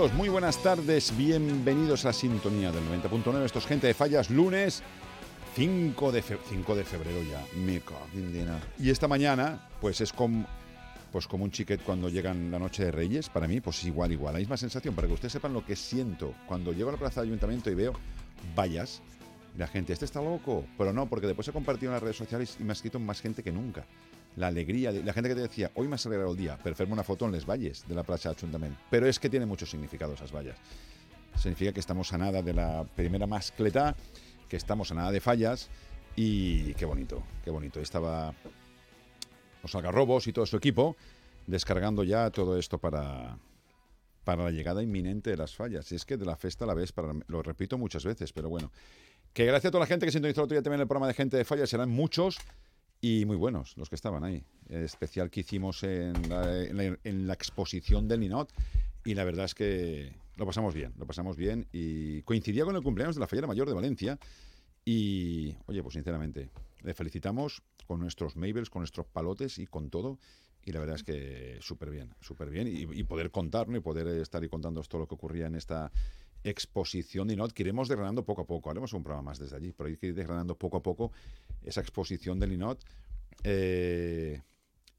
Saludos, 0.00 0.16
muy 0.16 0.30
buenas 0.30 0.56
tardes, 0.62 1.14
bienvenidos 1.14 2.06
a 2.06 2.14
sintonía 2.14 2.72
del 2.72 2.82
90.9. 2.84 3.44
Esto 3.44 3.58
es 3.58 3.66
Gente 3.66 3.86
de 3.86 3.92
Fallas, 3.92 4.30
lunes 4.30 4.82
5 5.54 6.10
de, 6.10 6.22
5 6.22 6.74
de 6.74 6.84
febrero 6.84 7.18
ya. 7.22 7.44
Me 7.54 7.82
Y 8.78 8.88
esta 8.88 9.08
mañana, 9.08 9.68
pues 9.78 10.00
es 10.00 10.10
como, 10.14 10.46
pues 11.12 11.26
como 11.26 11.44
un 11.44 11.50
chiquet 11.50 11.82
cuando 11.82 12.08
llegan 12.08 12.50
la 12.50 12.58
noche 12.58 12.86
de 12.86 12.92
Reyes. 12.92 13.28
Para 13.28 13.46
mí, 13.46 13.60
pues 13.60 13.84
igual, 13.84 14.10
igual. 14.10 14.32
La 14.32 14.38
misma 14.38 14.56
sensación, 14.56 14.94
para 14.94 15.06
que 15.06 15.12
ustedes 15.12 15.34
sepan 15.34 15.52
lo 15.52 15.66
que 15.66 15.76
siento 15.76 16.32
cuando 16.46 16.72
llego 16.72 16.88
a 16.88 16.92
la 16.92 16.98
plaza 16.98 17.20
de 17.20 17.26
ayuntamiento 17.26 17.70
y 17.70 17.74
veo 17.74 17.92
vallas. 18.56 19.02
La 19.58 19.66
gente, 19.66 19.92
este 19.92 20.06
está 20.06 20.22
loco. 20.22 20.64
Pero 20.78 20.94
no, 20.94 21.10
porque 21.10 21.26
después 21.26 21.46
he 21.48 21.52
compartido 21.52 21.90
en 21.90 21.96
las 21.96 22.02
redes 22.02 22.16
sociales 22.16 22.56
y 22.58 22.64
me 22.64 22.70
ha 22.70 22.72
escrito 22.72 22.98
más 22.98 23.20
gente 23.20 23.42
que 23.42 23.52
nunca 23.52 23.84
la 24.40 24.48
alegría, 24.48 24.90
de, 24.90 25.04
la 25.04 25.12
gente 25.12 25.28
que 25.28 25.34
te 25.34 25.42
decía, 25.42 25.70
hoy 25.74 25.86
me 25.86 25.94
has 25.94 26.06
alegrado 26.06 26.32
el 26.32 26.36
día, 26.36 26.58
pero 26.62 26.74
una 26.88 27.04
foto 27.04 27.26
en 27.26 27.32
Les 27.32 27.46
Valles 27.46 27.86
de 27.86 27.94
la 27.94 28.02
Plaza 28.02 28.30
Ayuntamiento. 28.30 28.80
Pero 28.90 29.06
es 29.06 29.18
que 29.18 29.28
tiene 29.28 29.46
mucho 29.46 29.66
significado 29.66 30.14
esas 30.14 30.32
vallas. 30.32 30.56
Significa 31.36 31.72
que 31.72 31.80
estamos 31.80 32.12
a 32.12 32.18
nada 32.18 32.42
de 32.42 32.54
la 32.54 32.84
primera 32.96 33.26
mascleta, 33.26 33.94
que 34.48 34.56
estamos 34.56 34.90
a 34.90 34.94
nada 34.94 35.12
de 35.12 35.20
fallas 35.20 35.68
y 36.16 36.74
qué 36.74 36.86
bonito, 36.86 37.22
qué 37.44 37.50
bonito. 37.50 37.80
Estaba 37.80 38.34
los 39.62 39.74
algarrobos 39.74 40.26
y 40.26 40.32
todo 40.32 40.46
su 40.46 40.56
equipo 40.56 40.96
descargando 41.46 42.02
ya 42.02 42.30
todo 42.30 42.58
esto 42.58 42.78
para, 42.78 43.38
para 44.24 44.44
la 44.44 44.50
llegada 44.50 44.82
inminente 44.82 45.30
de 45.30 45.36
las 45.36 45.54
fallas. 45.54 45.92
Y 45.92 45.96
es 45.96 46.04
que 46.04 46.16
de 46.16 46.24
la 46.24 46.36
fiesta 46.36 46.64
a 46.64 46.68
la 46.68 46.74
vez, 46.74 46.92
para, 46.92 47.12
lo 47.26 47.42
repito 47.42 47.76
muchas 47.76 48.04
veces, 48.04 48.32
pero 48.32 48.48
bueno. 48.48 48.72
Que 49.32 49.44
gracias 49.44 49.68
a 49.68 49.70
toda 49.70 49.84
la 49.84 49.86
gente 49.86 50.06
que 50.06 50.12
sintonizó 50.12 50.40
el 50.40 50.44
otro 50.46 50.54
día 50.54 50.62
también 50.62 50.80
el 50.80 50.88
programa 50.88 51.06
de 51.06 51.14
Gente 51.14 51.36
de 51.36 51.44
Fallas, 51.44 51.70
serán 51.70 51.90
muchos 51.90 52.38
y 53.00 53.24
muy 53.24 53.36
buenos 53.36 53.76
los 53.76 53.88
que 53.88 53.94
estaban 53.94 54.24
ahí. 54.24 54.44
El 54.68 54.82
especial 54.82 55.30
que 55.30 55.40
hicimos 55.40 55.82
en 55.82 56.28
la, 56.28 57.32
exposición 57.32 58.08
del 58.08 58.20
Ninot 58.20 58.52
y 59.04 59.14
la 59.14 59.24
verdad 59.24 59.46
es 59.46 59.54
que 59.54 60.14
lo 60.36 60.46
pasamos 60.46 60.74
bien, 60.74 60.92
lo 60.98 61.06
pasamos 61.06 61.36
bien 61.36 61.66
y 61.72 62.22
coincidía 62.22 62.64
con 62.64 62.76
el 62.76 62.82
cumpleaños 62.82 63.16
de 63.16 63.20
la 63.20 63.26
Fallera 63.26 63.46
Mayor 63.46 63.68
de 63.68 63.74
Valencia 63.74 64.18
y, 64.84 65.56
oye, 65.66 65.82
pues 65.82 65.94
sinceramente, 65.94 66.50
le 66.82 66.94
felicitamos 66.94 67.62
con 67.86 68.00
nuestros 68.00 68.36
Mabels, 68.36 68.70
con 68.70 68.80
nuestros 68.80 69.06
palotes 69.06 69.58
y 69.58 69.66
con 69.66 69.90
todo 69.90 70.18
y 70.62 70.72
la 70.72 70.80
verdad 70.80 70.96
es 70.96 71.04
que 71.04 71.58
súper 71.60 71.90
bien, 71.90 72.14
súper 72.20 72.50
bien 72.50 72.68
y, 72.68 73.02
poder 73.04 73.30
contar 73.30 73.68
y 73.74 73.80
poder 73.80 74.06
estar 74.08 74.44
y 74.44 74.48
contando 74.48 74.82
todo 74.82 75.00
lo 75.00 75.08
que 75.08 75.14
ocurría 75.14 75.46
en 75.46 75.54
esta 75.54 75.90
exposición 76.44 77.28
de 77.28 77.34
Inot 77.34 77.52
que 77.52 77.62
iremos 77.62 77.88
desgranando 77.88 78.24
poco 78.24 78.42
a 78.42 78.46
poco. 78.46 78.70
Haremos 78.70 78.92
un 78.92 79.02
programa 79.02 79.30
más 79.30 79.38
desde 79.38 79.56
allí, 79.56 79.72
pero 79.72 79.88
hay 79.88 79.96
que 79.96 80.08
ir 80.08 80.14
desgranando 80.14 80.56
poco 80.56 80.78
a 80.78 80.82
poco 80.82 81.12
esa 81.62 81.80
exposición 81.80 82.38
del 82.38 82.52
Inot. 82.52 82.84
Eh, 83.44 84.40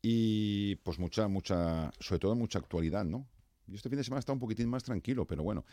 y 0.02 0.75
pues 0.78 1.00
mucha, 1.00 1.28
mucha, 1.28 1.91
sobre 2.00 2.19
todo 2.19 2.35
mucha 2.35 2.59
actualidad, 2.59 3.06
¿no? 3.06 3.28
Yo 3.68 3.75
este 3.75 3.90
fin 3.90 3.97
de 3.97 4.03
semana 4.03 4.19
está 4.19 4.34
un 4.34 4.40
poquitín 4.40 4.68
más 4.68 4.84
tranquilo, 4.84 5.25
pero 5.25 5.44
bueno, 5.44 5.63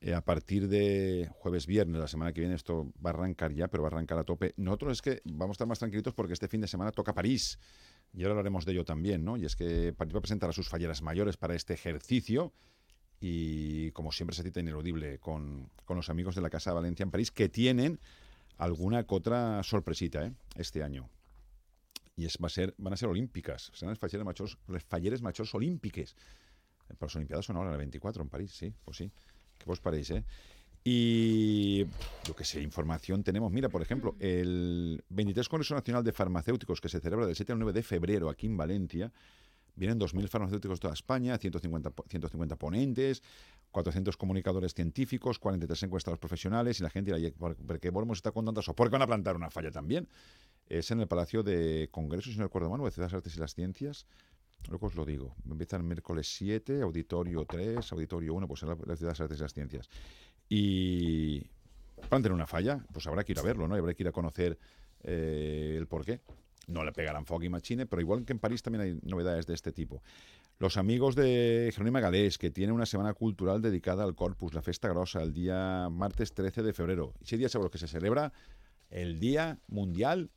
eh, 0.00 0.14
a 0.14 0.24
partir 0.24 0.68
de 0.68 1.28
jueves, 1.32 1.66
viernes, 1.66 2.00
la 2.00 2.08
semana 2.08 2.32
que 2.32 2.40
viene 2.40 2.54
esto 2.54 2.92
va 3.04 3.10
a 3.10 3.14
arrancar 3.14 3.52
ya, 3.52 3.68
pero 3.68 3.82
va 3.82 3.88
a 3.88 3.92
arrancar 3.92 4.18
a 4.18 4.24
tope. 4.24 4.54
Nosotros 4.56 4.92
es 4.92 5.02
que 5.02 5.22
vamos 5.24 5.54
a 5.54 5.56
estar 5.56 5.66
más 5.66 5.78
tranquilitos 5.78 6.14
porque 6.14 6.32
este 6.32 6.48
fin 6.48 6.60
de 6.60 6.68
semana 6.68 6.92
toca 6.92 7.14
París. 7.14 7.58
Y 8.14 8.22
ahora 8.22 8.32
hablaremos 8.32 8.64
de 8.64 8.72
ello 8.72 8.84
también, 8.84 9.24
¿no? 9.24 9.36
Y 9.36 9.44
es 9.44 9.56
que 9.56 9.92
París 9.92 10.14
va 10.14 10.18
a 10.18 10.22
presentar 10.22 10.50
a 10.50 10.52
sus 10.52 10.68
falleras 10.68 11.02
mayores 11.02 11.36
para 11.36 11.54
este 11.54 11.74
ejercicio 11.74 12.52
y 13.20 13.90
como 13.92 14.12
siempre 14.12 14.36
se 14.36 14.42
cita 14.42 14.60
ineludible 14.60 15.18
con, 15.18 15.70
con, 15.84 15.96
los 15.96 16.08
amigos 16.08 16.34
de 16.34 16.40
la 16.40 16.50
Casa 16.50 16.70
de 16.70 16.76
Valencia 16.76 17.02
en 17.02 17.10
París 17.10 17.30
que 17.30 17.48
tienen 17.48 17.98
alguna 18.56 19.04
que 19.04 19.14
otra 19.14 19.62
sorpresita 19.62 20.26
¿eh? 20.26 20.32
este 20.56 20.82
año. 20.82 21.08
Y 22.16 22.26
es, 22.26 22.36
va 22.42 22.46
a 22.46 22.50
ser, 22.50 22.74
van 22.78 22.92
a 22.92 22.96
ser 22.96 23.08
olímpicas, 23.08 23.70
serán 23.74 23.90
las 23.90 23.98
falleres 23.98 24.24
machos, 24.24 24.58
falleres 24.88 25.22
machos 25.22 25.54
olímpiques. 25.54 26.16
Para 26.86 27.06
las 27.06 27.16
Olimpiadas 27.16 27.44
son 27.44 27.56
ahora 27.56 27.72
el 27.72 27.78
24 27.78 28.22
en 28.22 28.28
París, 28.28 28.52
sí, 28.52 28.72
pues 28.84 28.96
sí. 28.96 29.12
¿Qué 29.58 29.66
vos 29.66 29.80
paréis, 29.80 30.10
eh? 30.10 30.24
Y 30.84 31.84
lo 32.26 32.34
que 32.34 32.44
sé, 32.44 32.62
información 32.62 33.22
tenemos. 33.22 33.52
Mira, 33.52 33.68
por 33.68 33.82
ejemplo, 33.82 34.16
el 34.20 35.04
23 35.10 35.48
Congreso 35.48 35.74
Nacional 35.74 36.02
de 36.02 36.12
Farmacéuticos 36.12 36.80
que 36.80 36.88
se 36.88 37.00
celebra 37.00 37.26
del 37.26 37.36
7 37.36 37.52
al 37.52 37.58
9 37.58 37.72
de 37.74 37.82
febrero 37.82 38.30
aquí 38.30 38.46
en 38.46 38.56
Valencia 38.56 39.12
Vienen 39.78 40.00
2.000 40.00 40.28
farmacéuticos 40.28 40.78
de 40.78 40.82
toda 40.82 40.94
España, 40.94 41.38
150, 41.38 41.92
150 42.08 42.56
ponentes, 42.56 43.22
400 43.70 44.16
comunicadores 44.16 44.74
científicos, 44.74 45.38
43 45.38 45.84
encuestados 45.84 46.18
profesionales 46.18 46.80
y 46.80 46.82
la 46.82 46.90
gente 46.90 47.14
dirá, 47.14 47.32
¿por 47.38 47.78
qué 47.78 47.90
volvemos 47.90 48.18
está 48.18 48.32
contando 48.32 48.60
eso? 48.60 48.74
¿Por 48.74 48.88
qué 48.88 48.92
van 48.92 49.02
a 49.02 49.06
plantar 49.06 49.36
una 49.36 49.50
falla 49.50 49.70
también? 49.70 50.08
Es 50.66 50.90
en 50.90 51.00
el 51.00 51.06
Palacio 51.06 51.44
de 51.44 51.88
Congresos, 51.92 52.32
si 52.32 52.38
no 52.38 52.44
recuerdo 52.46 52.70
mal, 52.70 52.80
de 52.90 53.02
las 53.02 53.14
Artes 53.14 53.36
y 53.36 53.38
las 53.38 53.54
Ciencias. 53.54 54.06
Luego 54.68 54.88
os 54.88 54.96
lo 54.96 55.04
digo. 55.04 55.36
Empieza 55.48 55.76
el 55.76 55.84
miércoles 55.84 56.26
7, 56.36 56.82
auditorio 56.82 57.44
3, 57.44 57.92
auditorio 57.92 58.34
1, 58.34 58.48
pues 58.48 58.64
en 58.64 58.70
la, 58.70 58.74
de 58.74 59.06
las 59.06 59.20
Artes 59.20 59.38
y 59.38 59.42
las 59.42 59.54
Ciencias. 59.54 59.88
Y 60.48 61.46
planten 62.08 62.32
una 62.32 62.48
falla, 62.48 62.84
pues 62.92 63.06
habrá 63.06 63.22
que 63.22 63.30
ir 63.30 63.38
a 63.38 63.42
verlo, 63.42 63.68
¿no? 63.68 63.76
Y 63.76 63.78
habrá 63.78 63.94
que 63.94 64.02
ir 64.02 64.08
a 64.08 64.12
conocer 64.12 64.58
eh, 65.04 65.76
el 65.78 65.86
porqué 65.86 66.20
no 66.66 66.84
le 66.84 66.92
pegarán 66.92 67.24
Foggy 67.24 67.48
Machine, 67.48 67.86
pero 67.86 68.02
igual 68.02 68.24
que 68.24 68.32
en 68.32 68.38
París 68.38 68.62
también 68.62 68.82
hay 68.82 68.98
novedades 69.02 69.46
de 69.46 69.54
este 69.54 69.72
tipo. 69.72 70.02
Los 70.58 70.76
amigos 70.76 71.14
de 71.14 71.70
Jerónimo 71.72 72.00
Galés, 72.00 72.36
que 72.36 72.50
tiene 72.50 72.72
una 72.72 72.86
semana 72.86 73.14
cultural 73.14 73.62
dedicada 73.62 74.04
al 74.04 74.16
Corpus, 74.16 74.54
la 74.54 74.62
Festa 74.62 74.88
Grosa, 74.88 75.22
el 75.22 75.32
día 75.32 75.88
martes 75.90 76.34
13 76.34 76.62
de 76.62 76.72
febrero. 76.72 77.14
Ese 77.22 77.36
día 77.36 77.48
seguro 77.48 77.70
que 77.70 77.78
se 77.78 77.86
celebra 77.86 78.32
el 78.90 79.20
Día 79.20 79.60
Mundial 79.68 80.30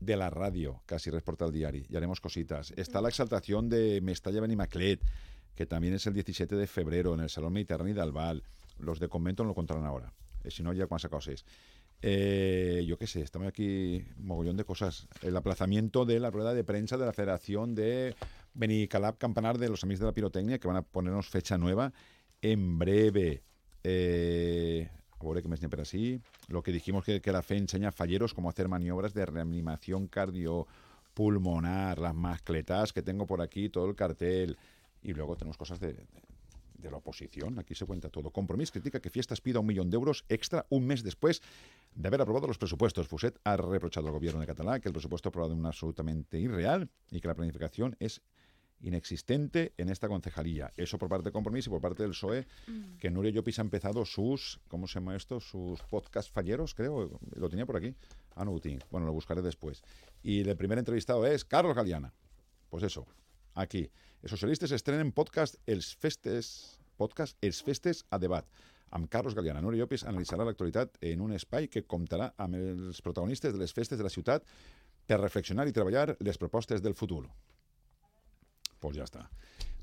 de 0.00 0.16
la 0.16 0.30
Radio, 0.30 0.82
casi 0.86 1.10
reporta 1.10 1.44
el 1.44 1.52
diario, 1.52 1.84
y 1.88 1.96
haremos 1.96 2.20
cositas. 2.20 2.72
Está 2.76 3.00
la 3.00 3.08
exaltación 3.08 3.68
de 3.68 4.00
Mestalla 4.00 4.40
Benimaclet, 4.40 5.00
que 5.54 5.66
también 5.66 5.94
es 5.94 6.06
el 6.06 6.14
17 6.14 6.56
de 6.56 6.66
febrero 6.66 7.14
en 7.14 7.20
el 7.20 7.30
Salón 7.30 7.52
Mediterráneo 7.52 7.94
de 7.94 8.00
Albal. 8.00 8.42
Los 8.78 9.00
de 9.00 9.08
convento 9.08 9.42
no 9.42 9.48
lo 9.48 9.54
contarán 9.54 9.84
ahora. 9.84 10.12
Eh, 10.44 10.50
si 10.50 10.62
no, 10.62 10.72
ya 10.72 10.86
cuántas 10.86 11.10
cosas. 11.10 11.44
Eh, 12.00 12.84
yo 12.86 12.96
qué 12.96 13.06
sé, 13.06 13.22
estamos 13.22 13.48
aquí 13.48 14.04
mogollón 14.18 14.56
de 14.56 14.64
cosas. 14.64 15.08
El 15.22 15.36
aplazamiento 15.36 16.04
de 16.04 16.20
la 16.20 16.30
rueda 16.30 16.54
de 16.54 16.64
prensa 16.64 16.96
de 16.96 17.06
la 17.06 17.12
Federación 17.12 17.74
de 17.74 18.14
Benicalab 18.54 19.18
Campanar 19.18 19.58
de 19.58 19.68
los 19.68 19.82
Amigos 19.84 20.00
de 20.00 20.06
la 20.06 20.12
Pirotecnia, 20.12 20.58
que 20.58 20.68
van 20.68 20.76
a 20.76 20.82
ponernos 20.82 21.28
fecha 21.28 21.58
nueva 21.58 21.92
en 22.40 22.78
breve. 22.78 23.42
Eh, 23.84 24.88
que 25.18 25.48
me 25.48 25.56
pero 25.56 25.82
así. 25.82 26.20
Lo 26.48 26.62
que 26.62 26.72
dijimos 26.72 27.04
que, 27.04 27.20
la 27.24 27.42
fe 27.42 27.56
enseña 27.56 27.92
falleros 27.92 28.34
cómo 28.34 28.48
hacer 28.48 28.68
maniobras 28.68 29.14
de 29.14 29.26
reanimación 29.26 30.06
cardiopulmonar, 30.06 31.98
las 31.98 32.14
mascletas 32.14 32.92
que 32.92 33.02
tengo 33.02 33.26
por 33.26 33.42
aquí, 33.42 33.68
todo 33.68 33.88
el 33.88 33.96
cartel. 33.96 34.56
Y 35.02 35.12
luego 35.12 35.36
tenemos 35.36 35.56
cosas 35.56 35.80
de 35.80 35.96
la 36.82 36.96
oposición. 36.96 37.58
Aquí 37.58 37.74
se 37.74 37.84
cuenta 37.84 38.08
todo. 38.08 38.30
Compromís 38.30 38.70
critica 38.70 39.00
que 39.00 39.10
Fiestas 39.10 39.40
pida 39.40 39.60
un 39.60 39.66
millón 39.66 39.90
de 39.90 39.96
euros 39.96 40.24
extra 40.28 40.66
un 40.70 40.86
mes 40.86 41.02
después 41.02 41.42
de 41.94 42.08
haber 42.08 42.20
aprobado 42.20 42.46
los 42.46 42.58
presupuestos. 42.58 43.08
Fuset 43.08 43.38
ha 43.44 43.56
reprochado 43.56 44.06
al 44.06 44.12
gobierno 44.12 44.40
de 44.40 44.46
Catalá 44.46 44.80
que 44.80 44.88
el 44.88 44.92
presupuesto 44.92 45.28
aprobado 45.28 45.54
es 45.54 45.64
absolutamente 45.64 46.38
irreal 46.38 46.88
y 47.10 47.20
que 47.20 47.28
la 47.28 47.34
planificación 47.34 47.96
es 47.98 48.22
inexistente 48.80 49.72
en 49.76 49.88
esta 49.88 50.08
concejalía. 50.08 50.72
Eso 50.76 50.98
por 50.98 51.08
parte 51.08 51.24
de 51.24 51.32
Compromís 51.32 51.66
y 51.66 51.70
por 51.70 51.80
parte 51.80 52.02
del 52.02 52.12
PSOE, 52.12 52.46
mm. 52.66 52.96
que 52.98 53.10
Nuria 53.10 53.32
Llopis 53.32 53.58
ha 53.58 53.62
empezado 53.62 54.04
sus, 54.04 54.60
¿cómo 54.68 54.86
se 54.86 54.94
llama 54.94 55.16
esto? 55.16 55.40
Sus 55.40 55.82
podcast 55.82 56.32
falleros, 56.32 56.74
creo. 56.74 57.18
Lo 57.34 57.48
tenía 57.48 57.66
por 57.66 57.76
aquí. 57.76 57.94
Ah, 58.36 58.44
no, 58.44 58.52
Bueno, 58.90 59.06
lo 59.06 59.12
buscaré 59.12 59.42
después. 59.42 59.82
Y 60.22 60.48
el 60.48 60.56
primer 60.56 60.78
entrevistado 60.78 61.26
es 61.26 61.44
Carlos 61.44 61.74
Galeana. 61.74 62.12
Pues 62.70 62.84
eso, 62.84 63.06
aquí. 63.54 63.90
Socialistes 64.26 64.72
estrenen 64.74 65.12
podcast 65.14 65.54
Els 65.70 65.92
Festes, 65.94 66.48
podcast 66.98 67.38
Els 67.44 67.60
Festes 67.62 68.02
a 68.10 68.18
debat 68.18 68.48
amb 68.90 69.06
Carlos 69.12 69.36
Galeana. 69.36 69.60
Núria 69.62 69.84
Llopis 69.84 70.02
analitzarà 70.08 70.46
l'actualitat 70.48 70.96
en 71.06 71.22
un 71.22 71.36
espai 71.36 71.68
que 71.70 71.84
comptarà 71.86 72.32
amb 72.36 72.58
els 72.58 73.02
protagonistes 73.04 73.54
de 73.54 73.60
les 73.60 73.72
festes 73.72 73.98
de 73.98 74.04
la 74.04 74.10
ciutat 74.10 74.42
per 75.06 75.20
reflexionar 75.20 75.68
y 75.68 75.72
treballar 75.72 76.16
les 76.18 76.38
propostes 76.38 76.82
del 76.82 76.94
futur. 76.94 77.28
Pues 78.80 78.96
ya 78.96 79.04
está. 79.04 79.30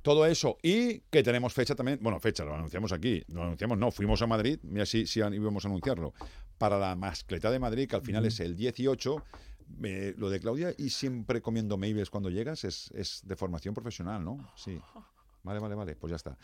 Todo 0.01 0.25
eso 0.25 0.57
y 0.61 0.99
que 1.09 1.23
tenemos 1.23 1.53
fecha 1.53 1.73
también, 1.73 1.99
bueno, 2.01 2.19
fecha, 2.19 2.43
lo 2.43 2.55
anunciamos 2.55 2.91
aquí, 2.91 3.23
lo 3.27 3.43
anunciamos, 3.43 3.77
no, 3.77 3.89
fuimos 3.89 4.21
a 4.21 4.27
Madrid, 4.27 4.59
mira 4.63 4.85
si, 4.85 5.07
si 5.07 5.19
íbamos 5.19 5.65
a 5.65 5.67
anunciarlo, 5.67 6.13
para 6.57 6.77
la 6.77 6.95
mascleta 6.95 7.49
de 7.49 7.59
Madrid, 7.59 7.87
que 7.87 7.95
al 7.95 8.03
final 8.03 8.25
es 8.25 8.39
el 8.39 8.55
18, 8.55 9.23
lo 10.17 10.29
de 10.29 10.39
Claudia 10.39 10.73
y 10.77 10.89
siempre 10.89 11.41
comiendo 11.41 11.77
Maybes 11.77 12.09
cuando 12.09 12.29
llegas 12.29 12.63
es, 12.63 12.91
es, 12.95 13.21
de 13.25 13.35
formación 13.35 13.73
profesional, 13.73 14.23
¿no? 14.23 14.37
Sí. 14.55 14.81
Vale, 15.43 15.59
vale, 15.59 15.75
vale, 15.75 15.95
pues 15.95 16.11
ya 16.11 16.15
está. 16.15 16.37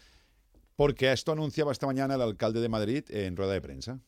Porque 0.75 1.11
esto 1.11 1.31
anunciaba 1.31 1.71
esta 1.71 1.85
mañana 1.85 2.15
el 2.15 2.21
alcalde 2.21 2.61
de 2.61 2.69
Madrid 2.69 3.03
en 3.09 3.35
rueda 3.35 3.53
de 3.53 3.61
prensa. 3.61 3.99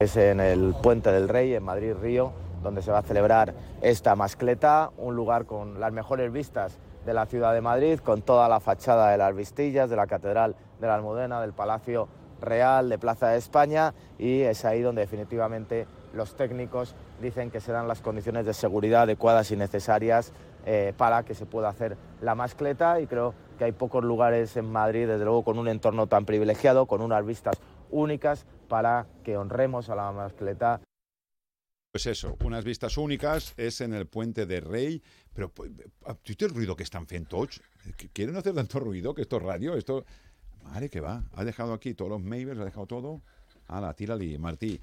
Es 0.00 0.16
en 0.16 0.38
el 0.38 0.74
Puente 0.80 1.10
del 1.10 1.28
Rey, 1.28 1.54
en 1.54 1.64
Madrid 1.64 1.92
Río, 1.94 2.32
donde 2.62 2.82
se 2.82 2.90
va 2.90 2.98
a 2.98 3.02
celebrar 3.02 3.54
esta 3.82 4.14
mascleta, 4.14 4.92
un 4.96 5.16
lugar 5.16 5.44
con 5.44 5.80
las 5.80 5.92
mejores 5.92 6.32
vistas 6.32 6.78
de 7.04 7.14
la 7.14 7.26
ciudad 7.26 7.52
de 7.52 7.60
Madrid, 7.60 7.98
con 7.98 8.22
toda 8.22 8.48
la 8.48 8.60
fachada 8.60 9.10
de 9.10 9.18
las 9.18 9.34
Vistillas, 9.34 9.90
de 9.90 9.96
la 9.96 10.06
Catedral 10.06 10.54
de 10.80 10.86
la 10.86 10.94
Almudena, 10.94 11.40
del 11.40 11.52
Palacio 11.52 12.08
Real, 12.40 12.88
de 12.88 12.98
Plaza 12.98 13.30
de 13.30 13.38
España, 13.38 13.94
y 14.18 14.42
es 14.42 14.64
ahí 14.64 14.82
donde 14.82 15.00
definitivamente 15.00 15.86
los 16.12 16.36
técnicos 16.36 16.94
dicen 17.20 17.50
que 17.50 17.60
serán 17.60 17.88
las 17.88 18.00
condiciones 18.00 18.46
de 18.46 18.54
seguridad 18.54 19.02
adecuadas 19.02 19.50
y 19.50 19.56
necesarias 19.56 20.32
eh, 20.66 20.92
para 20.96 21.24
que 21.24 21.34
se 21.34 21.46
pueda 21.46 21.68
hacer 21.68 21.96
la 22.20 22.34
mascleta 22.34 23.00
y 23.00 23.06
creo 23.06 23.34
que 23.58 23.64
hay 23.64 23.72
pocos 23.72 24.04
lugares 24.04 24.56
en 24.56 24.70
Madrid, 24.70 25.06
desde 25.06 25.24
luego 25.24 25.44
con 25.44 25.58
un 25.58 25.68
entorno 25.68 26.06
tan 26.06 26.24
privilegiado, 26.24 26.86
con 26.86 27.02
unas 27.02 27.24
vistas 27.24 27.56
únicas 27.90 28.46
para 28.68 29.06
que 29.24 29.36
honremos 29.36 29.88
a 29.88 29.96
la 29.96 30.12
mascleta. 30.12 30.80
Pues 31.92 32.06
eso, 32.06 32.36
unas 32.44 32.64
vistas 32.64 32.98
únicas 32.98 33.54
es 33.56 33.80
en 33.80 33.94
el 33.94 34.06
puente 34.06 34.46
de 34.46 34.60
Rey, 34.60 35.02
pero 35.32 35.48
pues, 35.48 35.70
¿tú 36.22 36.44
el 36.44 36.54
ruido 36.54 36.76
que 36.76 36.82
están 36.82 37.06
fent 37.06 37.28
tots? 37.28 37.62
¿Quieren 38.12 38.36
hacer 38.36 38.54
tanto 38.54 38.78
ruido 38.78 39.14
que 39.14 39.22
esto 39.22 39.36
es 39.38 39.42
radio? 39.42 39.74
Esto... 39.74 40.04
Madre 40.62 40.90
que 40.90 41.00
va, 41.00 41.22
ha 41.32 41.44
dejado 41.44 41.72
aquí 41.72 41.94
todos 41.94 42.10
los 42.10 42.20
mails, 42.20 42.58
ha 42.58 42.64
dejado 42.64 42.86
todo. 42.86 43.22
Hala, 43.68 43.94
tírale, 43.94 44.38
Martí. 44.38 44.80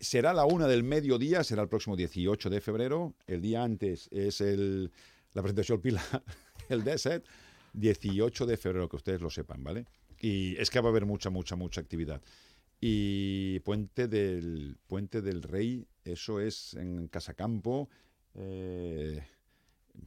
Será 0.00 0.32
la 0.32 0.44
una 0.44 0.66
del 0.66 0.84
mediodía, 0.84 1.42
será 1.42 1.62
el 1.62 1.68
próximo 1.68 1.96
18 1.96 2.50
de 2.50 2.60
febrero. 2.60 3.14
El 3.26 3.40
día 3.40 3.64
antes 3.64 4.08
es 4.12 4.40
el, 4.40 4.92
la 5.32 5.42
presentación 5.42 5.80
Pilar, 5.80 6.22
el 6.68 6.84
DESET. 6.84 7.24
18 7.72 8.46
de 8.46 8.56
febrero, 8.56 8.88
que 8.88 8.96
ustedes 8.96 9.20
lo 9.20 9.30
sepan, 9.30 9.62
¿vale? 9.62 9.86
Y 10.20 10.56
es 10.56 10.70
que 10.70 10.80
va 10.80 10.88
a 10.88 10.90
haber 10.90 11.06
mucha, 11.06 11.30
mucha, 11.30 11.56
mucha 11.56 11.80
actividad. 11.80 12.20
Y 12.80 13.60
Puente 13.60 14.08
del, 14.08 14.76
Puente 14.86 15.22
del 15.22 15.42
Rey, 15.42 15.86
eso 16.04 16.40
es 16.40 16.74
en 16.74 17.08
Casacampo. 17.08 17.88
Eh, 18.34 19.20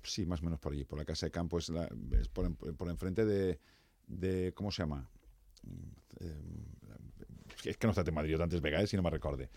sí, 0.04 0.26
más 0.26 0.42
o 0.42 0.46
menos 0.46 0.60
por 0.60 0.74
allí, 0.74 0.86
por 0.86 1.00
la 1.00 1.06
Casa 1.06 1.26
de 1.26 1.32
Campo, 1.32 1.60
es, 1.60 1.70
la, 1.70 1.90
es 2.20 2.28
por, 2.30 2.54
por 2.56 2.90
enfrente 2.90 3.26
de, 3.26 3.60
de. 4.08 4.54
¿Cómo 4.54 4.72
se 4.72 4.84
llama? 4.84 5.10
Eh, 6.20 6.42
es 7.66 7.78
que 7.78 7.88
no 7.88 7.92
está 7.92 8.04
en 8.06 8.14
Madrid, 8.14 8.32
yo 8.32 8.44
antes 8.44 8.62
Vega, 8.62 8.82
eh, 8.82 8.88
si 8.88 8.96
no 8.96 9.04
me 9.04 9.10
recorde. 9.10 9.50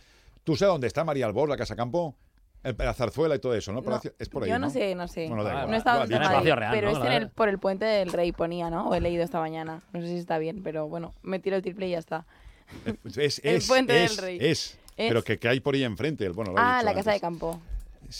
¿Tú 0.44 0.56
sabes 0.56 0.72
dónde 0.72 0.86
está 0.86 1.04
María 1.04 1.26
Albor, 1.26 1.48
la 1.48 1.56
Casa 1.56 1.74
Campo? 1.74 2.14
El- 2.62 2.76
La 2.78 2.94
zarzuela 2.94 3.34
y 3.34 3.38
todo 3.38 3.54
eso, 3.54 3.72
¿no? 3.72 3.80
No, 3.80 3.84
Palacio- 3.84 4.14
es 4.18 4.28
por 4.28 4.42
ahí. 4.44 4.50
Yo 4.50 4.58
no, 4.58 4.70
sé, 4.70 4.94
no 4.94 5.06
sé. 5.08 5.28
Bueno, 5.28 5.46
Ah, 5.46 5.66
no 5.66 5.74
he 5.74 5.76
estado 5.76 6.04
en 6.04 6.12
el 6.12 6.18
Palacio 6.20 6.56
Real, 6.56 6.70
pero 6.74 6.92
¿no? 6.92 6.98
es 6.98 7.04
en 7.04 7.12
el, 7.12 7.28
por 7.30 7.48
el 7.50 7.58
puente 7.58 7.84
del 7.84 8.10
rey 8.12 8.32
ponía, 8.32 8.70
¿no? 8.70 8.88
O 8.88 8.94
he 8.94 9.00
leído 9.00 9.22
esta 9.22 9.38
mañana. 9.40 9.82
No 9.92 10.00
sé 10.00 10.08
si 10.08 10.16
está 10.16 10.38
bien, 10.38 10.62
pero 10.62 10.88
bueno, 10.88 11.14
me 11.22 11.38
tiro 11.40 11.56
el 11.56 11.62
triple 11.62 11.88
y 11.88 11.90
ya 11.90 11.98
está. 11.98 12.24
Es, 13.16 13.38
El 13.44 13.56
es, 13.56 13.66
Puente 13.68 13.92
del 13.92 14.04
es, 14.04 14.16
Rey. 14.20 14.38
es. 14.40 14.78
Es. 14.96 15.08
Pero 15.08 15.22
que, 15.24 15.38
que 15.38 15.48
hay 15.48 15.60
por 15.60 15.74
ahí 15.74 15.84
enfrente. 15.84 16.24
el- 16.24 16.32
Bueno, 16.32 16.52
lo 16.52 16.58
Ah, 16.58 16.76
dicho 16.78 16.86
la 16.86 16.94
casa 16.94 17.12
de 17.12 17.20
campo. 17.20 17.60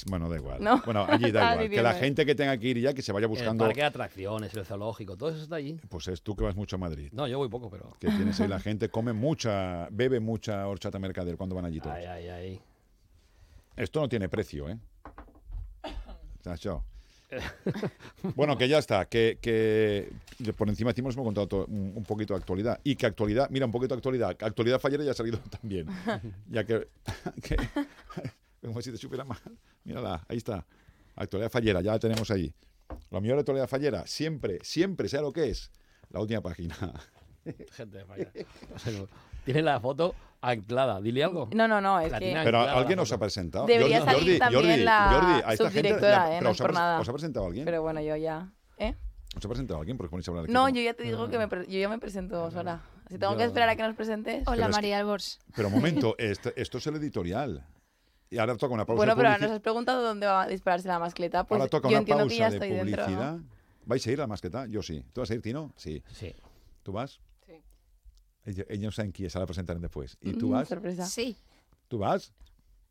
Bueno, 0.07 0.29
da 0.29 0.37
igual. 0.37 0.63
No. 0.63 0.83
Bueno, 0.85 1.07
allí 1.09 1.31
da 1.31 1.53
igual. 1.55 1.71
Que 1.71 1.83
la 1.83 1.95
gente 1.95 2.27
que 2.27 2.35
tenga 2.35 2.57
que 2.59 2.67
ir 2.69 2.79
ya, 2.81 2.93
que 2.95 3.03
se 3.03 3.13
vaya 3.13 3.25
El 3.27 3.31
buscando. 3.31 3.65
parque 3.65 3.81
de 3.81 3.87
atracciones, 3.87 4.53
el 4.55 4.65
zoológico, 4.67 5.17
todo 5.17 5.31
eso 5.31 5.43
está 5.43 5.57
allí. 5.57 5.79
Pues 5.89 6.09
es 6.09 6.23
tú 6.23 6.35
que 6.37 6.45
vas 6.45 6.57
mucho 6.57 6.77
a 6.77 6.79
Madrid. 6.79 7.11
No, 7.13 7.27
yo 7.29 7.39
voy 7.39 7.49
poco, 7.49 7.71
pero. 7.71 7.97
Que 8.01 8.09
tienes 8.09 8.41
ahí 8.41 8.49
la 8.49 8.61
gente, 8.61 8.89
come 8.89 9.13
mucha, 9.13 9.89
bebe 9.91 10.21
mucha 10.21 10.67
horchata 10.67 10.99
mercader 10.99 11.37
cuando 11.37 11.55
van 11.55 11.65
allí 11.67 11.81
todos. 11.81 11.95
Ay, 11.97 12.05
ay, 12.07 12.29
ay. 12.29 12.61
Esto 13.77 14.01
no 14.01 14.09
tiene 14.09 14.29
precio, 14.29 14.69
¿eh? 14.69 14.79
Nacho. 16.45 16.85
Bueno, 18.37 18.57
que 18.57 18.69
ya 18.69 18.79
está, 18.79 19.07
que, 19.07 19.39
que 19.41 20.09
por 20.57 20.69
encima 20.69 20.91
decimos 20.91 21.15
hemos 21.17 21.25
contado 21.27 21.67
un, 21.67 21.93
un 21.97 22.05
poquito 22.05 22.33
de 22.35 22.39
actualidad. 22.39 22.79
Y 22.85 22.95
que 22.95 23.07
actualidad, 23.07 23.49
mira, 23.51 23.67
un 23.67 23.73
poquito 23.73 23.95
de 23.95 23.99
actualidad. 23.99 24.37
Actualidad 24.41 24.79
fallera 24.79 25.03
ya 25.03 25.11
ha 25.11 25.15
salido 25.15 25.39
también. 25.51 25.89
Ya 26.49 26.65
que, 26.65 26.87
que- 27.43 27.57
como 28.69 28.83
si 28.83 28.91
te 28.91 28.97
supiera 28.99 29.25
mal. 29.25 29.39
Mírala, 29.85 30.25
ahí 30.29 30.37
está. 30.39 30.65
Actualidad 31.17 31.51
fallera, 31.51 31.81
ya 31.81 31.93
la 31.93 31.99
tenemos 31.99 32.31
ahí. 32.31 32.53
Lo 33.11 33.21
mejor 33.21 33.37
de 33.37 33.41
actualidad 33.41 33.69
fallera, 33.69 34.07
siempre, 34.07 34.59
siempre, 34.63 35.09
sea 35.09 35.21
lo 35.21 35.33
que 35.33 35.49
es, 35.51 35.71
la 36.11 36.21
última 36.21 36.41
página. 36.41 36.77
Gente 37.73 37.99
de 37.99 38.47
no. 38.99 39.09
Tiene 39.45 39.61
la 39.63 39.79
foto 39.79 40.15
anclada. 40.41 41.01
Dile 41.01 41.23
algo. 41.25 41.49
No, 41.55 41.69
no, 41.69 41.81
no, 41.81 42.01
es 42.01 42.11
La 42.11 42.19
que... 42.19 42.33
Pero 42.43 42.61
alguien 42.61 42.97
la 42.97 43.03
os 43.03 43.13
ha 43.13 43.19
presentado. 43.19 43.67
Debería 43.67 44.01
Jordi, 44.01 44.13
salir 44.13 44.23
Jordi, 44.25 44.39
también 44.39 44.63
Jordi, 44.71 44.85
la 44.85 45.11
Jordi, 45.13 45.33
a 45.33 45.39
esta 45.53 45.71
gente 45.71 45.71
subdirectora, 45.91 46.17
la- 46.29 46.37
¿eh? 46.39 46.41
No 46.41 46.51
os 46.51 46.55
es 46.57 46.61
ha 46.61 46.65
por 46.65 46.71
pres- 46.71 46.75
nada. 46.79 47.01
¿Os 47.01 47.09
ha 47.09 47.13
presentado 47.13 47.47
alguien? 47.47 47.65
Pero 47.67 47.83
bueno, 47.83 48.01
yo 48.01 48.17
ya... 48.17 48.51
¿Eh? 48.79 48.95
¿Os 49.37 49.45
ha 49.45 49.49
presentado 49.49 49.81
alguien? 49.81 49.97
Porque 49.99 50.11
ponéis 50.11 50.27
a 50.29 50.31
hablar 50.31 50.45
aquí 50.45 50.53
No, 50.53 50.69
yo 50.71 50.81
ya 50.81 50.95
te 50.95 51.03
digo 51.03 51.29
que 51.29 51.39
me 51.39 51.49
pre- 51.49 51.67
yo 51.67 51.79
ya 51.79 51.89
me 51.91 51.99
presento 51.99 52.51
sola. 52.51 52.81
Si 53.11 53.19
tengo 53.19 53.33
Yo- 53.35 53.39
que 53.39 53.45
esperar 53.45 53.69
a 53.69 53.77
que 53.77 53.83
nos 53.83 53.95
presentes... 53.95 54.37
Pero 54.39 54.51
Hola 54.53 54.63
es 54.63 54.67
que- 54.69 54.73
María 54.73 54.99
Albors. 54.99 55.39
Pero 55.55 55.69
un 55.69 55.75
momento, 55.75 56.15
esto, 56.19 56.51
esto 56.57 56.79
es 56.79 56.87
el 56.87 56.97
editorial. 56.97 57.67
Y 58.35 58.39
ahora 58.39 58.57
toca 58.57 58.75
una 58.75 58.85
pausa 58.85 58.97
Bueno, 58.97 59.15
pero 59.17 59.29
publici- 59.29 59.41
nos 59.43 59.51
has 59.53 59.61
preguntado 59.61 60.03
dónde 60.03 60.27
va 60.27 60.43
a 60.43 60.49
dispararse 60.49 60.89
la 60.89 60.99
mascleta. 60.99 61.45
Pues 61.45 61.61
ahora 61.61 61.71
toca 61.71 61.89
yo 61.89 61.93
una 61.93 61.99
entiendo 62.01 62.27
que 62.27 62.37
ya 62.37 62.45
pausa 62.47 62.59
de 62.59 62.67
estoy 62.67 62.71
dentro. 62.87 63.05
publicidad. 63.05 63.33
¿no? 63.37 63.45
¿Vais 63.87 64.07
a 64.07 64.11
ir 64.13 64.19
a 64.19 64.23
la 64.23 64.27
masqueta? 64.27 64.67
Yo 64.67 64.83
sí. 64.83 65.05
¿Tú 65.13 65.21
vas 65.21 65.31
a 65.31 65.35
ir, 65.35 65.43
Tino? 65.43 65.73
Sí. 65.77 66.03
Sí. 66.13 66.35
¿Tú 66.83 66.93
vas? 66.93 67.21
Sí. 67.47 67.53
Ellos, 68.45 68.67
ellos 68.69 68.85
no 68.87 68.91
saben 68.93 69.13
quién 69.13 69.27
es, 69.27 69.37
ahora 69.37 69.47
presentarán 69.47 69.83
después. 69.83 70.17
¿Y 70.21 70.33
tú 70.33 70.49
Mm, 70.49 70.53
vas? 70.53 70.69
Sorpresa. 70.69 71.07
Sí. 71.07 71.37
¿Tú 71.89 71.99
vas? 71.99 72.33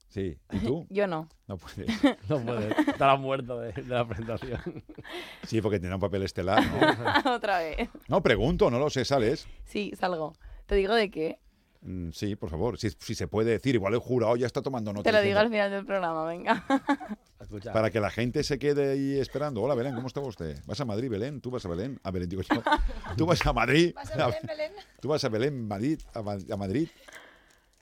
Sí. 0.09 0.37
¿Y 0.51 0.59
tú? 0.59 0.85
Yo 0.89 1.07
no. 1.07 1.27
No 1.47 1.57
puedes. 1.57 1.87
No 2.29 2.39
puede. 2.39 2.69
Estará 2.89 3.15
muerto 3.17 3.59
de, 3.59 3.73
de 3.73 3.83
la 3.83 4.07
presentación. 4.07 4.61
Sí, 5.47 5.61
porque 5.61 5.79
tendrá 5.79 5.95
un 5.95 6.01
papel 6.01 6.23
estelar, 6.23 6.63
¿no? 7.25 7.33
Otra 7.33 7.59
vez. 7.59 7.89
No, 8.07 8.21
pregunto, 8.23 8.71
no 8.71 8.79
lo 8.79 8.89
sé, 8.89 9.03
¿sales? 9.03 9.45
Sí, 9.65 9.91
salgo. 9.99 10.33
¿Te 10.67 10.75
digo 10.75 10.93
de 10.95 11.11
qué? 11.11 11.39
Mm, 11.85 12.11
sí, 12.11 12.35
por 12.37 12.49
favor. 12.49 12.77
Si, 12.77 12.89
si 12.91 13.13
se 13.13 13.27
puede 13.27 13.51
decir, 13.51 13.75
igual 13.75 13.93
el 13.93 13.99
jurado 13.99 14.35
ya 14.37 14.45
está 14.47 14.61
tomando 14.61 14.93
nota. 14.93 15.03
Te 15.09 15.11
lo 15.15 15.21
digo 15.21 15.37
al 15.39 15.49
final 15.49 15.69
del 15.69 15.85
programa, 15.85 16.25
venga. 16.25 16.65
Escucha. 17.41 17.73
Para 17.73 17.91
que 17.91 17.99
la 17.99 18.09
gente 18.09 18.41
se 18.43 18.57
quede 18.57 18.91
ahí 18.91 19.19
esperando. 19.19 19.61
Hola, 19.61 19.75
Belén, 19.75 19.93
¿cómo 19.95 20.07
está 20.07 20.21
usted? 20.21 20.57
¿Vas 20.65 20.79
a 20.79 20.85
Madrid, 20.85 21.09
Belén? 21.09 21.41
¿Tú 21.41 21.51
vas 21.51 21.65
a 21.65 21.69
Belén? 21.69 21.99
A 22.03 22.11
Belén, 22.11 22.29
digo 22.29 22.41
yo. 22.41 22.61
¿Tú 23.17 23.25
vas 23.25 23.45
a 23.45 23.51
Madrid? 23.51 23.91
¿Vas 23.95 24.11
a 24.11 24.27
Belén, 24.27 24.41
Belén? 24.47 24.71
¿Tú 25.01 25.07
vas 25.09 25.23
a 25.25 25.29
Belén, 25.29 25.67
Madrid, 25.67 25.99
a, 26.13 26.21
Ma- 26.21 26.37
a 26.51 26.55
Madrid? 26.57 26.87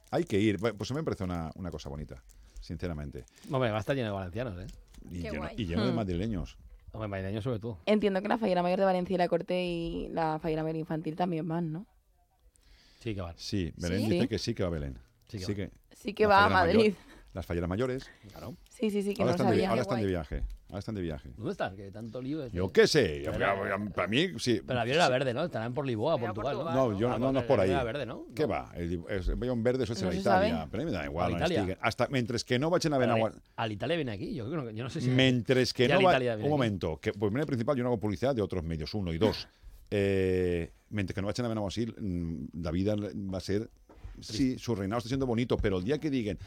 Hay 0.09 0.23
que 0.23 0.39
ir. 0.39 0.57
Bueno, 0.57 0.77
Pues 0.77 0.89
a 0.89 0.93
mí 0.95 0.99
me 0.99 1.03
parece 1.03 1.23
una, 1.23 1.51
una 1.55 1.69
cosa 1.69 1.89
bonita, 1.89 2.23
sinceramente. 2.59 3.25
Hombre, 3.51 3.69
va 3.69 3.77
a 3.77 3.79
estar 3.81 3.95
lleno 3.95 4.07
de 4.07 4.13
valencianos, 4.15 4.57
¿eh? 4.59 4.67
Y 5.09 5.21
Qué 5.21 5.29
lleno, 5.29 5.37
guay. 5.43 5.55
y 5.57 5.65
lleno 5.65 5.85
de 5.85 5.91
Hmm. 5.91 5.95
madrileños. 5.95 6.57
Hombre, 6.91 7.07
madrileños 7.07 7.43
sobre 7.43 7.59
todo. 7.59 7.77
Entiendo 7.85 8.21
que 8.21 8.27
la 8.27 8.37
Fallera 8.39 8.63
Mayor 8.63 8.79
de 8.79 8.85
Valencia 8.85 9.13
y 9.13 9.17
la 9.17 9.27
Corte 9.29 9.63
y 9.63 10.09
la 10.09 10.39
Fallera 10.39 10.63
Mayor 10.63 10.77
Infantil 10.77 11.15
también 11.15 11.47
van, 11.47 11.71
¿no? 11.71 11.85
Sí, 13.01 13.15
que 13.15 13.22
van. 13.22 13.34
Sí, 13.38 13.74
Belén 13.77 14.01
¿Sí? 14.01 14.10
dice 14.12 14.27
que 14.27 14.38
sí 14.39 14.53
que 14.53 14.63
va 14.63 14.67
a 14.70 14.72
Belén. 14.72 14.98
Sí 15.27 15.38
que 15.39 15.46
Sí 15.46 15.51
va. 15.53 15.55
que, 15.55 15.72
Sí 15.96 16.13
que 16.13 16.24
La 16.24 16.29
va 16.29 16.46
a 16.46 16.50
Mayor. 16.50 16.75
Madrid. 16.75 16.93
las 17.34 17.46
falleras 17.46 17.70
mayores. 17.70 18.10
Claro. 18.29 18.55
Sí, 18.70 18.89
sí, 18.91 19.01
sí, 19.03 19.13
que 19.13 19.22
Ahora, 19.22 19.31
no 19.31 19.36
están 19.36 19.48
de, 19.48 19.53
sabía. 19.53 19.70
ahora 19.70 19.81
están 19.81 20.01
de 20.01 20.05
viaje. 20.08 20.43
Ahora 20.67 20.79
están 20.79 20.96
de 20.96 21.01
viaje. 21.01 21.29
¿Dónde 21.36 21.51
están? 21.51 21.75
Que 21.77 21.91
tanto 21.91 22.22
lío 22.22 22.43
es. 22.43 22.51
Yo 22.51 22.70
qué 22.70 22.88
sé. 22.88 23.24
yo- 23.24 23.31
para 23.93 24.08
mí, 24.08 24.27
sí. 24.38 24.62
Pero 24.65 24.74
el 24.74 24.77
avión 24.79 24.96
era 24.98 25.10
verde, 25.10 25.34
¿no? 25.34 25.43
Estarán 25.46 25.74
por 25.74 25.86
Lisboa, 25.86 26.17
Portugal, 26.17 26.55
Portugal, 26.55 26.75
¿no? 26.75 26.91
No, 26.91 27.00
yo 27.00 27.12
Ah, 27.12 27.17
no, 27.20 27.31
no 27.31 27.39
es 27.39 27.46
por 27.46 27.60
ahí. 27.60 27.70
verde, 27.70 28.05
¿no? 28.05 28.25
¿Qué 28.36 28.43
No. 28.43 28.50
va? 28.50 28.72
El, 28.75 29.01
el 29.10 29.31
avión 29.31 29.63
verde, 29.63 29.84
eso 29.86 29.93
es 29.93 30.01
No 30.03 30.12
en 30.12 30.20
Italia. 30.20 30.55
sabe. 30.55 30.67
Pero 30.72 30.84
a 30.84 30.86
mí 30.86 30.91
me 30.91 30.98
da 30.98 31.05
igual. 31.05 31.31
Italia. 31.34 31.77
Hasta, 31.81 32.08
mientras 32.10 32.43
que 32.43 32.60
no 32.60 32.70
vayan 32.70 32.93
a 32.93 32.98
ver 32.98 33.08
Pero, 33.08 33.15
agua. 33.15 33.31
eh, 33.36 33.39
Al 33.55 33.72
Italia 33.72 33.96
viene 33.96 34.12
aquí. 34.12 34.34
Yo 34.34 34.50
creo 34.50 34.65
que 34.67 34.74
yo 34.74 34.84
no 34.84 34.89
sé 34.89 35.00
si. 35.01 35.10
Mientras 35.10 35.74
que 35.74 35.88
no 35.88 35.96
la 36.01 36.03
va... 36.05 36.12
Italia 36.12 36.38
Un 36.38 36.50
momento, 36.50 37.00
que 37.00 37.12
primera 37.13 37.43
y 37.43 37.48
principal 37.48 37.75
yo 37.77 37.84
no 37.84 37.89
hago 37.89 38.00
publicidad 38.00 38.36
de 38.36 38.41
otros 38.41 38.63
medios, 38.63 38.93
uno 38.93 39.13
y 39.13 39.17
dos. 39.17 39.48
Eh, 39.89 40.72
mientras 40.91 41.15
que 41.15 41.21
no 41.21 41.27
vayan 41.27 41.45
a 41.45 41.50
Benaguasil, 41.50 41.95
mm, 41.98 42.62
la 42.62 42.71
vida 42.71 42.95
va 42.95 43.38
a 43.38 43.41
ser... 43.41 43.69
Sí, 44.19 44.60
su 44.60 44.75
reinado 44.75 45.00
está 45.00 45.07
siendo 45.07 45.25
bonito, 45.25 45.57
pero 45.57 45.79
el 45.79 45.83
día 45.83 45.98
que 46.00 46.12
digan, 46.12 46.38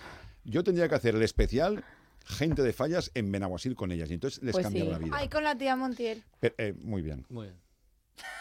yo 0.44 0.62
tendría 0.62 0.88
que 0.88 0.94
hacer 0.94 1.16
el 1.16 1.22
especial 1.22 1.82
gente 2.24 2.62
de 2.62 2.72
fallas 2.72 3.10
en 3.14 3.30
Benaguasil 3.32 3.74
con 3.74 3.90
ellas, 3.90 4.10
y 4.10 4.14
entonces 4.14 4.42
les 4.42 4.52
Pues 4.52 4.64
cambia 4.64 4.84
sí. 4.84 4.90
la 4.90 4.98
vida. 4.98 5.16
Ay, 5.18 5.28
con 5.28 5.42
la 5.44 5.56
tía 5.56 5.74
Montiel. 5.76 6.22
Pero, 6.40 6.54
eh, 6.58 6.74
muy 6.80 7.02
bien. 7.02 7.26
Muy 7.28 7.46
bien. 7.46 7.58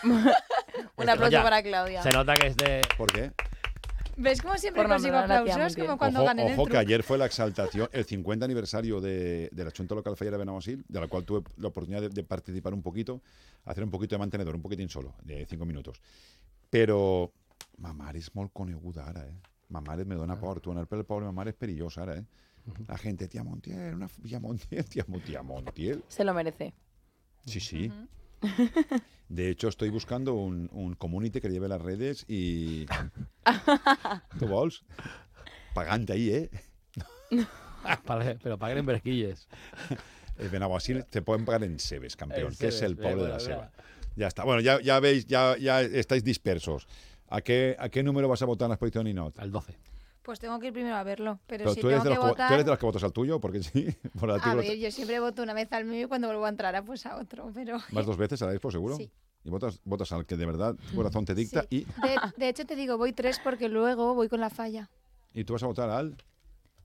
Un 0.98 1.10
aplauso 1.10 1.32
ya. 1.32 1.44
para 1.44 1.64
Claudia. 1.64 2.04
Se 2.04 2.12
nota 2.12 2.36
que 2.36 2.48
es 2.48 2.58
de. 2.58 2.82
¿Por 2.98 3.12
qué? 3.12 3.32
¿Ves 4.16 4.42
cómo 4.42 4.58
siempre 4.58 4.84
Por 4.84 4.92
consigo 4.92 5.18
aplausos? 5.18 5.58
Montiel. 5.58 5.86
Como 5.88 5.98
cuando 5.98 6.20
ojo, 6.20 6.28
gané 6.28 6.46
el 6.48 6.54
ojo 6.60 6.66
que 6.68 6.78
ayer 6.78 7.04
fue 7.04 7.18
la 7.18 7.26
exaltación, 7.26 7.90
el 7.92 8.06
50 8.06 8.46
aniversario 8.46 9.02
de, 9.02 9.50
de 9.52 9.66
la 9.66 9.72
Junta 9.76 9.96
Local 9.96 10.16
Fallera 10.16 10.38
de 10.38 10.42
Benaguasil, 10.42 10.86
de 10.88 11.00
la 11.00 11.08
cual 11.08 11.26
tuve 11.26 11.44
la 11.58 11.68
oportunidad 11.70 12.02
de, 12.02 12.10
de 12.10 12.24
participar 12.24 12.74
un 12.74 12.82
poquito, 12.84 13.22
hacer 13.66 13.84
un 13.84 13.90
poquito 13.90 14.16
de 14.16 14.20
mantenedor, 14.20 14.56
un 14.56 14.62
poquitín 14.62 14.88
solo, 14.90 15.16
de 15.24 15.46
cinco 15.46 15.66
minutos. 15.66 16.00
Però 16.74 17.30
mamar 17.78 18.16
és 18.18 18.32
molt 18.34 18.50
coneguda 18.54 19.04
ara, 19.06 19.28
eh? 19.30 19.36
Mamar 19.70 20.00
me 20.06 20.16
dona 20.18 20.40
por, 20.40 20.60
tu 20.62 20.72
anar 20.74 20.88
pel 20.90 21.04
poble 21.06 21.26
mamar 21.30 21.48
és 21.52 21.56
perillós 21.58 21.98
ara, 22.02 22.16
eh? 22.18 22.24
La 22.88 22.98
gente, 22.98 23.28
tía 23.28 23.44
Montiel, 23.44 23.94
una 23.94 24.08
tía 24.08 24.40
Montiel, 24.40 24.86
tía, 24.90 25.06
Mon- 25.08 25.22
tía 25.22 25.44
Montiel. 25.44 26.04
Se 26.08 26.24
lo 26.24 26.34
merece. 26.34 26.74
Sí, 27.46 27.60
sí. 27.60 27.92
De 29.30 29.50
hecho, 29.50 29.68
estoy 29.68 29.90
buscando 29.90 30.34
un, 30.34 30.70
un 30.74 30.96
community 30.96 31.42
que 31.42 31.50
lleve 31.50 31.68
las 31.68 31.82
redes 31.82 32.26
y... 32.28 32.86
¿Tú 34.40 34.48
vols? 34.48 34.84
Pagante 35.74 36.14
ahí, 36.14 36.30
¿eh? 36.30 36.50
Pero 38.44 38.58
paguen 38.58 38.86
berquilles. 38.86 39.48
El 40.38 40.50
Benaguasil 40.50 41.06
te 41.06 41.22
pueden 41.22 41.46
pagar 41.46 41.64
en 41.64 41.80
Sebes, 41.80 42.16
campeón, 42.16 42.52
En 42.52 42.58
que 42.58 42.68
es 42.68 42.82
el 42.82 42.96
pueblo 42.96 43.24
de 43.24 43.30
la 43.30 43.40
Seba. 43.40 43.72
Ya 44.16 44.28
está. 44.28 44.44
Bueno, 44.44 44.62
ya, 44.62 44.80
ya 44.82 45.00
veis, 45.00 45.26
ya, 45.26 45.58
ya 45.58 45.82
estáis 45.82 46.24
dispersos. 46.24 46.88
¿A 47.30 47.42
qué, 47.42 47.76
¿A 47.80 47.90
qué 47.90 48.04
número 48.04 48.28
vas 48.28 48.42
a 48.42 48.46
votar 48.46 48.68
en 48.68 48.70
la 48.70 48.76
exposición 48.76 49.08
y 49.08 49.14
no? 49.14 49.34
Al 49.38 49.52
12. 49.52 49.76
Pues 50.24 50.40
tengo 50.40 50.58
que 50.60 50.68
ir 50.68 50.74
primero 50.74 50.96
a 50.96 51.04
verlo. 51.04 51.40
Pero, 51.48 51.66
Pero 51.66 51.74
si 51.76 51.82
tú, 51.82 51.90
eres 51.90 52.02
tengo 52.02 52.16
de 52.16 52.20
que 52.20 52.22
que, 52.22 52.30
votar... 52.30 52.48
tú 52.48 52.54
eres 52.54 52.66
de 52.66 52.72
los 52.72 52.80
que 52.80 52.86
votas 52.86 53.04
al 53.04 53.12
tuyo, 53.12 53.40
porque 53.42 53.62
sí. 53.62 53.88
Por 54.20 54.30
el 54.30 54.40
A 54.42 54.56
ver, 54.56 54.78
yo 54.78 54.90
siempre 54.90 55.20
voto 55.20 55.44
una 55.44 55.54
vez 55.54 55.72
al 55.74 55.86
mío 55.86 56.06
y 56.06 56.08
cuando 56.08 56.28
vuelvo 56.28 56.46
a 56.46 56.50
entrar, 56.50 56.84
pues 56.86 57.06
a 57.06 57.18
otro. 57.18 57.52
Pero... 57.54 57.78
¿Vas 57.92 58.06
dos 58.06 58.18
veces 58.18 58.42
a 58.42 58.48
la 58.48 58.54
expo, 58.54 58.72
seguro? 58.72 58.96
Sí. 58.96 59.12
Y 59.44 59.50
votas, 59.50 59.82
votas 59.84 60.12
al 60.14 60.26
que 60.26 60.38
de 60.38 60.46
verdad 60.46 60.76
tu 60.76 60.96
corazón 60.96 61.26
te 61.26 61.36
dicta 61.36 61.64
Sí. 61.64 61.68
y, 61.70 61.84
De, 62.02 62.16
de 62.38 62.48
hecho, 62.50 62.66
te 62.66 62.78
digo, 62.78 62.98
voy 62.98 63.12
tres 63.12 63.42
porque 63.44 63.68
luego 63.68 64.14
voy 64.16 64.30
con 64.30 64.40
la 64.40 64.50
falla. 64.50 64.90
y 65.34 65.44
tú 65.44 65.54
vas 65.54 65.64
a 65.64 65.68
votar 65.68 65.90
al... 65.90 66.16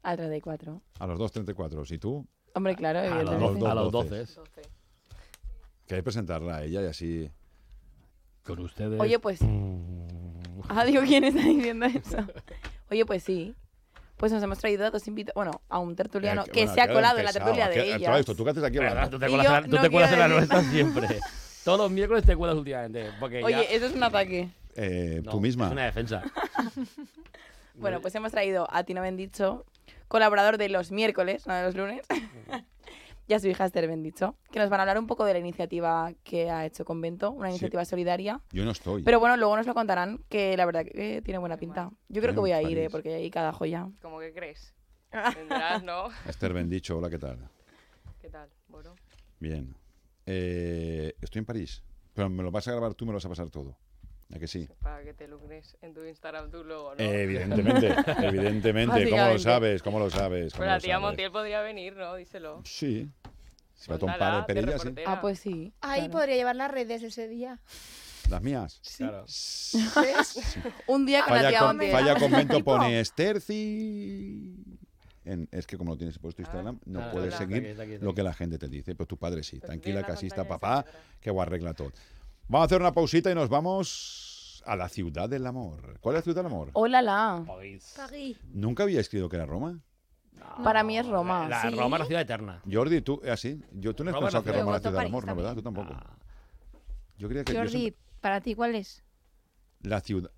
Al 0.02 0.16
34. 0.16 0.82
A 0.98 1.06
los 1.06 1.20
2.34. 1.20 1.92
¿Y 1.92 1.98
tú? 1.98 2.26
Hombre, 2.54 2.74
claro, 2.74 3.00
A 3.00 3.22
los, 3.22 3.62
a 3.62 3.74
los 3.74 3.92
12. 3.92 4.18
12. 4.18 4.62
Queréis 5.86 6.04
presentarla 6.04 6.56
a 6.56 6.64
ella 6.64 6.82
y 6.82 6.86
así. 6.86 7.30
Con 8.42 8.58
ustedes. 8.60 9.00
Oye, 9.00 9.18
pues. 9.18 9.40
Ah, 10.68 10.84
digo, 10.84 11.02
¿quién 11.02 11.24
está 11.24 11.40
diciendo 11.40 11.86
eso? 11.86 12.18
Oye, 12.90 13.04
pues 13.06 13.22
sí. 13.22 13.54
Pues 14.16 14.32
nos 14.32 14.42
hemos 14.42 14.58
traído 14.58 14.84
a 14.86 14.90
dos 14.90 15.06
invitados. 15.06 15.34
Bueno, 15.36 15.60
a 15.68 15.78
un 15.78 15.94
tertuliano 15.94 16.44
que 16.44 16.62
bueno, 16.64 16.74
se 16.74 16.80
ha 16.80 16.88
colado 16.92 17.18
en 17.18 17.24
la 17.24 17.32
tertulia 17.32 17.68
de 17.68 17.76
todo 17.76 17.94
ella. 17.94 18.18
esto, 18.18 18.34
tú 18.34 18.44
que 18.44 18.50
haces 18.50 18.64
aquí 18.64 18.78
Verdad, 18.78 18.92
hablando. 19.04 19.16
tú 19.16 19.20
te 19.20 19.90
cuelas, 19.90 20.12
en 20.12 20.18
la- 20.18 20.28
no 20.28 20.34
en 20.34 20.48
nuestra 20.48 20.62
siempre. 20.64 21.20
Todos 21.64 21.78
los 21.78 21.90
miércoles 21.90 22.24
te 22.24 22.34
cuelas 22.34 22.56
últimamente. 22.56 23.10
Porque 23.20 23.44
Oye, 23.44 23.54
ya- 23.56 23.62
eso 23.76 23.86
es 23.86 23.92
un 23.94 24.02
ataque. 24.02 24.48
Eh, 24.74 25.20
no, 25.24 25.30
tú 25.30 25.40
misma. 25.40 25.66
Es 25.66 25.72
una 25.72 25.84
defensa. 25.84 26.22
Bueno, 27.74 28.00
pues 28.00 28.12
hemos 28.16 28.32
traído 28.32 28.66
a 28.72 28.82
Tino 28.82 29.02
Bendicho, 29.02 29.64
colaborador 30.08 30.58
de 30.58 30.68
los 30.68 30.90
miércoles, 30.90 31.46
no 31.46 31.54
de 31.54 31.62
los 31.62 31.76
lunes, 31.76 32.02
y 33.28 33.34
a 33.34 33.38
su 33.38 33.46
hija 33.46 33.66
Esther 33.66 33.86
Bendicho, 33.86 34.36
que 34.50 34.58
nos 34.58 34.70
van 34.70 34.80
a 34.80 34.82
hablar 34.84 34.98
un 34.98 35.06
poco 35.06 35.24
de 35.26 35.34
la 35.34 35.38
iniciativa 35.38 36.12
que 36.24 36.50
ha 36.50 36.64
hecho 36.64 36.84
Convento, 36.86 37.30
una 37.30 37.48
Sí. 37.48 37.52
iniciativa 37.52 37.84
solidaria. 37.84 38.40
Yo 38.52 38.64
no 38.64 38.70
estoy. 38.70 39.02
Pero 39.02 39.20
bueno, 39.20 39.36
luego 39.36 39.54
nos 39.56 39.66
lo 39.66 39.74
contarán, 39.74 40.24
que 40.30 40.56
la 40.56 40.64
verdad 40.64 40.84
que 40.84 41.20
tiene 41.22 41.38
buena 41.38 41.58
pinta. 41.58 41.90
Yo 42.08 42.22
creo 42.22 42.32
que 42.34 42.40
voy 42.40 42.52
a 42.52 42.62
ir, 42.62 42.78
eh, 42.78 42.88
porque 42.90 43.14
hay 43.14 43.30
cada 43.30 43.52
joya. 43.52 43.88
¿Cómo 44.00 44.18
que 44.18 44.32
crees? 44.32 44.74
Vendrás, 45.36 45.82
¿no? 45.84 46.08
Esther 46.26 46.54
Bendicho, 46.54 46.96
hola, 46.96 47.10
¿qué 47.10 47.18
tal? 47.18 47.38
¿Qué 48.20 48.28
tal? 48.30 48.48
Bueno, 48.66 48.94
Bien. 49.40 49.74
Eh, 50.26 51.14
estoy 51.20 51.38
en 51.40 51.44
París. 51.46 51.82
Pero 52.14 52.28
me 52.28 52.42
lo 52.42 52.50
vas 52.50 52.66
a 52.66 52.72
grabar 52.72 52.94
tú, 52.94 53.04
me 53.06 53.12
lo 53.12 53.16
vas 53.16 53.24
a 53.26 53.28
pasar 53.28 53.48
todo. 53.50 53.76
¿A 54.34 54.38
que 54.38 54.46
sí? 54.46 54.68
para 54.82 55.02
que 55.02 55.14
te 55.14 55.26
lucres 55.26 55.76
en 55.80 55.94
tu 55.94 56.04
Instagram 56.04 56.50
tú 56.50 56.62
luego, 56.62 56.94
¿no? 56.94 57.00
Eh, 57.02 57.22
evidentemente, 57.22 57.94
evidentemente. 58.22 59.08
¿Cómo 59.10 59.26
lo 59.32 59.38
sabes? 59.38 59.82
¿Cómo 59.82 59.98
lo 59.98 60.10
sabes? 60.10 60.52
¿Cómo 60.52 60.60
Pero 60.64 60.72
la 60.72 60.80
tía 60.80 60.94
sabes? 60.94 61.02
Montiel 61.06 61.32
podría 61.32 61.62
venir, 61.62 61.96
¿no? 61.96 62.14
Díselo. 62.14 62.60
Sí. 62.64 63.08
Va 63.90 63.94
a 63.94 63.98
tomar 63.98 64.46
de 64.46 64.54
perilla, 64.54 64.78
sí. 64.78 64.88
Ah, 65.06 65.20
pues 65.20 65.38
sí. 65.38 65.72
Ahí 65.80 66.00
claro. 66.00 66.12
podría 66.12 66.34
llevar 66.36 66.56
las 66.56 66.70
redes 66.70 67.02
ese 67.02 67.26
día. 67.28 67.58
Las 68.28 68.42
mías. 68.42 68.82
Claro. 68.98 69.22
¿Ves? 69.22 70.58
Un 70.86 71.06
día 71.06 71.24
con 71.24 71.32
la 71.34 71.38
Falla, 71.38 71.48
tía 71.48 71.58
con, 71.60 71.68
Montiel. 71.68 71.92
falla 71.92 72.14
convento 72.18 72.64
pone 72.64 73.00
Esterci. 73.00 74.54
En- 75.24 75.48
es 75.52 75.66
que 75.66 75.78
como 75.78 75.92
lo 75.92 75.96
tienes 75.98 76.18
puesto 76.18 76.42
Instagram, 76.42 76.80
no 76.86 77.00
Ah, 77.02 77.10
puedes 77.12 77.32
está 77.32 77.44
aquí, 77.44 77.54
seguir 77.54 77.70
está 77.70 77.82
aquí, 77.84 77.92
está 77.94 78.04
lo 78.04 78.14
que 78.14 78.22
la 78.22 78.34
gente 78.34 78.58
te 78.58 78.68
dice. 78.68 78.94
Pero 78.94 79.06
tu 79.06 79.16
padre 79.16 79.42
sí. 79.42 79.58
Pues 79.58 79.68
Tranquila, 79.68 80.02
que 80.02 80.08
la 80.08 80.14
así 80.14 80.26
está 80.26 80.46
papá, 80.46 80.84
que 81.20 81.30
arregla 81.30 81.72
todo. 81.72 81.92
Vamos 82.48 82.64
a 82.64 82.66
hacer 82.66 82.80
una 82.80 82.92
pausita 82.92 83.30
y 83.30 83.34
nos 83.34 83.50
vamos 83.50 84.62
a 84.64 84.74
la 84.74 84.88
ciudad 84.88 85.28
del 85.28 85.46
amor. 85.46 85.98
¿Cuál 86.00 86.16
es 86.16 86.20
la 86.20 86.22
ciudad 86.22 86.36
del 86.36 86.46
amor? 86.46 86.70
Hola, 86.72 87.02
la. 87.02 87.44
París. 87.46 87.92
París. 87.94 88.38
Nunca 88.54 88.84
había 88.84 89.00
escrito 89.00 89.28
que 89.28 89.36
era 89.36 89.44
Roma. 89.44 89.78
Para 90.64 90.82
mí 90.82 90.98
es 90.98 91.06
Roma. 91.06 91.46
La 91.46 91.60
¿sí? 91.60 91.76
Roma 91.76 91.98
es 91.98 92.00
la 92.00 92.06
ciudad 92.06 92.22
eterna. 92.22 92.62
Jordi, 92.70 93.02
tú, 93.02 93.20
así. 93.30 93.60
Yo, 93.72 93.94
tú 93.94 94.02
no 94.02 94.10
has 94.10 94.14
Roma 94.14 94.26
pensado 94.28 94.44
no 94.44 94.52
que. 94.52 94.58
Roma 94.58 94.76
es 94.76 94.82
la 94.82 94.88
ciudad 94.88 95.02
del 95.02 95.08
amor, 95.08 95.26
¿no? 95.26 95.36
¿Verdad? 95.36 95.54
Tú 95.56 95.62
tampoco. 95.62 95.92
Ah, 95.92 96.16
Yo 97.18 97.28
creía 97.28 97.44
que 97.44 97.52
yo 97.52 97.58
Jordi, 97.58 97.94
¿para 98.20 98.40
ti 98.40 98.54
cuál 98.54 98.74
es? 98.76 99.04
La 99.82 100.00
ciudad. 100.00 100.30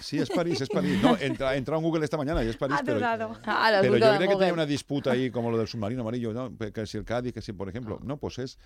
Sí, 0.00 0.18
es 0.18 0.30
París, 0.30 0.58
es 0.62 0.70
París. 0.70 1.02
No, 1.02 1.18
entra, 1.18 1.54
entra 1.54 1.76
en 1.76 1.82
Google 1.82 2.02
esta 2.02 2.16
mañana 2.16 2.42
y 2.42 2.48
es 2.48 2.56
París, 2.56 2.78
Ha 2.80 2.82
pero. 2.82 3.04
Ah, 3.04 3.78
pero 3.82 3.98
yo 3.98 4.14
creía 4.16 4.28
que 4.28 4.36
tenía 4.36 4.54
una 4.54 4.64
disputa 4.64 5.10
ahí 5.10 5.30
como 5.30 5.50
lo 5.50 5.58
del 5.58 5.68
submarino 5.68 6.00
amarillo, 6.00 6.32
¿no? 6.32 6.56
Que 6.56 6.86
si 6.86 6.96
el 6.96 7.04
Cádiz, 7.04 7.34
que 7.34 7.42
si, 7.42 7.52
por 7.52 7.68
ejemplo. 7.68 7.98
No, 8.02 8.16
pues 8.16 8.38
es. 8.38 8.58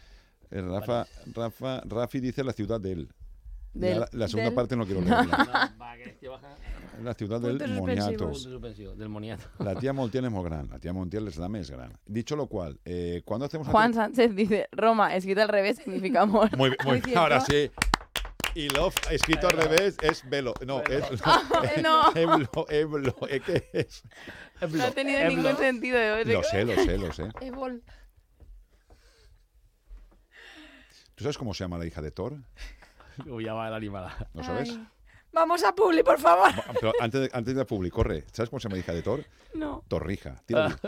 Eh, 0.50 0.60
Rafa, 0.62 1.06
Rafa, 1.34 1.82
Rafi 1.84 2.20
dice 2.20 2.42
la 2.44 2.52
ciudad 2.52 2.80
de 2.80 2.92
él. 2.92 3.08
Del- 3.74 4.00
la, 4.00 4.08
la 4.12 4.26
segunda 4.28 4.46
del- 4.50 4.54
parte 4.54 4.74
no 4.76 4.86
quiero 4.86 5.00
leerla. 5.02 5.74
la 7.02 7.12
ciudad 7.14 7.40
del 7.40 7.58
Puntos 7.58 7.76
Moniato. 7.76 8.30
del. 8.96 9.38
La 9.58 9.74
tía 9.74 9.92
Montiel 9.92 10.24
es 10.24 10.30
muy 10.30 10.44
gran. 10.44 10.68
La 10.70 10.78
tía 10.78 10.92
Montiel 10.94 11.28
es 11.28 11.36
la 11.36 11.48
més 11.48 11.70
gran. 11.70 11.92
Dicho 12.06 12.36
lo 12.36 12.46
cual, 12.46 12.80
eh, 12.86 13.20
¿cuándo 13.24 13.44
hacemos 13.46 13.68
Juan 13.68 13.88
aquí? 13.88 13.94
Sánchez 13.96 14.34
dice, 14.34 14.68
Roma, 14.72 15.14
escrito 15.14 15.42
al 15.42 15.48
revés, 15.48 15.76
significa 15.76 16.22
amor. 16.22 16.56
Muy, 16.56 16.70
bien, 16.70 16.78
muy 16.84 16.92
Muy 16.92 17.00
bien, 17.04 17.18
ahora 17.18 17.40
sí. 17.40 17.70
Y 18.54 18.70
love, 18.70 18.94
escrito 19.10 19.48
al 19.48 19.56
revés, 19.58 19.98
es 20.00 20.26
velo. 20.30 20.54
No, 20.66 20.80
es. 20.84 21.04
Eh, 21.04 21.82
no. 21.82 22.10
Eblo, 22.14 22.48
eblo. 22.70 23.14
¿eh, 23.28 23.40
¿Qué 23.44 23.68
es? 23.74 24.02
No 24.72 24.84
ha 24.84 24.90
tenido 24.92 25.22
ningún 25.28 25.54
sentido. 25.58 25.98
¿eh? 25.98 26.24
Lo 26.24 26.42
sé, 26.42 26.64
lo 26.64 26.74
sé, 26.76 26.96
lo 26.96 27.12
sé. 27.12 27.28
Evol. 27.42 27.82
¿Tú 31.16 31.24
sabes 31.24 31.38
cómo 31.38 31.54
se 31.54 31.64
llama 31.64 31.78
la 31.78 31.86
hija 31.86 32.02
de 32.02 32.10
Thor? 32.10 32.36
Uy, 33.26 33.44
ya 33.44 33.54
va 33.54 33.70
la 33.70 33.76
animada. 33.76 34.28
¿No 34.34 34.44
sabes? 34.44 34.68
Ay. 34.70 34.86
Vamos 35.36 35.62
a 35.64 35.74
Publi, 35.74 36.02
por 36.02 36.18
favor. 36.18 36.48
Pero 36.80 36.92
antes 36.98 37.20
de, 37.20 37.30
antes 37.30 37.54
de 37.54 37.60
ir 37.60 37.62
a 37.62 37.66
Publi, 37.66 37.90
corre. 37.90 38.24
¿Sabes 38.32 38.48
cómo 38.48 38.58
se 38.58 38.68
llama 38.68 38.76
la 38.76 38.80
hija 38.80 38.94
de 38.94 39.02
Thor? 39.02 39.22
No. 39.52 39.82
Torrija. 39.86 40.36
Tira 40.46 40.78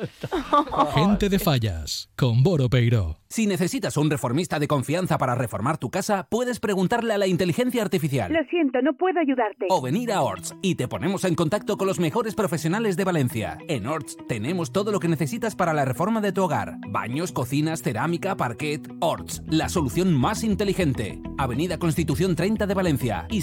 Gente 0.95 1.29
de 1.29 1.39
fallas, 1.39 2.11
con 2.17 2.43
Boro 2.43 2.71
Peiro. 2.71 3.19
Si 3.29 3.47
necesitas 3.47 3.99
un 3.99 4.11
reformista 4.11 4.59
de 4.59 4.67
confianza 4.67 5.19
para 5.19 5.35
reformar 5.35 5.77
tu 5.77 5.91
casa, 5.91 6.27
puedes 6.31 6.61
preguntarle 6.61 7.13
a 7.13 7.19
la 7.19 7.27
inteligencia 7.27 7.83
artificial. 7.83 8.33
Lo 8.33 8.43
siento, 8.49 8.81
no 8.83 8.95
puedo 8.95 9.21
ayudarte. 9.21 9.67
O 9.69 9.83
venir 9.83 10.13
a 10.13 10.23
Orts 10.23 10.55
y 10.63 10.77
te 10.77 10.89
ponemos 10.89 11.25
en 11.25 11.35
contacto 11.35 11.77
con 11.77 11.87
los 11.87 11.99
mejores 11.99 12.35
profesionales 12.35 12.97
de 12.97 13.05
Valencia. 13.05 13.59
En 13.69 13.87
Orts 13.87 14.17
tenemos 14.29 14.73
todo 14.73 14.93
lo 14.93 15.01
que 15.01 15.09
necesitas 15.09 15.57
para 15.57 15.75
la 15.75 15.85
reforma 15.85 16.23
de 16.23 16.33
tu 16.33 16.45
hogar: 16.45 16.77
baños, 16.89 17.33
cocinas, 17.33 17.83
cerámica, 17.83 18.35
parquet. 18.37 18.89
Orts, 19.01 19.43
la 19.47 19.69
solución 19.69 20.15
más 20.15 20.43
inteligente. 20.43 21.21
Avenida 21.37 21.79
Constitución 21.79 22.35
30 22.35 22.67
de 22.67 22.75
Valencia 22.75 23.27
y 23.31 23.43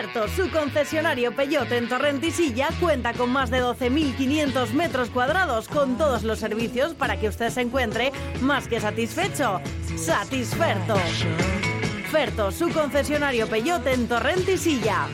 Ferto, 0.00 0.28
su 0.28 0.48
concesionario 0.52 1.34
Peyote 1.34 1.76
en 1.76 1.88
Torrentisilla, 1.88 2.68
cuenta 2.78 3.12
con 3.14 3.30
más 3.30 3.50
de 3.50 3.60
12.500 3.60 4.70
metros 4.70 5.10
cuadrados 5.10 5.66
con 5.66 5.98
todos 5.98 6.22
los 6.22 6.38
servicios 6.38 6.94
para 6.94 7.18
que 7.18 7.26
usted 7.26 7.50
se 7.50 7.62
encuentre 7.62 8.12
más 8.40 8.68
que 8.68 8.78
satisfecho. 8.78 9.60
Satisferto. 9.96 10.94
Ferto, 12.12 12.52
su 12.52 12.70
concesionario 12.70 13.48
Peyote 13.48 13.92
en 13.92 14.06
Torrentisilla. 14.06 15.08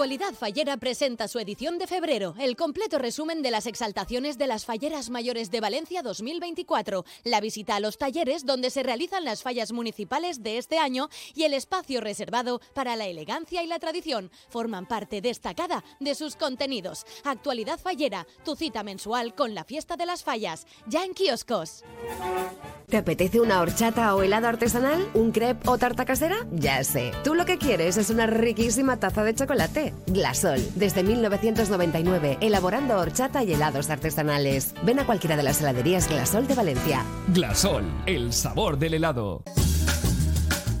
Actualidad 0.00 0.32
Fallera 0.32 0.78
presenta 0.78 1.28
su 1.28 1.38
edición 1.40 1.76
de 1.76 1.86
febrero, 1.86 2.34
el 2.38 2.56
completo 2.56 2.98
resumen 2.98 3.42
de 3.42 3.50
las 3.50 3.66
exaltaciones 3.66 4.38
de 4.38 4.46
las 4.46 4.64
Falleras 4.64 5.10
Mayores 5.10 5.50
de 5.50 5.60
Valencia 5.60 6.00
2024, 6.00 7.04
la 7.24 7.38
visita 7.42 7.76
a 7.76 7.80
los 7.80 7.98
talleres 7.98 8.46
donde 8.46 8.70
se 8.70 8.82
realizan 8.82 9.26
las 9.26 9.42
fallas 9.42 9.72
municipales 9.72 10.42
de 10.42 10.56
este 10.56 10.78
año 10.78 11.10
y 11.34 11.42
el 11.42 11.52
espacio 11.52 12.00
reservado 12.00 12.62
para 12.72 12.96
la 12.96 13.08
elegancia 13.08 13.62
y 13.62 13.66
la 13.66 13.78
tradición 13.78 14.30
forman 14.48 14.86
parte 14.86 15.20
destacada 15.20 15.84
de 15.98 16.14
sus 16.14 16.34
contenidos. 16.34 17.04
Actualidad 17.24 17.78
Fallera, 17.78 18.26
tu 18.42 18.56
cita 18.56 18.82
mensual 18.82 19.34
con 19.34 19.54
la 19.54 19.64
fiesta 19.64 19.98
de 19.98 20.06
las 20.06 20.24
fallas, 20.24 20.66
ya 20.86 21.04
en 21.04 21.12
kioscos. 21.12 21.84
¿Te 22.88 22.96
apetece 22.96 23.38
una 23.38 23.60
horchata 23.60 24.14
o 24.16 24.22
helado 24.22 24.48
artesanal? 24.48 25.10
¿Un 25.12 25.30
crepe 25.30 25.68
o 25.68 25.76
tarta 25.76 26.06
casera? 26.06 26.46
Ya 26.50 26.82
sé. 26.84 27.12
Tú 27.22 27.34
lo 27.34 27.44
que 27.44 27.58
quieres 27.58 27.98
es 27.98 28.08
una 28.08 28.26
riquísima 28.26 28.98
taza 28.98 29.22
de 29.22 29.34
chocolate. 29.34 29.89
Glasol, 30.06 30.60
desde 30.74 31.02
1999, 31.02 32.38
elaborando 32.40 32.96
horchata 32.96 33.42
y 33.44 33.52
helados 33.52 33.90
artesanales. 33.90 34.74
Ven 34.82 34.98
a 35.00 35.06
cualquiera 35.06 35.36
de 35.36 35.42
las 35.42 35.60
heladerías 35.60 36.08
Glasol 36.08 36.46
de 36.46 36.54
Valencia. 36.54 37.04
Glasol, 37.28 37.84
el 38.06 38.32
sabor 38.32 38.78
del 38.78 38.94
helado. 38.94 39.42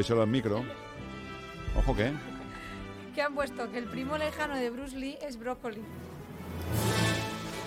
Díselo 0.00 0.22
al 0.22 0.28
micro. 0.28 0.64
Ojo 1.76 1.94
que. 1.94 2.10
¿Qué 3.14 3.20
han 3.20 3.34
puesto? 3.34 3.70
Que 3.70 3.76
el 3.76 3.84
primo 3.84 4.16
lejano 4.16 4.56
de 4.56 4.70
Bruce 4.70 4.96
Lee 4.96 5.18
es 5.20 5.38
Brócoli. 5.38 5.82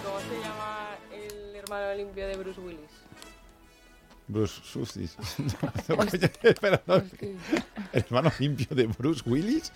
¿Cómo 0.04 0.20
se 0.20 0.42
llama 0.42 0.98
el 1.13 1.56
hermano 1.56 1.94
limpio 1.94 2.28
de 2.28 2.36
Bruce 2.38 2.60
Willis? 2.60 2.90
Bruce. 4.28 4.63
Espera, 6.42 6.82
no. 6.88 6.96
¿El 6.96 7.38
hermano 7.92 8.32
limpio 8.40 8.75
de 8.75 8.88
Bruce 8.88 9.22
Willis? 9.30 9.72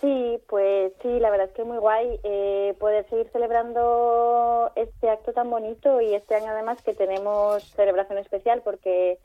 sí, 0.03 0.39
pues 0.49 0.91
sí, 1.01 1.19
la 1.19 1.29
verdad 1.29 1.47
es 1.47 1.53
que 1.53 1.63
muy 1.63 1.77
guay 1.77 2.19
eh, 2.23 2.75
poder 2.77 3.09
seguir 3.09 3.29
celebrando 3.31 4.69
este 4.75 5.09
acto 5.09 5.31
tan 5.31 5.49
bonito 5.49 6.01
y 6.01 6.13
este 6.13 6.35
año 6.35 6.51
además 6.51 6.83
que 6.83 6.93
tenemos 6.93 7.63
celebración 7.71 8.19
especial 8.19 8.61
porque 8.63 9.17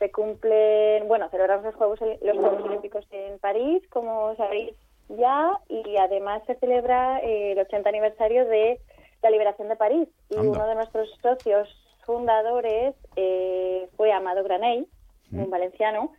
se 0.00 0.10
cumplen, 0.10 1.06
bueno, 1.06 1.30
celebramos 1.30 1.64
los 1.64 1.76
Juegos, 1.76 2.00
los 2.00 2.36
Juegos 2.36 2.64
Olímpicos 2.64 3.06
en 3.12 3.38
París, 3.38 3.82
como 3.88 4.34
sabéis 4.34 4.74
ya, 5.08 5.52
y 5.68 5.96
además 5.96 6.42
se 6.46 6.56
celebra 6.56 7.20
eh, 7.20 7.52
el 7.52 7.58
80 7.60 7.88
aniversario 7.88 8.44
de 8.46 8.80
la 9.22 9.30
liberación 9.30 9.68
de 9.68 9.76
París. 9.76 10.08
Y 10.28 10.36
Anda. 10.36 10.50
uno 10.50 10.66
de 10.66 10.74
nuestros 10.74 11.08
socios 11.22 11.68
fundadores 12.04 12.96
eh, 13.14 13.88
fue 13.96 14.12
Amado 14.12 14.42
Granell, 14.42 14.88
un 15.32 15.50
valenciano, 15.50 16.12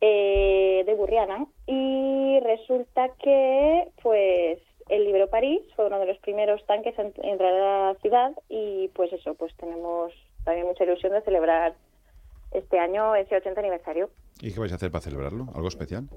eh, 0.00 0.82
de 0.86 0.94
Burriana 0.94 1.46
y 1.66 2.40
resulta 2.40 3.10
que 3.22 3.88
pues 4.02 4.58
el 4.88 5.04
Libro 5.04 5.28
París 5.28 5.60
fue 5.76 5.86
uno 5.86 5.98
de 5.98 6.06
los 6.06 6.18
primeros 6.18 6.64
tanques 6.66 6.98
en 6.98 7.12
en 7.22 7.30
entrar 7.30 7.52
a 7.54 7.92
la 7.92 7.94
ciudad 8.00 8.32
y 8.48 8.88
pues 8.94 9.12
eso, 9.12 9.34
pues 9.34 9.54
tenemos 9.56 10.12
también 10.44 10.66
mucha 10.66 10.84
ilusión 10.84 11.12
de 11.12 11.20
celebrar 11.22 11.74
este 12.52 12.78
año 12.78 13.14
ese 13.14 13.36
80 13.36 13.60
aniversario. 13.60 14.10
¿Y 14.40 14.52
qué 14.52 14.58
vais 14.58 14.72
a 14.72 14.76
hacer 14.76 14.90
para 14.90 15.02
celebrarlo? 15.02 15.46
¿Algo 15.54 15.68
especial? 15.68 16.08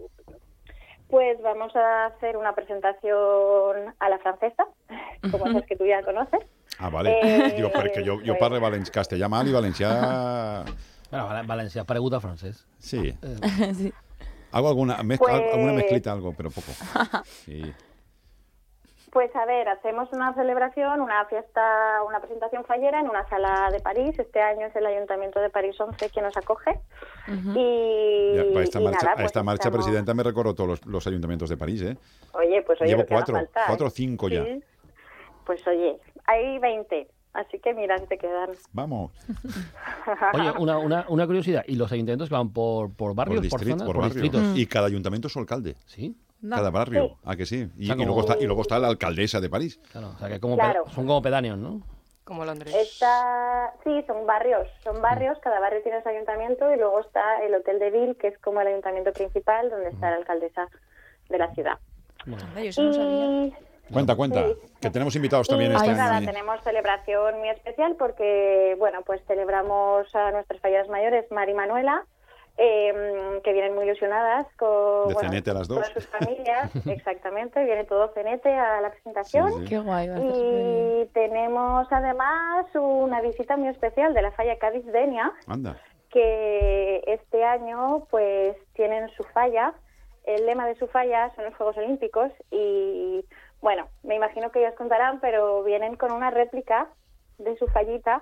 Pues 1.10 1.40
vamos 1.44 1.76
a 1.76 2.06
hacer 2.08 2.38
una 2.38 2.56
presentación 2.56 3.94
a 4.00 4.10
la 4.10 4.18
francesa, 4.20 4.66
como 5.32 5.46
esas 5.48 5.66
que 5.68 5.76
tú 5.76 5.86
ya 5.86 6.02
conoces. 6.02 6.40
Ah, 6.80 6.90
vale. 6.90 7.20
Eh, 7.22 7.54
Digo, 7.56 7.70
perquè 7.70 8.02
jo, 8.02 8.16
jo 8.18 8.34
pues- 8.34 8.40
parlo 8.40 8.60
valen 8.60 8.82
castellà 8.90 9.30
mal 9.30 9.46
i 9.48 9.54
valencià... 9.54 9.92
Bueno, 11.14 11.28
Val- 11.28 11.48
Valencia 11.48 11.84
pregunta 11.84 12.20
francés. 12.20 12.66
Sí. 12.80 13.16
sí. 13.76 13.94
Hago 14.52 14.68
alguna, 14.70 14.98
Pues- 14.98 15.20
alguna 15.54 15.74
mezclita, 15.74 16.12
algo, 16.12 16.34
pero 16.36 16.50
poco. 16.52 16.68
Sí. 17.26 17.74
Pues 19.12 19.30
a 19.36 19.46
ver, 19.46 19.70
hacemos 19.70 20.10
una 20.12 20.34
celebración, 20.34 21.00
una 21.00 21.24
fiesta, 21.26 21.62
una 22.08 22.20
presentación 22.20 22.66
fallera 22.66 23.00
en 23.00 23.08
una 23.08 23.28
sala 23.30 23.70
de 23.72 23.80
París. 23.80 24.18
Este 24.18 24.42
año 24.42 24.66
es 24.66 24.76
el 24.76 24.88
Ayuntamiento 24.88 25.40
de 25.40 25.52
París 25.52 25.80
11 25.80 26.10
quien 26.10 26.26
nos 26.26 26.36
acoge. 26.36 26.80
Y, 27.56 28.36
Ya, 28.36 28.44
para 28.52 28.64
esta 28.64 28.82
y 28.82 28.84
marcha, 28.84 29.00
nada, 29.04 29.12
a 29.12 29.16
pues 29.18 29.26
esta 29.28 29.44
marcha 29.44 29.68
estamos- 29.68 29.86
presidenta 29.86 30.16
me 30.16 30.24
recorro 30.24 30.56
todos 30.56 30.68
los, 30.68 30.86
los 30.88 31.06
ayuntamientos 31.06 31.48
de 31.50 31.58
París, 31.58 31.84
¿eh? 31.84 31.96
Oye, 32.34 32.64
pues 32.64 32.82
oye, 32.82 32.90
Llevo 32.90 33.06
cuatro, 33.08 33.36
falta, 33.36 33.60
¿eh? 33.60 33.64
cuatro 33.68 33.86
o 33.86 33.90
cinco 33.92 34.30
ya. 34.30 34.44
Sí. 34.46 34.64
Pues 35.46 35.68
oye, 35.68 36.00
hay 36.26 36.58
20, 36.58 37.08
así 37.34 37.60
que 37.60 37.74
mira 37.74 37.98
te 38.00 38.18
quedan. 38.18 38.50
Vamos. 38.72 39.12
Oye, 40.34 40.52
una, 40.60 40.78
una, 40.78 41.06
una 41.10 41.26
curiosidad. 41.26 41.64
¿Y 41.68 41.76
los 41.76 41.92
ayuntamientos 41.92 42.30
que 42.30 42.36
van 42.36 42.52
por, 42.54 42.92
por 42.94 43.14
barrios, 43.16 43.42
por 43.42 43.50
por, 43.50 43.60
distrito, 43.60 43.78
zonas, 43.80 43.86
por 43.88 43.96
por 43.96 44.04
barrio. 44.06 44.22
distritos? 44.22 44.58
Y 44.58 44.66
cada 44.68 44.88
ayuntamiento 44.88 45.30
su 45.30 45.40
alcalde. 45.40 45.76
¿Sí? 45.86 46.16
Cada 46.50 46.70
barrio. 46.72 47.08
Sí. 47.08 47.16
¿A 47.26 47.36
que 47.36 47.46
sí? 47.46 47.70
Y, 47.78 47.90
O 47.92 47.94
sea, 47.96 48.02
y 48.04 48.06
luego 48.06 48.20
está, 48.22 48.38
y 48.40 48.46
luego 48.46 48.62
está 48.64 48.78
la 48.80 48.88
alcaldesa 48.90 49.40
de 49.40 49.50
París. 49.50 49.80
Claro, 49.92 50.10
o 50.16 50.18
sea, 50.20 50.28
que 50.28 50.40
como 50.40 50.56
Claro. 50.56 50.84
peda- 50.84 50.94
son 50.94 51.08
como 51.08 51.22
pedáneos, 51.22 51.58
¿no? 51.58 51.82
Como 52.26 52.44
Londres. 52.46 52.74
Está, 52.76 53.74
sí, 53.84 54.02
son 54.08 54.26
barrios, 54.26 54.68
son 54.84 55.02
barrios, 55.02 55.38
cada 55.40 55.60
barrio 55.60 55.82
tiene 55.84 56.02
su 56.04 56.10
ayuntamiento 56.10 56.74
y 56.74 56.78
luego 56.78 57.00
está 57.02 57.42
el 57.46 57.54
Hotel 57.56 57.80
de 57.80 57.92
Ville, 57.92 58.16
que 58.16 58.28
es 58.28 58.38
como 58.40 58.62
el 58.62 58.68
ayuntamiento 58.68 59.12
principal, 59.12 59.70
donde 59.70 59.90
está 59.90 60.10
la 60.10 60.18
alcaldesa 60.18 60.68
de 61.30 61.38
la 61.38 61.54
ciudad. 61.54 61.80
Yo 62.26 62.36
eso 62.62 62.84
no 62.84 62.94
sabía. 62.94 63.58
Cuenta, 63.92 64.16
cuenta. 64.16 64.48
Sí. 64.48 64.54
Que 64.82 64.90
tenemos 64.90 65.16
invitados 65.16 65.48
también 65.48 65.72
y 65.72 65.76
pues 65.76 65.98
nada, 65.98 66.20
tenemos 66.20 66.62
celebración 66.64 67.38
muy 67.40 67.50
especial 67.50 67.96
porque, 67.98 68.76
bueno, 68.80 69.02
pues 69.06 69.22
celebramos 69.28 70.14
a 70.16 70.32
nuestras 70.32 70.60
falleras 70.62 70.88
mayores, 70.90 71.30
Mari 71.32 71.52
y 71.52 71.56
Manuela, 71.56 72.06
eh, 72.58 73.40
que 73.44 73.52
vienen 73.52 73.76
muy 73.76 73.86
ilusionadas 73.86 74.46
con 74.58 75.08
De 75.10 75.14
bueno, 75.16 75.30
cenete 75.30 75.52
a 75.52 75.54
las 75.56 75.68
dos. 75.68 75.80
todas 75.80 75.94
sus 75.94 76.08
familias, 76.08 76.72
exactamente, 76.88 77.64
viene 77.64 77.84
todo 77.86 78.10
cenete 78.14 78.54
a 78.54 78.80
la 78.82 78.92
presentación. 78.92 79.52
Sí, 79.54 79.60
sí. 79.62 79.66
Qué 79.66 79.80
guay. 79.80 80.10
Y 80.10 81.06
tenemos 81.14 81.88
además 81.92 82.66
una 82.76 83.22
visita 83.22 83.58
muy 83.58 83.70
especial 83.70 84.14
de 84.14 84.22
la 84.22 84.32
falla 84.32 84.58
Cádiz 84.60 84.86
Denia, 84.86 85.32
Anda. 85.48 85.78
que 86.10 87.04
este 87.08 87.44
año 87.44 88.06
pues 88.10 88.56
tienen 88.74 89.10
su 89.18 89.24
falla. 89.24 89.74
El 90.26 90.46
lema 90.46 90.66
de 90.68 90.76
su 90.76 90.88
falla 90.88 91.34
son 91.36 91.46
los 91.46 91.56
Juegos 91.56 91.76
Olímpicos 91.78 92.32
y 92.50 93.26
bueno, 93.64 93.88
me 94.04 94.16
imagino 94.16 94.52
que 94.52 94.60
ellos 94.60 94.76
contarán, 94.76 95.22
pero 95.22 95.64
vienen 95.64 95.96
con 95.96 96.12
una 96.12 96.30
réplica 96.30 96.90
de 97.38 97.58
su 97.58 97.66
fallita 97.68 98.22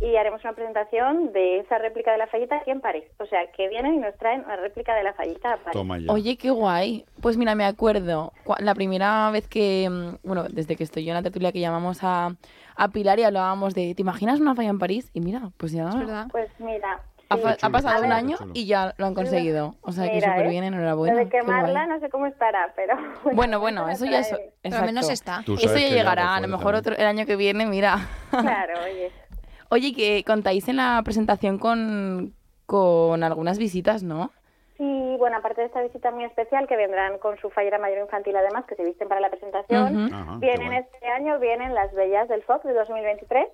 y 0.00 0.16
haremos 0.16 0.42
una 0.42 0.52
presentación 0.52 1.32
de 1.32 1.60
esa 1.60 1.78
réplica 1.78 2.10
de 2.10 2.18
la 2.18 2.26
fallita 2.26 2.56
aquí 2.56 2.72
en 2.72 2.80
París. 2.80 3.04
O 3.20 3.26
sea, 3.26 3.38
que 3.52 3.68
vienen 3.68 3.94
y 3.94 3.98
nos 3.98 4.18
traen 4.18 4.40
una 4.44 4.56
réplica 4.56 4.96
de 4.96 5.04
la 5.04 5.14
fallita 5.14 5.52
a 5.52 5.56
París. 5.58 5.72
Toma 5.74 5.98
ya. 5.98 6.12
Oye, 6.12 6.36
qué 6.36 6.50
guay. 6.50 7.04
Pues 7.22 7.36
mira, 7.36 7.54
me 7.54 7.64
acuerdo, 7.64 8.32
la 8.58 8.74
primera 8.74 9.30
vez 9.30 9.46
que, 9.46 9.88
mm, 9.88 10.26
bueno, 10.26 10.42
desde 10.50 10.74
que 10.74 10.82
estoy 10.82 11.04
yo 11.04 11.10
en 11.10 11.18
la 11.18 11.22
tertulia 11.22 11.52
que 11.52 11.60
llamamos 11.60 12.00
a, 12.02 12.34
a 12.74 12.88
Pilar 12.88 13.20
y 13.20 13.22
hablábamos 13.22 13.74
de, 13.74 13.94
¿te 13.94 14.02
imaginas 14.02 14.40
una 14.40 14.56
falla 14.56 14.70
en 14.70 14.80
París? 14.80 15.08
Y 15.14 15.20
mira, 15.20 15.50
pues 15.56 15.70
ya 15.70 15.88
Pues 16.32 16.50
mira, 16.58 17.00
ha, 17.28 17.36
sí. 17.36 17.42
fa- 17.42 17.56
ha 17.62 17.70
pasado 17.70 18.04
un 18.04 18.12
año 18.12 18.36
y 18.52 18.66
ya 18.66 18.94
lo 18.98 19.06
han 19.06 19.14
conseguido. 19.14 19.74
O 19.82 19.92
sea, 19.92 20.10
que 20.10 20.20
súper 20.20 20.46
¿eh? 20.46 20.48
bien, 20.50 20.62
Lo 20.70 20.76
enhorabuena. 20.78 21.16
de 21.16 21.28
qué 21.28 21.40
guay. 21.40 21.46
quemarla 21.46 21.86
no 21.86 22.00
sé 22.00 22.08
cómo 22.10 22.26
estará, 22.26 22.72
pero... 22.76 22.94
Bueno, 23.34 23.60
bueno, 23.60 23.88
eso 23.88 24.04
ya 24.06 24.20
es. 24.20 24.32
al 24.72 24.84
menos 24.86 25.08
está. 25.10 25.40
Eso 25.40 25.54
ya 25.54 25.74
que 25.74 25.90
llegará, 25.90 26.34
a 26.36 26.40
lo 26.40 26.48
mejor 26.48 26.74
otro, 26.74 26.94
el 26.96 27.06
año 27.06 27.26
que 27.26 27.36
viene, 27.36 27.66
mira. 27.66 27.98
Claro, 28.30 28.74
oye. 28.84 29.10
Oye, 29.70 29.92
que 29.94 30.22
contáis 30.24 30.68
en 30.68 30.76
la 30.76 31.00
presentación 31.04 31.58
con, 31.58 32.34
con 32.66 33.24
algunas 33.24 33.58
visitas, 33.58 34.02
¿no? 34.04 34.30
Sí, 34.76 35.16
bueno, 35.18 35.38
aparte 35.38 35.62
de 35.62 35.66
esta 35.68 35.82
visita 35.82 36.10
muy 36.12 36.24
especial, 36.24 36.68
que 36.68 36.76
vendrán 36.76 37.18
con 37.18 37.38
su 37.38 37.48
fallera 37.50 37.78
mayor 37.78 37.98
infantil 37.98 38.36
además, 38.36 38.66
que 38.66 38.76
se 38.76 38.84
visten 38.84 39.08
para 39.08 39.20
la 39.20 39.30
presentación. 39.30 40.12
Ajá, 40.12 40.36
vienen 40.38 40.74
este 40.74 41.06
año, 41.08 41.40
vienen 41.40 41.74
las 41.74 41.92
bellas 41.94 42.28
del 42.28 42.42
FOC 42.42 42.62
de 42.64 42.74
2023, 42.74 43.46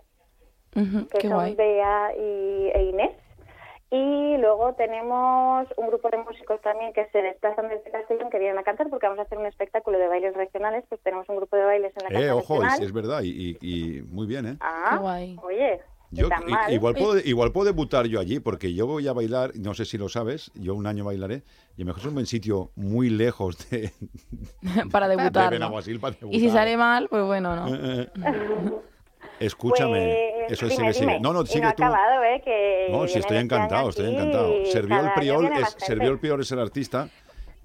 Ujú, 0.77 1.09
que 1.09 1.19
qué 1.19 1.29
son 1.29 1.37
guay. 1.37 1.55
Bea 1.55 2.11
y, 2.19 2.71
e 2.75 2.83
Inés. 2.91 3.13
Y 3.93 4.37
luego 4.39 4.73
tenemos 4.75 5.67
un 5.77 5.89
grupo 5.89 6.09
de 6.11 6.19
músicos 6.19 6.61
también 6.63 6.93
que 6.93 7.07
se 7.11 7.23
desplazan 7.23 7.69
desde 7.69 7.91
Castellón, 7.91 8.31
que 8.31 8.39
vienen 8.39 8.57
a 8.59 8.63
cantar, 8.63 8.89
porque 8.89 9.07
vamos 9.07 9.19
a 9.19 9.23
hacer 9.23 9.37
un 9.39 9.47
espectáculo 9.47 9.99
de 9.99 10.07
bailes 10.07 10.35
regionales, 10.35 10.85
pues 10.89 11.01
tenemos 11.03 11.29
un 11.29 11.37
grupo 11.37 11.57
de 11.57 11.65
bailes 11.65 11.93
en 11.97 12.05
la 12.05 12.11
Eh, 12.21 12.29
Casa 12.29 12.35
ojo, 12.37 12.63
es, 12.65 12.79
es 12.81 12.93
verdad, 12.93 13.23
y, 13.23 13.31
y- 13.31 13.59
y 13.99 14.03
muy 14.03 14.27
bien, 14.29 14.47
¿eh? 14.47 14.57
Ah, 14.61 14.99
guay. 15.01 15.37
oye, 15.43 15.81
Yo, 16.13 16.29
i- 16.69 16.75
igual, 16.75 16.95
puedo, 16.95 17.19
igual 17.19 17.51
puedo 17.53 17.67
debutar 17.67 18.07
yo 18.07 18.21
allí, 18.21 18.39
porque 18.41 18.75
yo 18.75 18.87
voy 18.87 19.09
a 19.09 19.13
bailar, 19.13 19.53
no 19.57 19.75
sé 19.75 19.85
si 19.85 19.99
lo 19.99 20.09
sabes, 20.09 20.53
yo 20.55 20.75
un 20.75 20.87
año 20.87 21.05
bailaré, 21.05 21.43
y 21.77 21.83
a 21.83 21.85
lo 21.85 21.87
mejor 21.87 22.01
es 22.01 22.07
un 22.07 22.15
buen 22.15 22.27
sitio 22.27 22.71
muy 22.77 23.11
lejos 23.11 23.69
de, 23.71 23.91
para 24.93 25.09
de 25.09 25.17
debutar. 25.17 25.33
para 25.33 25.51
debutar. 25.51 26.17
Y 26.31 26.39
si 26.41 26.49
sale 26.51 26.77
mal, 26.77 27.09
pues 27.09 27.25
bueno, 27.25 27.57
¿no? 27.57 27.67
Escúchame, 29.41 30.33
Pues, 30.47 30.53
eso 30.53 30.67
dime, 30.67 30.93
sigue, 30.93 30.93
sigue. 30.95 31.21
No, 31.21 31.33
no, 31.33 31.45
sigue 31.47 31.65
no 31.65 31.75
tú. 31.75 31.83
acabado, 31.83 32.23
¿eh? 32.25 32.41
Que 32.45 32.89
No, 32.91 33.09
sí, 33.09 33.19
estoy 33.19 33.37
este 33.39 33.39
encantado, 33.39 33.89
estoy 33.89 34.11
encantado. 34.13 34.67
Servió 34.67 35.01
el 35.01 35.13
Priol, 35.15 35.47
es. 35.47 35.75
Servió 35.79 36.11
el 36.11 36.19
Priol 36.19 36.41
es 36.43 36.53
el 36.53 36.59
artista 36.61 37.09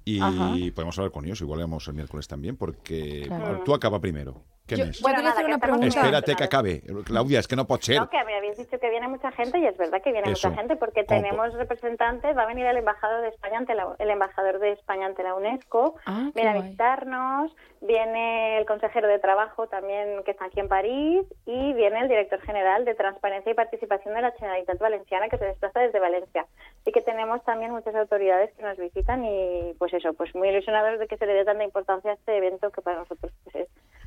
y 0.04 0.20
Ajá. 0.20 0.54
podemos 0.74 0.98
hablar 0.98 1.12
con 1.12 1.24
ellos, 1.24 1.40
igual 1.40 1.60
vamos 1.60 1.86
el 1.88 1.94
miércoles 1.94 2.26
también, 2.28 2.56
porque 2.56 3.24
Claro. 3.26 3.62
tú 3.64 3.74
acaba 3.74 4.00
primero. 4.00 4.42
¿Qué 4.66 4.76
Yo, 4.76 4.86
mes? 4.86 4.98
yo 4.98 5.02
Bueno, 5.02 5.22
nada, 5.22 5.44
una 5.44 5.58
pregunta. 5.58 5.86
Espérate 5.86 6.34
que 6.34 6.44
acabe. 6.44 6.82
Claudia, 7.04 7.38
es 7.40 7.46
que 7.48 7.56
no 7.56 7.66
puede 7.66 7.82
ser. 7.82 7.96
No, 7.96 8.08
que 8.10 8.22
me 8.24 8.34
habéis 8.36 8.56
dicho 8.56 8.78
que 8.78 8.90
viene 8.90 9.06
mucha 9.08 9.30
gente 9.32 9.58
y 9.58 9.66
es 9.66 9.76
verdad 9.76 10.02
que 10.02 10.12
viene 10.12 10.32
Eso. 10.32 10.48
mucha 10.48 10.60
gente 10.60 10.76
porque 10.76 11.04
¿Cómo 11.04 11.20
tenemos 11.22 11.54
representantes, 11.54 12.36
va 12.36 12.42
a 12.42 12.46
venir 12.46 12.66
el 12.66 12.76
embajador 12.76 13.22
de 13.22 13.28
España 13.28 13.58
ante 13.58 13.74
la, 13.74 13.94
el 13.98 14.10
embajador 14.10 14.58
de 14.58 14.72
España 14.72 15.06
ante 15.06 15.22
la 15.22 15.34
UNESCO, 15.34 15.94
Ah, 16.06 16.30
viene 16.34 16.50
a 16.50 16.54
visitarnos, 16.54 17.54
viene 17.80 18.58
el 18.58 18.66
consejero 18.66 19.06
de 19.08 19.18
trabajo 19.18 19.68
también 19.68 20.22
que 20.24 20.32
está 20.32 20.46
aquí 20.46 20.60
en 20.60 20.68
París 20.68 21.24
y 21.44 21.72
viene 21.74 22.00
el 22.00 22.08
director 22.08 22.40
general 22.40 22.84
de 22.84 22.94
Transparencia 22.94 23.52
y 23.52 23.54
Participación 23.54 24.14
de 24.14 24.22
la 24.22 24.32
Generalitat 24.32 24.78
Valenciana 24.78 25.28
que 25.28 25.38
se 25.38 25.44
desplaza 25.44 25.80
desde 25.80 26.00
Valencia. 26.00 26.46
Así 26.80 26.92
que 26.92 27.00
tenemos 27.02 27.44
también 27.44 27.70
muchas 27.70 27.94
autoridades 27.94 28.52
que 28.54 28.62
nos 28.62 28.76
visitan 28.78 29.24
y 29.24 29.74
pues 29.78 29.92
eso, 29.94 30.12
pues 30.14 30.34
muy 30.34 30.48
ilusionados 30.48 30.98
de 30.98 31.06
que 31.06 31.16
se 31.16 31.26
le 31.26 31.34
dé 31.34 31.44
tanta 31.44 31.64
importancia 31.64 32.10
a 32.10 32.14
este 32.14 32.36
evento 32.36 32.70
que 32.70 32.82
para 32.82 32.98
nosotros 32.98 33.32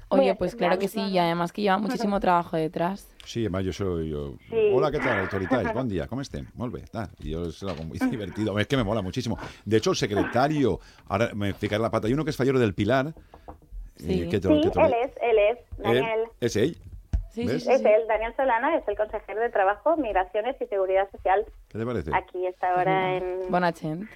Oye, 0.10 0.36
pues 0.36 0.56
claro 0.56 0.78
que 0.80 0.88
sí, 0.88 1.00
y 1.02 1.18
además 1.18 1.52
que 1.52 1.62
lleva 1.62 1.78
muchísimo 1.78 2.20
trabajo 2.20 2.58
detrás. 2.58 3.08
Sí, 3.26 3.42
además 3.42 3.64
yo 3.64 3.74
soy... 3.74 4.10
Yo... 4.10 4.34
Sí. 4.50 4.72
Hola, 4.74 4.92
¿qué 4.92 4.98
tal, 5.00 5.20
autoritats? 5.20 5.74
Bon 5.76 5.88
dia, 5.88 6.08
com 6.08 6.20
estem? 6.22 6.48
Molt 6.56 6.74
bé, 6.74 6.82
tal. 6.92 7.10
Y 7.20 7.30
yo 7.32 7.46
es 7.46 7.62
algo 7.64 7.84
muy 7.84 8.00
divertido. 8.12 8.58
Es 8.58 8.68
que 8.68 8.76
me 8.78 8.84
mola 8.84 9.02
muchísimo. 9.04 9.38
De 9.66 9.78
hecho, 9.78 9.92
el 9.92 9.96
secretario, 9.98 10.80
ahora 11.08 11.30
me 11.36 11.54
fijaré 11.54 11.82
la 11.82 11.92
pata, 11.92 12.08
hay 12.08 12.14
uno 12.14 12.24
que 12.24 12.32
es 12.32 12.38
fallero 12.38 12.58
del 12.60 12.74
Pilar. 12.74 13.14
Sí. 13.98 14.28
que 14.30 14.40
te- 14.40 14.48
Sí, 14.48 14.62
que 14.62 14.70
te- 14.72 14.82
él 14.82 14.94
es, 15.04 15.12
él 15.22 15.38
es, 15.40 15.58
él- 15.60 15.84
Daniel. 15.84 16.20
es 16.42 16.56
él. 16.56 16.78
Sí, 17.32 17.42
sí, 17.44 17.46
¿Ves? 17.48 17.64
sí. 17.64 17.72
Es 17.72 17.82
él, 17.86 18.08
Daniel 18.08 18.34
Solana, 18.36 18.76
es 18.78 18.88
el 18.88 18.98
consejero 18.98 19.42
de 19.42 19.50
Trabajo, 19.50 19.96
Migraciones 19.98 20.56
y 20.60 20.66
Seguridad 20.66 21.08
Social. 21.12 21.46
¿Qué 21.68 21.78
te 21.78 21.86
parece? 21.86 22.12
Aquí 22.16 22.48
está 22.48 22.72
ahora 22.74 23.18
en... 23.18 23.52
Buena 23.52 23.72
gente. 23.72 24.08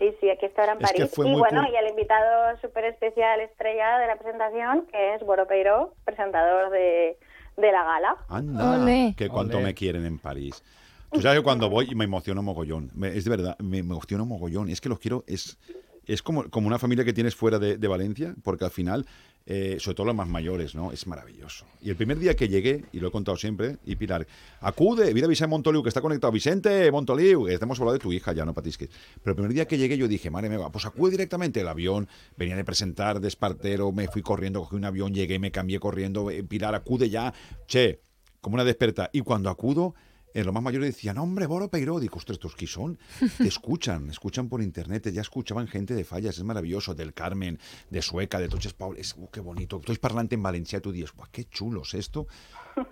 Sí, 0.00 0.12
sí, 0.18 0.30
aquí 0.30 0.46
está 0.46 0.62
ahora 0.62 0.72
en 0.72 0.82
Es 0.82 0.90
París. 0.92 1.12
y 1.18 1.38
bueno, 1.38 1.60
cool. 1.62 1.70
y 1.72 1.76
el 1.76 1.88
invitado 1.90 2.58
súper 2.60 2.86
especial 2.86 3.38
estrella 3.42 3.98
de 3.98 4.06
la 4.08 4.16
presentación, 4.16 4.86
que 4.90 5.14
es 5.14 5.20
Boro 5.22 5.46
Peiró, 5.46 5.94
presentador 6.04 6.70
de, 6.70 7.18
de 7.58 7.70
la 7.72 7.84
gala. 7.84 8.16
Anda, 8.28 8.82
Ole. 8.82 9.14
que 9.16 9.28
cuánto 9.28 9.60
me 9.60 9.74
quieren 9.74 10.06
en 10.06 10.18
París. 10.18 10.64
Tú 11.12 11.20
sabes 11.20 11.38
que 11.40 11.44
cuando 11.44 11.68
voy 11.68 11.94
me 11.94 12.04
emociono 12.04 12.42
mogollón. 12.42 12.90
Me- 12.94 13.08
es 13.16 13.24
de 13.24 13.30
verdad, 13.30 13.56
me, 13.58 13.82
me 13.82 13.92
emociono 13.94 14.24
mogollón. 14.24 14.70
Es 14.70 14.80
que 14.80 14.88
los 14.88 14.98
quiero, 15.00 15.22
es, 15.26 15.58
es 16.06 16.22
como, 16.22 16.48
como 16.48 16.66
una 16.66 16.78
familia 16.78 17.04
que 17.04 17.12
tienes 17.12 17.36
fuera 17.36 17.58
de, 17.58 17.76
de 17.76 17.88
Valencia, 17.88 18.34
porque 18.42 18.64
al 18.64 18.70
final, 18.70 19.04
eh, 19.46 19.78
sobre 19.80 19.94
todo 19.96 20.06
los 20.06 20.14
más 20.14 20.28
mayores, 20.28 20.74
¿no? 20.74 20.92
Es 20.92 21.06
maravilloso. 21.06 21.66
Y 21.82 21.90
el 21.90 21.96
primer 21.96 22.18
día 22.18 22.36
que 22.36 22.48
llegué, 22.48 22.84
y 22.92 23.00
lo 23.00 23.08
he 23.08 23.10
contado 23.10 23.36
siempre, 23.36 23.78
y 23.84 23.96
Pilar, 23.96 24.26
acude, 24.60 25.12
mira 25.14 25.26
Vicente 25.26 25.48
Montoliu, 25.48 25.82
que 25.82 25.88
está 25.88 26.00
conectado. 26.00 26.32
Vicente 26.32 26.90
Montoliu, 26.92 27.46
que 27.46 27.54
hemos 27.54 27.78
hablado 27.80 27.94
de 27.94 27.98
tu 27.98 28.12
hija 28.12 28.32
ya, 28.32 28.44
no 28.44 28.54
patisques. 28.54 28.88
Pero 29.22 29.32
el 29.32 29.34
primer 29.36 29.52
día 29.52 29.66
que 29.66 29.78
llegué 29.78 29.96
yo 29.96 30.06
dije, 30.06 30.30
madre 30.30 30.48
mía, 30.48 30.68
pues 30.70 30.86
acude 30.86 31.12
directamente 31.12 31.60
el 31.60 31.68
avión, 31.68 32.08
venía 32.36 32.54
de 32.56 32.64
presentar 32.64 33.20
de 33.20 33.28
Espartero, 33.28 33.92
me 33.92 34.08
fui 34.08 34.22
corriendo, 34.22 34.60
cogí 34.60 34.76
un 34.76 34.84
avión, 34.84 35.12
llegué, 35.14 35.38
me 35.38 35.50
cambié 35.50 35.80
corriendo, 35.80 36.30
eh, 36.30 36.44
Pilar, 36.44 36.74
acude 36.74 37.10
ya, 37.10 37.32
che, 37.66 38.00
como 38.40 38.54
una 38.54 38.64
desperta. 38.64 39.10
Y 39.12 39.22
cuando 39.22 39.50
acudo, 39.50 39.94
eh, 40.34 40.44
los 40.44 40.52
más 40.54 40.62
mayores 40.62 40.94
decían, 40.94 41.18
hombre, 41.18 41.46
Boro 41.46 41.68
Peiró. 41.70 41.98
Digo, 42.00 42.16
ostras, 42.18 42.36
¿estos 42.36 42.54
qui 42.54 42.66
son? 42.66 42.98
Te 43.38 43.48
escuchan, 43.48 44.10
escuchan 44.10 44.48
por 44.48 44.62
internet, 44.62 45.10
ya 45.12 45.20
escuchaban 45.22 45.66
gente 45.68 45.94
de 45.94 46.04
Fallas, 46.04 46.36
es 46.38 46.44
maravilloso, 46.44 46.94
del 46.94 47.12
Carmen, 47.14 47.58
de 47.90 48.02
Sueca, 48.02 48.38
de 48.38 48.48
Toches 48.48 48.72
Paul, 48.74 48.96
es, 48.98 49.14
uh, 49.16 49.28
qué 49.30 49.40
bonito. 49.40 49.78
Estoy 49.78 49.96
parlante 49.98 50.34
en 50.36 50.42
Valencia, 50.42 50.80
tú 50.80 50.92
dices, 50.92 51.12
"Buah, 51.14 51.28
qué 51.32 51.44
chulos 51.44 51.94
esto. 51.94 52.26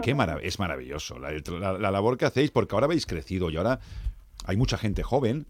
Qué 0.02 0.14
marav 0.14 0.40
es 0.42 0.58
maravilloso 0.58 1.18
la, 1.18 1.30
la- 1.32 1.78
la 1.78 1.90
labor 1.90 2.18
que 2.18 2.24
hacéis, 2.26 2.50
porque 2.50 2.74
ahora 2.74 2.86
habéis 2.86 3.06
crecido 3.06 3.48
y 3.50 3.56
ahora 3.56 3.78
hay 4.44 4.56
mucha 4.56 4.76
gente 4.76 5.02
joven. 5.02 5.46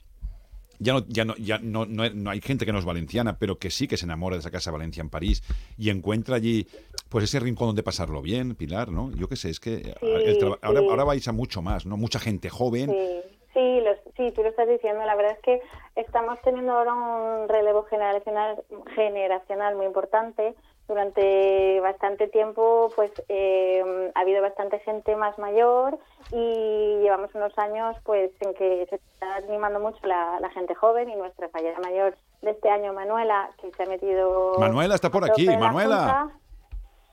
Ya 0.80 0.92
no, 0.92 1.04
ya 1.08 1.24
no, 1.24 1.34
ya 1.36 1.58
no, 1.58 1.86
no, 1.86 2.08
no 2.08 2.30
hay 2.30 2.40
gente 2.40 2.64
que 2.64 2.72
no 2.72 2.78
es 2.78 2.84
valenciana, 2.84 3.36
pero 3.38 3.58
que 3.58 3.68
sí 3.68 3.88
que 3.88 3.96
se 3.96 4.04
enamora 4.04 4.36
de 4.36 4.40
esa 4.40 4.52
casa 4.52 4.70
Valencia 4.70 5.00
en 5.00 5.08
París 5.10 5.42
y 5.76 5.90
encuentra 5.90 6.36
allí 6.36 6.68
pues 7.08 7.24
ese 7.24 7.40
rincón 7.40 7.68
donde 7.68 7.82
pasarlo 7.82 8.20
bien, 8.22 8.54
Pilar, 8.54 8.88
¿no? 8.90 9.10
Yo 9.12 9.28
qué 9.28 9.36
sé, 9.36 9.50
es 9.50 9.60
que 9.60 9.74
eh, 9.74 9.94
el 10.02 10.56
ahora, 10.62 11.04
vais 11.04 11.26
a 11.28 11.32
mucho 11.32 11.62
más, 11.62 11.86
¿no? 11.86 11.96
Mucha 11.96 12.18
gente 12.18 12.48
joven. 12.50 12.90
Sí, 12.90 13.20
sí, 13.54 13.80
los- 13.80 13.98
sí, 14.16 14.30
tú 14.34 14.42
lo 14.42 14.48
estás 14.48 14.68
diciendo. 14.68 15.04
La 15.04 15.14
verdad 15.16 15.32
es 15.32 15.42
que 15.42 15.60
estamos 15.96 16.38
teniendo 16.42 16.72
ahora 16.72 16.94
un 16.94 17.48
relevo 17.48 17.84
generacional, 17.84 18.62
generacional 18.94 19.76
muy 19.76 19.86
importante. 19.86 20.54
Durante 20.86 21.80
bastante 21.80 22.28
tiempo, 22.28 22.90
pues 22.96 23.10
eh, 23.28 24.10
ha 24.14 24.20
habido 24.20 24.40
bastante 24.40 24.78
gente 24.80 25.16
más 25.16 25.38
mayor 25.38 25.98
y 26.32 26.96
llevamos 27.02 27.30
unos 27.34 27.56
años, 27.58 27.94
pues, 28.04 28.30
en 28.40 28.54
que 28.54 28.86
se 28.88 28.96
está 28.96 29.36
animando 29.36 29.80
mucho 29.80 29.98
la, 30.06 30.40
la 30.40 30.48
gente 30.50 30.74
joven 30.74 31.10
y 31.10 31.16
nuestra 31.16 31.50
fallera 31.50 31.78
mayor 31.80 32.16
de 32.40 32.52
este 32.52 32.70
año, 32.70 32.94
Manuela, 32.94 33.50
que 33.60 33.70
se 33.76 33.82
ha 33.82 33.86
metido. 33.86 34.54
Manuela 34.58 34.94
está 34.94 35.10
por 35.10 35.24
aquí, 35.24 35.46
Manuela. 35.46 36.30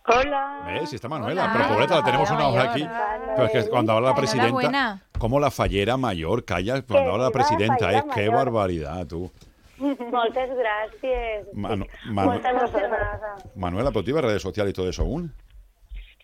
Hola. 0.08 0.63
¿Ves? 0.68 0.89
Sí 0.89 0.96
está 0.98 1.08
Manuela, 1.10 1.44
Hola. 1.46 1.54
pero 1.54 1.68
pobreta, 1.70 1.96
la 1.96 2.04
tenemos 2.04 2.30
una 2.32 2.48
hora 2.50 2.72
aquí. 2.72 2.88
Pero 3.36 3.46
es 3.48 3.52
que 3.52 3.70
cuando 3.70 3.94
habla 3.94 4.10
la 4.10 4.15
presidenta, 4.15 5.00
como 5.18 5.39
la 5.39 5.50
fallera 5.52 5.98
mayor, 5.98 6.46
calla, 6.46 6.82
cuando 6.84 7.13
habla 7.13 7.26
la 7.26 7.32
presidenta, 7.32 7.91
es 7.91 8.04
qué 8.13 8.30
barbaridad, 8.30 9.06
tú. 9.08 9.32
Muchas 9.78 10.50
gracias. 10.56 11.48
Manu- 11.54 11.88
Manu- 12.06 12.36
emocionada. 12.46 13.36
Manuela, 13.56 13.89
¿pero 13.91 14.04
tú 14.04 14.12
ibas 14.12 14.24
a 14.24 14.28
redes 14.28 14.41
sociales 14.41 14.72
y 14.72 14.74
todo 14.76 14.88
eso 14.89 15.02
aún? 15.02 15.34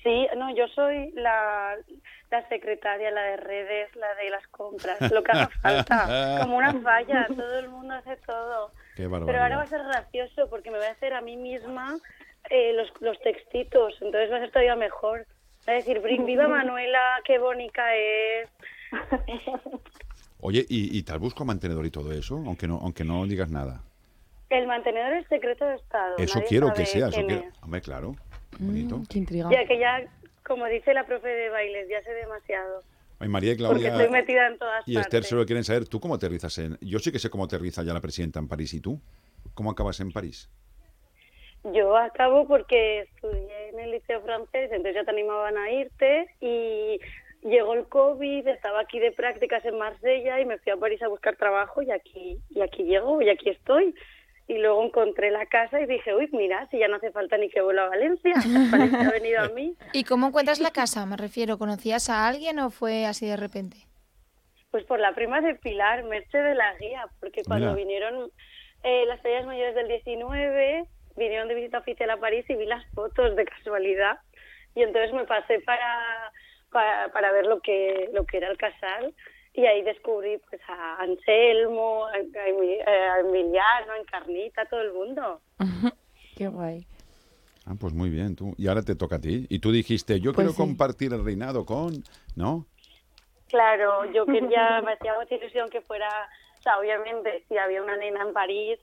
Sí, 0.04 0.28
no, 0.38 0.56
yo 0.56 0.68
soy 0.70 1.12
la, 1.16 1.76
la 2.32 2.48
secretaria, 2.50 3.12
la 3.12 3.22
de 3.24 3.38
redes, 3.38 3.96
la 3.96 4.14
de 4.16 4.30
las 4.30 4.48
compras, 4.48 5.00
lo 5.12 5.22
que 5.22 5.32
haga 5.32 5.50
falta. 5.62 6.38
Como 6.42 6.58
una 6.58 6.74
falla, 6.82 7.28
todo 7.28 7.60
el 7.60 7.70
mundo 7.70 7.94
hace 7.96 8.16
todo. 8.26 8.72
Qué 8.96 9.04
Pero 9.10 9.16
ahora 9.18 9.36
va 9.36 9.46
a 9.46 9.50
barbaridad. 9.50 9.70
ser 9.70 9.84
gracioso 9.84 10.50
porque 10.50 10.72
me 10.72 10.78
voy 10.78 10.88
a 10.88 10.92
hacer 10.92 11.14
a 11.14 11.22
mí 11.22 11.36
misma 11.38 11.98
eh, 12.50 12.74
los, 12.74 12.90
los 13.02 13.20
textitos, 13.22 13.94
entonces 14.02 14.32
va 14.32 14.38
a 14.38 14.40
ser 14.40 14.52
todavía 14.52 14.76
mejor. 14.76 15.26
Va 15.68 15.74
a 15.74 15.76
decir, 15.76 16.02
"Brin- 16.02 16.26
viva 16.26 16.48
Manuela, 16.48 17.22
qué 17.26 17.38
bonita 17.38 17.96
es. 17.96 18.50
Oye, 20.40 20.66
¿y, 20.70 20.98
y 20.98 21.04
te 21.04 21.16
busco 21.18 21.46
mantenedor 21.46 21.86
y 21.86 21.92
todo 21.92 22.12
eso? 22.12 22.36
Aunque 22.46 22.68
no, 22.68 22.80
aunque 22.82 23.04
no 23.04 23.26
digas 23.28 23.52
nada. 23.52 23.84
El 24.50 24.68
mantenedor 24.68 25.14
es 25.14 25.28
secreto 25.28 25.66
de 25.66 25.76
Estado. 25.76 26.16
Eso 26.18 26.36
nadie 26.40 26.48
quiero 26.50 26.74
que 26.74 26.86
sea, 26.86 27.08
eso 27.10 27.26
quiero. 27.26 27.44
Hombre, 27.62 27.82
claro. 27.82 28.16
Bonito. 28.60 28.98
Mm, 28.98 29.06
qué 29.06 29.18
intriga. 29.20 29.50
Ya 29.52 29.66
que 29.66 29.80
ya, 29.80 30.04
como 30.46 30.66
dice 30.66 30.94
la 30.94 31.06
profe 31.06 31.28
de 31.30 31.50
bailes, 31.50 31.88
ya 31.90 32.02
sé 32.04 32.12
demasiado. 32.12 32.82
Ay, 33.20 33.30
María 33.30 33.52
y 33.54 33.56
Porque 33.58 33.84
Claudia 33.84 34.02
estoy 34.04 34.10
metida 34.10 34.48
en 34.48 34.58
todas 34.58 34.86
y 34.88 34.98
Esther 34.98 35.04
partes. 35.22 35.28
se 35.30 35.36
lo 35.36 35.46
quieren 35.46 35.64
saber. 35.64 35.88
¿Tú 35.88 36.00
cómo 36.00 36.16
aterrizas 36.16 36.58
en...? 36.58 36.78
Yo 36.82 36.98
sí 37.00 37.12
que 37.12 37.20
sé 37.20 37.30
cómo 37.30 37.46
aterriza 37.46 37.84
ya 37.84 37.94
la 37.94 38.02
presidenta 38.02 38.40
en 38.40 38.48
París. 38.48 38.74
¿Y 38.74 38.82
tú? 38.82 39.00
¿Cómo 39.54 39.70
acabas 39.72 40.00
en 40.00 40.12
París? 40.12 40.50
Yo 41.64 41.96
acabo 41.96 42.48
porque 42.48 43.02
estudié 43.02 43.70
en 43.70 43.80
el 43.80 43.92
liceo 43.92 44.22
francés, 44.22 44.72
entonces 44.72 44.96
ya 44.96 45.04
te 45.04 45.12
animaban 45.12 45.58
a 45.58 45.72
irte 45.72 46.28
y 46.40 47.00
llegó 47.44 47.74
el 47.74 47.88
COVID, 47.88 48.48
estaba 48.48 48.82
aquí 48.82 49.00
de 49.00 49.12
prácticas 49.12 49.64
en 49.66 49.78
Marsella 49.78 50.40
y 50.40 50.46
me 50.46 50.58
fui 50.58 50.72
a 50.72 50.78
París 50.78 51.02
a 51.04 51.08
buscar 51.08 51.36
trabajo 51.36 51.82
y 51.82 51.92
aquí, 51.92 52.40
y 52.50 52.62
aquí 52.62 52.84
llego 52.84 53.22
y 53.22 53.30
aquí 53.30 53.50
estoy. 53.50 53.94
Y 54.48 54.58
luego 54.58 54.84
encontré 54.84 55.32
la 55.32 55.46
casa 55.46 55.80
y 55.80 55.86
dije, 55.86 56.14
uy, 56.14 56.28
mira, 56.34 56.68
si 56.72 56.80
ya 56.80 56.88
no 56.88 56.98
hace 56.98 57.12
falta 57.12 57.38
ni 57.38 57.50
que 57.50 57.62
vuelva 57.62 57.86
a 57.86 57.90
Valencia, 57.90 58.34
Valencia 58.72 59.08
ha 59.08 59.12
venido 59.12 59.42
a 59.42 59.50
mí. 59.50 59.76
¿Y 59.94 60.04
cómo 60.04 60.28
encuentras 60.28 60.60
la 60.60 60.72
casa? 60.72 61.06
Me 61.06 61.16
refiero, 61.16 61.58
¿conocías 61.58 62.10
a 62.10 62.28
alguien 62.28 62.60
o 62.60 62.70
fue 62.70 63.06
así 63.06 63.28
de 63.28 63.38
repente? 63.38 63.78
Pues 64.72 64.84
por 64.86 65.00
la 65.00 65.14
prima 65.14 65.42
de 65.42 65.56
Pilar, 65.56 66.04
Merche 66.06 66.40
de 66.40 66.56
la 66.56 66.76
Guía, 66.78 67.06
porque 67.20 67.44
cuando 67.44 67.68
Mira. 67.68 67.78
vinieron 67.78 68.32
eh, 68.84 69.06
las 69.06 69.22
fallas 69.22 69.46
mayores 69.46 69.76
del 69.76 69.88
19, 69.88 70.86
vinieron 71.16 71.48
de 71.48 71.56
visita 71.56 71.80
oficial 71.80 72.10
a 72.10 72.18
París 72.18 72.46
y 72.50 72.56
vi 72.56 72.66
las 72.66 72.86
fotos 72.94 73.36
de 73.36 73.46
casualidad. 73.46 74.20
Y 74.76 74.84
entonces 74.84 75.14
me 75.14 75.26
pasé 75.26 75.60
para, 75.62 76.32
para, 76.72 77.10
para 77.12 77.32
ver 77.32 77.46
lo 77.46 77.60
que, 77.62 78.10
lo 78.14 78.26
que 78.26 78.38
era 78.38 78.50
el 78.50 78.58
casal 78.58 79.14
y 79.54 79.66
ahí 79.66 79.82
descubrí 79.82 80.38
pues 80.50 80.62
a 80.68 81.02
Anselmo, 81.02 82.06
a, 82.06 82.12
a 82.14 82.20
eh, 82.48 82.84
a 82.86 83.20
Emiliano, 83.20 83.94
a 83.94 83.98
Encarnita, 83.98 84.66
todo 84.66 84.82
el 84.82 84.94
mundo. 84.94 85.42
Qué 86.38 86.48
guay. 86.48 86.86
Ah, 87.66 87.74
pues 87.80 87.94
muy 87.94 88.10
bien, 88.10 88.36
tú. 88.36 88.56
Y 88.58 88.68
ahora 88.68 88.82
te 88.82 88.96
toca 88.96 89.18
a 89.18 89.20
ti. 89.22 89.46
Y 89.50 89.60
tú 89.60 89.72
dijiste, 89.72 90.20
yo 90.20 90.32
Pues 90.34 90.46
quiero 90.48 90.52
sí. 90.52 90.58
compartir 90.58 91.14
el 91.14 91.24
reinado 91.24 91.66
con... 91.66 92.04
¿No? 92.36 92.66
Claro, 93.50 94.12
yo 94.14 94.26
quería, 94.26 94.82
me 94.86 94.94
hacía 94.94 95.14
mucha 95.20 95.36
ilusión 95.36 95.70
que 95.70 95.82
fuera, 95.82 96.08
o 96.60 96.62
sea, 96.62 96.80
obviamente, 96.80 97.44
si 97.48 97.58
había 97.58 97.84
una 97.84 97.98
nena 97.98 98.22
en 98.24 98.34
París, 98.34 98.80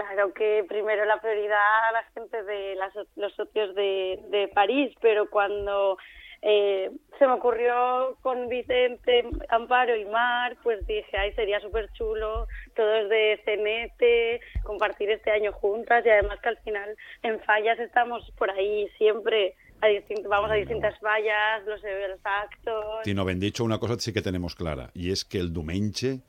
claro 0.00 0.32
que 0.32 0.64
primero 0.68 1.04
la 1.04 1.20
prioridad 1.20 1.88
a 1.88 1.92
la 1.92 2.04
gente 2.14 2.42
de 2.42 2.74
las- 2.76 2.94
los 3.16 3.34
socios 3.34 3.74
de, 3.74 4.18
de 4.30 4.48
París, 4.48 4.94
pero 5.00 5.28
cuando 5.30 5.96
eh, 6.42 6.90
se 7.18 7.26
me 7.26 7.34
ocurrió 7.34 8.16
con 8.22 8.48
Vicente, 8.48 9.24
Amparo 9.50 9.94
y 9.94 10.06
Mar, 10.06 10.56
pues 10.62 10.86
dije, 10.86 11.14
ay, 11.18 11.34
sería 11.34 11.60
súper 11.60 11.90
chulo, 11.92 12.46
todos 12.74 13.10
de 13.10 13.38
Cenete, 13.44 14.40
compartir 14.62 15.10
este 15.10 15.30
año 15.30 15.52
juntas 15.52 16.02
y 16.06 16.08
además 16.08 16.40
que 16.40 16.48
al 16.48 16.56
final 16.58 16.96
en 17.22 17.40
fallas 17.40 17.78
estamos 17.78 18.32
por 18.38 18.50
ahí 18.50 18.88
siempre, 18.96 19.54
a 19.82 19.88
vamos 20.28 20.50
a 20.50 20.54
distintas 20.54 20.98
fallas, 21.00 21.62
los, 21.66 21.82
los 21.82 22.20
actos. 22.24 22.84
Si 23.04 23.12
no 23.12 23.26
ben 23.26 23.38
dicho, 23.38 23.62
una 23.62 23.78
cosa 23.78 23.98
sí 23.98 24.12
que 24.14 24.22
tenemos 24.22 24.54
clara, 24.54 24.88
y 24.94 25.12
es 25.12 25.26
que 25.26 25.36
el 25.38 25.52
diumenge 25.52 26.20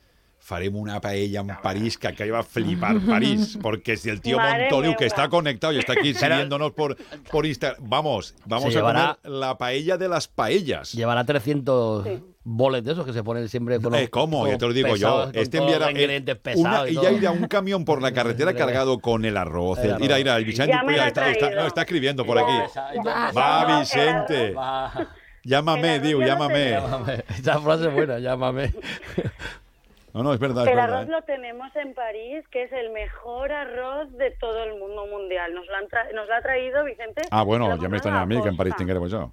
farem 0.43 0.75
una 0.75 0.99
paella 0.99 1.39
en 1.41 1.47
París 1.61 1.97
que 1.97 2.07
acaba 2.07 2.39
a 2.39 2.43
flipar 2.43 2.99
París, 3.01 3.57
porque 3.61 3.95
si 3.95 4.09
el 4.09 4.19
tío 4.21 4.37
Madre 4.37 4.63
Montoliu, 4.63 4.95
que 4.97 5.05
está 5.05 5.29
conectado 5.29 5.71
y 5.71 5.77
está 5.79 5.93
aquí 5.93 6.13
siguiéndonos 6.15 6.71
por, 6.73 6.97
por 7.31 7.45
Instagram, 7.45 7.81
vamos, 7.87 8.35
vamos 8.45 8.73
Se 8.73 8.79
a 8.79 8.81
llevará- 8.81 9.17
comer 9.21 9.39
la 9.39 9.57
paella 9.57 9.97
de 9.97 10.09
las 10.09 10.27
paellas. 10.27 10.93
Llevará 10.93 11.23
300 11.25 12.07
boles 12.43 12.83
de 12.83 12.91
esos 12.93 13.05
que 13.05 13.13
se 13.13 13.23
ponen 13.23 13.47
siempre 13.49 13.79
con 13.79 13.91
los- 13.93 14.01
Eh, 14.01 14.09
¿Cómo? 14.09 14.41
con 14.41 14.49
Ya 14.49 14.57
te 14.57 14.65
lo 14.65 14.73
digo 14.73 14.91
pesados, 14.91 15.31
yo. 15.31 15.39
Este 15.41 15.59
enviará 15.59 15.87
eh, 15.87 15.91
ingredientes 15.91 16.35
una- 16.57 16.71
pesados 16.71 16.89
y 16.89 16.95
ya 16.95 17.11
irá 17.11 17.31
un 17.31 17.47
camión 17.47 17.85
por 17.85 18.01
la 18.01 18.11
carretera 18.13 18.53
cargado 18.55 18.99
con 18.99 19.23
el 19.25 19.37
arroz. 19.37 19.77
El 19.79 19.91
arroz. 19.91 20.01
Mira, 20.01 20.17
mira, 20.17 20.35
el 20.37 20.45
Vicente 20.45 20.75
mira, 20.87 21.07
está, 21.07 21.31
no, 21.55 21.67
está 21.67 21.81
escribiendo 21.81 22.25
por 22.25 22.39
aquí. 22.39 22.51
Va. 23.05 23.31
Va, 23.31 23.79
Vicente. 23.79 24.55
Llámame, 25.43 25.99
Diu, 25.99 26.21
llámame. 26.21 26.71
Llámame. 26.71 27.23
Esa 27.39 27.59
frase 27.59 27.87
es 27.87 27.93
buena, 27.93 28.19
llámame. 28.19 28.73
No, 30.13 30.23
no, 30.23 30.33
es 30.33 30.39
verdad, 30.39 30.63
es 30.65 30.69
El 30.71 30.75
verdad. 30.75 30.95
arroz 30.97 31.07
¿eh? 31.07 31.11
lo 31.11 31.21
tenemos 31.23 31.75
en 31.75 31.93
París, 31.93 32.45
que 32.49 32.63
es 32.63 32.71
el 32.73 32.89
mejor 32.91 33.51
arroz 33.51 34.11
de 34.17 34.31
todo 34.31 34.63
el 34.63 34.77
mundo 34.79 35.07
mundial. 35.07 35.53
Nos 35.53 35.67
lo, 35.67 35.75
han 35.75 35.85
tra- 35.87 36.13
nos 36.13 36.27
lo 36.27 36.35
ha 36.35 36.41
traído 36.41 36.83
Vicente. 36.83 37.21
Ah, 37.31 37.43
bueno, 37.43 37.75
ya 37.81 37.87
me 37.87 37.97
extraña 37.97 38.21
a 38.21 38.25
mí 38.25 38.41
que 38.41 38.49
en 38.49 38.57
París 38.57 38.75
tenga 38.77 38.93
yo. 39.07 39.31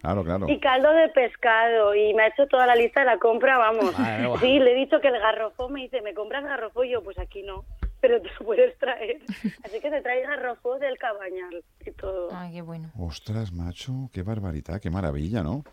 Claro, 0.00 0.22
claro. 0.24 0.46
Y 0.48 0.60
caldo 0.60 0.92
de 0.92 1.08
pescado, 1.08 1.94
y 1.94 2.14
me 2.14 2.24
ha 2.24 2.26
hecho 2.28 2.46
toda 2.46 2.66
la 2.66 2.76
lista 2.76 3.00
de 3.00 3.06
la 3.06 3.18
compra, 3.18 3.58
vamos. 3.58 3.98
Madre 3.98 4.28
mía. 4.28 4.36
Sí, 4.40 4.58
le 4.60 4.72
he 4.72 4.74
dicho 4.74 5.00
que 5.00 5.08
el 5.08 5.18
garrofó 5.18 5.68
me 5.68 5.80
dice, 5.82 6.00
¿me 6.02 6.14
compras 6.14 6.44
garrofó? 6.44 6.84
Y 6.84 6.90
yo, 6.90 7.02
pues 7.02 7.18
aquí 7.18 7.42
no, 7.42 7.64
pero 8.00 8.20
te 8.22 8.28
lo 8.38 8.46
puedes 8.46 8.78
traer. 8.78 9.18
Así 9.64 9.80
que 9.80 9.90
te 9.90 10.02
trae 10.02 10.22
garrofó 10.22 10.78
del 10.78 10.96
cabañal 10.98 11.64
y 11.84 11.90
todo. 11.92 12.28
Ay, 12.32 12.52
qué 12.52 12.62
bueno. 12.62 12.90
Ostras, 12.98 13.52
macho, 13.52 14.10
qué 14.12 14.22
barbaridad, 14.22 14.80
qué 14.80 14.90
maravilla, 14.90 15.42
¿no? 15.42 15.64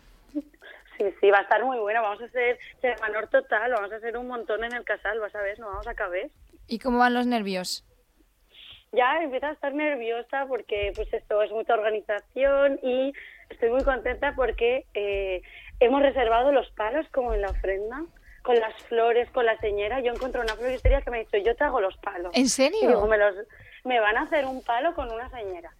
Sí, 1.10 1.16
sí, 1.20 1.30
va 1.30 1.38
a 1.38 1.42
estar 1.42 1.64
muy 1.64 1.78
bueno. 1.78 2.02
Vamos 2.02 2.20
a 2.22 2.24
hacer 2.24 2.58
semanor 2.80 3.28
total, 3.28 3.72
vamos 3.72 3.92
a 3.92 3.96
hacer 3.96 4.16
un 4.16 4.26
montón 4.26 4.64
en 4.64 4.72
el 4.72 4.84
casal, 4.84 5.20
vas 5.20 5.34
a 5.34 5.42
ver, 5.42 5.58
no 5.58 5.66
vamos 5.66 5.86
a 5.86 5.94
caber. 5.94 6.30
¿Y 6.66 6.78
cómo 6.78 6.98
van 6.98 7.14
los 7.14 7.26
nervios? 7.26 7.84
ya 8.94 9.22
empiezo 9.22 9.46
a 9.46 9.52
estar 9.52 9.74
nerviosa 9.74 10.46
porque 10.46 10.92
pues 10.94 11.12
esto 11.12 11.42
es 11.42 11.50
mucha 11.50 11.74
organización 11.74 12.78
y 12.82 13.12
estoy 13.50 13.70
muy 13.70 13.82
contenta 13.82 14.34
porque 14.34 14.86
eh, 14.94 15.42
hemos 15.80 16.02
reservado 16.02 16.52
los 16.52 16.70
palos 16.70 17.06
como 17.12 17.34
en 17.34 17.42
la 17.42 17.50
ofrenda 17.50 18.04
con 18.42 18.56
las 18.56 18.74
flores, 18.84 19.30
con 19.30 19.46
la 19.46 19.58
señora. 19.58 20.00
Yo 20.00 20.12
encontré 20.12 20.40
una 20.40 20.54
floristería 20.54 21.00
que 21.00 21.10
me 21.10 21.16
ha 21.16 21.20
dicho, 21.20 21.38
yo 21.38 21.56
te 21.56 21.64
hago 21.64 21.80
los 21.80 21.96
palos. 21.98 22.30
¿En 22.34 22.48
serio? 22.48 22.78
Y 22.82 22.86
digo, 22.88 23.06
me, 23.06 23.16
los, 23.16 23.34
me 23.84 24.00
van 24.00 24.18
a 24.18 24.22
hacer 24.22 24.44
un 24.44 24.62
palo 24.62 24.94
con 24.94 25.10
una 25.10 25.30
señora. 25.30 25.72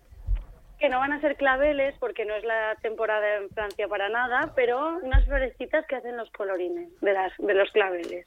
Que 0.84 0.90
no 0.90 0.98
van 0.98 1.14
a 1.14 1.20
ser 1.22 1.36
claveles 1.36 1.94
porque 1.98 2.26
no 2.26 2.34
es 2.34 2.44
la 2.44 2.76
temporada 2.82 3.36
en 3.38 3.48
Francia 3.48 3.88
para 3.88 4.10
nada, 4.10 4.52
pero 4.54 4.98
unas 5.02 5.24
florecitas 5.24 5.86
que 5.86 5.96
hacen 5.96 6.14
los 6.14 6.30
colorines 6.32 6.90
de, 7.00 7.14
las, 7.14 7.32
de 7.38 7.54
los 7.54 7.70
claveles. 7.70 8.26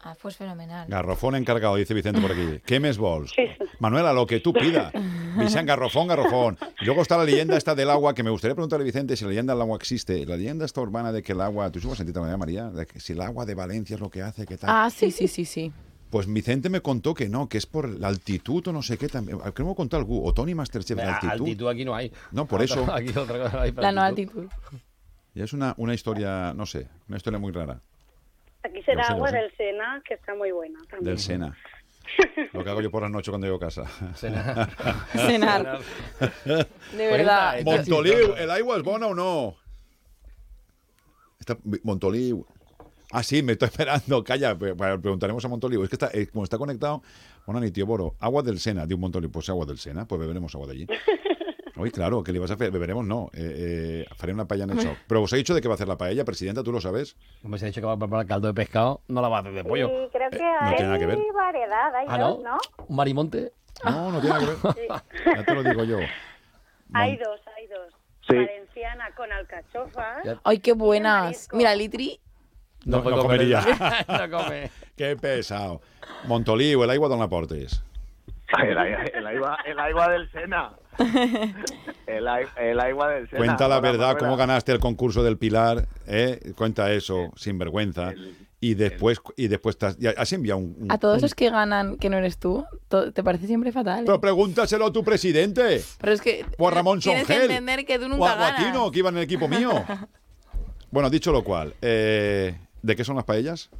Ah, 0.00 0.16
pues 0.22 0.38
fenomenal. 0.38 0.88
Garrofón 0.88 1.36
encargado, 1.36 1.76
dice 1.76 1.92
Vicente 1.92 2.18
por 2.22 2.32
aquí. 2.32 2.62
¿Qué 2.64 2.80
mes 2.80 2.96
vols? 2.96 3.34
Manuela, 3.78 4.14
lo 4.14 4.26
que 4.26 4.40
tú 4.40 4.54
pidas. 4.58 4.90
Vicente, 5.36 5.66
garrofón, 5.66 6.08
garrofón. 6.08 6.56
Y 6.80 6.86
luego 6.86 7.02
está 7.02 7.18
la 7.18 7.24
leyenda 7.24 7.58
esta 7.58 7.74
del 7.74 7.90
agua, 7.90 8.14
que 8.14 8.22
me 8.22 8.30
gustaría 8.30 8.54
preguntarle 8.54 8.84
a 8.84 8.86
Vicente 8.86 9.14
si 9.14 9.24
la 9.24 9.28
leyenda 9.28 9.52
del 9.52 9.60
agua 9.60 9.76
existe. 9.76 10.24
La 10.24 10.38
leyenda 10.38 10.64
esta 10.64 10.80
urbana 10.80 11.12
de 11.12 11.22
que 11.22 11.32
el 11.32 11.42
agua, 11.42 11.70
tú 11.70 11.78
has 11.92 11.98
sentido 11.98 12.22
María 12.22 12.38
María, 12.38 12.70
de 12.70 12.86
que 12.86 13.00
si 13.00 13.12
el 13.12 13.20
agua 13.20 13.44
de 13.44 13.54
Valencia 13.54 13.96
es 13.96 14.00
lo 14.00 14.08
que 14.08 14.22
hace, 14.22 14.46
que 14.46 14.56
tal. 14.56 14.70
Ah, 14.72 14.88
sí, 14.88 15.10
sí, 15.10 15.28
sí, 15.28 15.44
sí. 15.44 15.70
Pues 16.12 16.30
Vicente 16.30 16.68
me 16.68 16.82
contó 16.82 17.14
que 17.14 17.30
no, 17.30 17.48
que 17.48 17.56
es 17.56 17.64
por 17.64 17.88
la 17.88 18.08
altitud 18.08 18.68
o 18.68 18.72
no 18.72 18.82
sé 18.82 18.98
qué 18.98 19.08
también. 19.08 19.38
Creo 19.38 19.52
que 19.54 19.64
me 19.64 19.74
contó 19.74 19.96
algo. 19.96 20.22
O 20.22 20.34
Tony 20.34 20.54
Masterchef, 20.54 20.98
la 20.98 21.04
Ah, 21.04 21.14
altitud. 21.14 21.32
altitud 21.46 21.68
aquí 21.68 21.86
no 21.86 21.94
hay. 21.94 22.12
No, 22.32 22.44
por 22.46 22.60
Otra- 22.60 22.74
eso. 22.82 22.92
Aquí 22.92 23.16
otra 23.18 23.42
cosa 23.44 23.62
hay 23.62 23.72
para 23.72 23.88
La 23.88 23.92
no 23.92 24.02
altitud. 24.02 24.46
Y 25.34 25.40
es 25.40 25.54
una, 25.54 25.72
una 25.78 25.94
historia, 25.94 26.52
no 26.54 26.66
sé, 26.66 26.86
una 27.08 27.16
historia 27.16 27.38
muy 27.38 27.50
rara. 27.50 27.80
Aquí 28.62 28.82
será 28.82 29.04
agua 29.08 29.32
del 29.32 29.50
Sena, 29.56 30.02
que 30.06 30.12
está 30.12 30.34
muy 30.34 30.52
buena 30.52 30.78
también. 30.80 31.04
Del 31.04 31.18
Sena. 31.18 31.56
Lo 32.52 32.62
que 32.62 32.68
hago 32.68 32.82
yo 32.82 32.90
por 32.90 33.00
la 33.04 33.08
noche 33.08 33.30
cuando 33.30 33.46
llego 33.46 33.56
a 33.56 33.60
casa. 33.60 33.84
Cenar. 34.14 34.68
Cenar. 35.14 35.78
De 36.44 36.66
verdad. 37.06 37.62
Montoliu, 37.64 38.34
¿el 38.36 38.50
agua 38.50 38.76
es 38.76 38.82
bona 38.82 39.06
o 39.06 39.14
no? 39.14 39.56
Está, 41.40 41.56
Montoliu. 41.84 42.46
Ah, 43.12 43.22
sí, 43.22 43.42
me 43.42 43.52
estoy 43.52 43.68
esperando. 43.72 44.24
Calla, 44.24 44.56
preguntaremos 44.56 45.44
a 45.44 45.48
Montoliu. 45.48 45.82
Es 45.84 45.88
que 45.88 45.96
está, 45.96 46.10
eh, 46.12 46.26
como 46.28 46.44
está 46.44 46.58
conectado, 46.58 47.02
bueno, 47.46 47.60
ni 47.60 47.70
tío 47.70 47.86
Boro. 47.86 48.14
Agua 48.18 48.42
del 48.42 48.58
Sena, 48.58 48.86
de 48.86 48.94
un 48.94 49.00
Montoliu. 49.00 49.30
Pues 49.30 49.48
agua 49.48 49.66
del 49.66 49.78
Sena, 49.78 50.06
pues 50.06 50.20
beberemos 50.20 50.54
agua 50.54 50.66
de 50.68 50.72
allí. 50.72 50.86
Uy, 51.76 51.90
claro, 51.90 52.22
¿qué 52.22 52.32
le 52.32 52.38
vas 52.38 52.50
a 52.50 52.54
hacer? 52.54 52.70
Beberemos, 52.70 53.04
no. 53.04 53.30
Eh, 53.32 54.04
eh, 54.04 54.14
haré 54.20 54.32
una 54.34 54.46
paella 54.46 54.64
en 54.64 54.70
el 54.70 54.78
show. 54.78 54.94
Pero 55.08 55.22
os 55.22 55.32
he 55.32 55.36
dicho 55.36 55.54
de 55.54 55.60
qué 55.60 55.68
va 55.68 55.74
a 55.74 55.76
hacer 55.76 55.88
la 55.88 55.96
paella, 55.96 56.24
presidenta, 56.24 56.62
¿tú 56.62 56.70
lo 56.70 56.80
sabes? 56.80 57.16
Como 57.40 57.56
se 57.58 57.64
ha 57.64 57.68
dicho 57.68 57.80
que 57.80 57.86
va 57.86 57.94
a 57.94 57.98
preparar 57.98 58.26
caldo 58.26 58.46
de 58.46 58.54
pescado, 58.54 59.00
no 59.08 59.20
la 59.22 59.28
va 59.28 59.38
a 59.38 59.40
hacer 59.40 59.52
de 59.54 59.64
pollo. 59.64 59.88
Sí, 59.88 59.94
creo 60.12 60.30
que 60.30 60.38
no 60.38 60.58
hay 60.60 60.76
tiene 60.76 60.86
nada 60.86 60.98
que 60.98 61.06
ver. 61.06 61.18
variedad, 61.34 61.94
hay 61.96 62.06
Ah, 62.08 62.18
dos, 62.18 62.38
¿no? 62.42 62.50
¿no? 62.50 62.58
¿Un 62.86 62.96
marimonte? 62.96 63.52
No, 63.84 64.12
no 64.12 64.20
tiene 64.20 64.38
nada 64.38 64.46
que 64.62 64.68
ver. 64.68 65.02
Ya 65.36 65.44
te 65.44 65.54
lo 65.54 65.62
digo 65.64 65.84
yo. 65.84 65.98
Hay 66.92 67.16
dos, 67.16 67.40
hay 67.56 67.66
dos. 67.66 67.92
Sí. 68.28 68.36
Valenciana 68.36 69.10
con 69.16 69.32
alcachofas. 69.32 70.18
Ay, 70.44 70.58
qué 70.60 70.74
buenas. 70.74 71.48
Mira, 71.52 71.74
Litri. 71.74 72.20
No, 72.84 72.98
no 72.98 73.02
comer 73.04 73.20
comería. 73.22 73.60
No 74.08 74.38
come. 74.38 74.70
Qué 74.96 75.16
pesado. 75.16 75.80
Montoliu, 76.26 76.82
el 76.84 76.90
agua 76.90 77.08
d'on 77.08 77.18
la 77.20 77.28
portes? 77.28 77.82
El, 78.62 78.70
el 78.76 79.26
agua, 79.26 79.58
el 79.64 79.78
agua 79.80 80.08
del 80.10 80.30
Sena. 80.30 80.72
El, 82.06 82.28
el 82.58 82.80
agua 82.80 83.08
del 83.08 83.26
Sena. 83.30 83.38
Cuenta 83.38 83.68
la 83.68 83.80
verdad, 83.80 84.08
Manuela. 84.08 84.18
cómo 84.18 84.36
ganaste 84.36 84.72
el 84.72 84.78
concurso 84.80 85.22
del 85.22 85.38
Pilar, 85.38 85.86
¿eh? 86.06 86.52
Cuenta 86.56 86.92
eso, 86.92 87.32
sin 87.36 87.58
vergüenza. 87.58 88.12
Y 88.60 88.74
después, 88.74 89.20
y 89.36 89.48
después 89.48 89.78
te 89.78 89.86
has, 89.86 90.32
enviado 90.32 90.58
un... 90.60 90.76
un- 90.78 90.92
A 90.92 90.98
todos 90.98 91.16
un- 91.16 91.22
los 91.22 91.34
que 91.34 91.48
ganan 91.50 91.96
que 91.96 92.10
no 92.10 92.18
eres 92.18 92.38
tú, 92.38 92.64
te 93.14 93.22
parece 93.24 93.46
siempre 93.46 93.72
fatal. 93.72 94.00
¿eh? 94.00 94.02
Pero 94.06 94.20
pregúntaselo 94.20 94.86
a 94.86 94.92
tu 94.92 95.02
presidente. 95.02 95.82
Pero 96.00 96.12
es 96.12 96.20
que 96.20 96.44
O 96.58 96.68
a 96.68 96.70
Ramón 96.70 97.00
tienes 97.00 97.26
que 97.26 97.32
Songel. 97.32 97.50
entender 97.50 97.86
que 97.86 97.98
tú 97.98 98.04
O 98.04 98.08
nunca 98.08 98.32
a 98.32 98.36
Guatino, 98.36 98.72
ganas. 98.80 98.90
que 98.92 98.98
iba 98.98 99.08
en 99.08 99.16
el 99.16 99.22
equipo 99.22 99.48
mío. 99.48 99.70
Bueno, 100.90 101.08
dicho 101.08 101.32
lo 101.32 101.42
cual, 101.42 101.72
eh, 101.80 102.54
¿de 102.82 102.96
qué 102.96 103.04
son 103.04 103.16
las 103.16 103.24
paellas? 103.24 103.70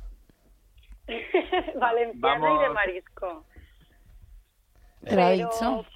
Valenciana 1.79 2.55
y 2.55 2.59
de 2.63 2.69
marisco. 2.71 3.45
Te 5.05 5.11
lo 5.11 5.17
Pero- 5.17 5.31
dicho. 5.51 5.87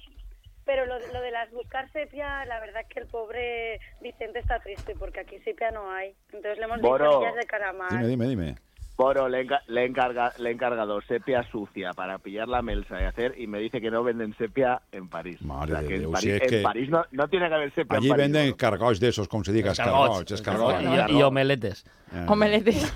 Pero 0.65 0.85
lo, 0.85 0.99
lo 0.99 1.21
de 1.21 1.31
las 1.31 1.49
buscar 1.51 1.89
sepia, 1.93 2.43
la 2.43 2.59
verdad 2.59 2.81
es 2.81 2.87
que 2.89 2.99
el 2.99 3.07
pobre 3.07 3.79
Vicente 4.01 4.39
está 4.39 4.59
triste 4.59 4.95
porque 4.99 5.21
aquí 5.21 5.39
sepia 5.39 5.71
no 5.71 5.89
hay. 5.89 6.13
Entonces 6.33 6.57
le 6.57 6.65
hemos 6.65 6.81
dicho 6.81 7.21
de 7.35 7.45
caramar. 7.47 7.89
Dime, 7.89 8.07
dime, 8.07 8.25
dime. 8.27 8.55
Bueno, 8.97 9.29
le, 9.29 9.45
enca- 9.47 9.61
le, 9.67 9.85
encarga, 9.85 10.33
le 10.39 10.49
he 10.49 10.53
encargado 10.53 10.99
sepia 11.01 11.43
sucia 11.51 11.93
para 11.93 12.17
pillar 12.17 12.47
la 12.47 12.63
melsa 12.63 12.99
y 12.99 13.05
hacer, 13.05 13.35
y 13.39 13.45
me 13.45 13.59
dice 13.59 13.79
que 13.79 13.91
no 13.91 14.03
venden 14.03 14.35
sepia 14.37 14.81
en 14.91 15.07
París. 15.07 15.39
Madre 15.43 15.73
O 15.73 15.75
sea, 15.75 15.81
de 15.83 15.87
que 15.87 15.93
en 15.95 16.01
Déu, 16.01 16.11
París, 16.11 16.23
si 16.23 16.31
es 16.31 16.41
en 16.41 16.49
que- 16.49 16.61
París 16.63 16.89
no, 16.89 17.05
no 17.11 17.27
tiene 17.27 17.47
que 17.47 17.53
haber 17.53 17.73
sepia 17.75 17.97
Allí 17.97 18.07
en 18.07 18.15
París. 18.17 18.31
venden 18.31 18.53
cargots 18.55 18.99
de 18.99 19.09
esos, 19.09 19.27
como 19.27 19.43
se 19.43 19.53
diga, 19.53 19.71
escargots, 19.71 20.31
escargots. 20.31 20.81
Y, 21.11 21.17
y 21.17 21.21
omeletes. 21.21 21.85
Eh, 22.11 22.25
Omeletes. 22.27 22.93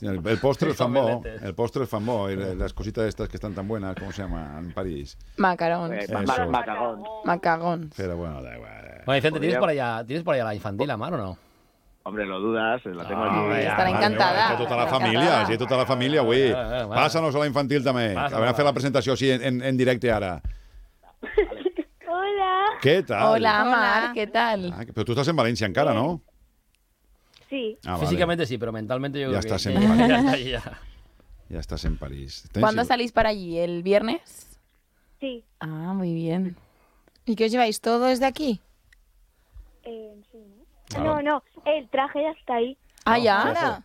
El, 0.00 0.26
el 0.26 0.38
postre 0.38 0.70
es 0.70 0.80
omeletes. 0.80 1.42
el 1.42 1.54
postre 1.54 1.84
es 1.84 1.88
fambó, 1.90 2.30
y 2.30 2.36
las 2.36 2.72
cositas 2.72 3.04
estas 3.06 3.28
que 3.28 3.36
están 3.36 3.54
tan 3.54 3.68
buenas, 3.68 3.94
¿cómo 3.96 4.10
se 4.12 4.22
llama? 4.22 4.56
En 4.58 4.72
París. 4.72 5.18
Macarón. 5.36 5.92
Eh, 5.92 6.04
Eso. 6.04 6.14
ma- 6.22 6.46
macagón. 6.46 7.02
Macagón. 7.24 7.90
Pero 7.96 8.16
bueno, 8.16 8.42
da 8.42 8.56
igual. 8.56 9.02
Bueno, 9.04 9.16
Vicente, 9.16 9.38
¿tienes 9.40 9.58
por 9.58 9.68
allá, 9.68 10.02
¿tienes 10.06 10.24
por 10.24 10.34
allá 10.34 10.44
la 10.44 10.54
infantil, 10.54 10.90
Amar, 10.90 11.12
o 11.12 11.16
no? 11.18 11.38
Hombre, 12.06 12.26
lo 12.26 12.38
dudas, 12.38 12.84
la 12.84 13.08
tengo 13.08 13.22
Ah, 13.24 13.58
Estará 13.58 13.84
Vale, 13.84 13.96
encantada. 13.96 14.44
vale, 14.52 14.58
Tota 14.64 14.76
la 14.76 14.86
família, 14.86 15.46
sí, 15.46 15.56
tota 15.56 15.76
la 15.78 15.86
família 15.86 16.20
avui. 16.20 16.50
Va, 16.52 16.84
va. 16.86 16.94
Pássanos 16.96 17.34
a 17.34 17.38
la 17.38 17.46
infantil 17.46 17.82
també. 17.82 18.10
Passa, 18.14 18.36
A 18.36 18.40
veure, 18.40 18.50
va. 18.52 18.56
fer 18.58 18.64
la 18.66 18.72
presentació 18.76 19.12
així 19.16 19.30
en, 19.32 19.62
en, 19.62 19.76
directe 19.80 20.12
ara. 20.12 20.34
Hola. 22.06 22.50
Què 22.82 22.98
tal? 23.08 23.32
Hola, 23.32 23.54
Mar, 23.64 24.12
¿qué 24.12 24.26
tal? 24.26 24.68
Ah, 24.76 24.84
però 24.92 25.04
tu 25.08 25.12
estàs 25.16 25.28
en 25.32 25.36
València 25.40 25.64
encara, 25.66 25.94
no? 25.96 26.20
Sí. 27.48 27.78
Ah, 27.86 27.92
vale. 27.96 28.04
Físicamente 28.04 28.44
sí, 28.46 28.58
pero 28.58 28.70
mentalmente 28.72 29.18
yo 29.18 29.32
Ya 29.32 29.40
creo 29.40 29.40
que- 29.40 29.46
estás 29.56 29.66
en 29.66 29.80
que- 29.80 29.88
París. 29.88 30.08
ya- 30.08 30.36
ya- 30.36 30.60
ya. 30.60 30.80
Ja 31.54 31.58
estàs 31.60 31.84
en 31.86 31.96
París. 31.96 32.44
¿Cuándo 32.60 32.84
salís 32.84 33.12
para 33.12 33.30
allí? 33.30 33.58
¿El 33.58 33.82
viernes? 33.82 34.58
Sí. 35.20 35.42
Ah, 35.58 35.94
muy 35.94 36.12
bien. 36.12 36.54
¿Y 37.24 37.34
qué 37.34 37.46
os 37.46 37.50
lleváis? 37.50 37.80
¿Todo 37.80 38.04
desde 38.06 38.26
aquí? 38.26 38.60
Eh, 39.84 40.14
sí, 40.30 40.38
¿no? 40.98 41.22
No, 41.22 41.42
el 41.66 41.88
traje 41.88 42.22
ya 42.22 42.30
está 42.30 42.56
ahí. 42.56 42.76
Ah, 43.04 43.18
ya. 43.18 43.42
Ahora. 43.42 43.82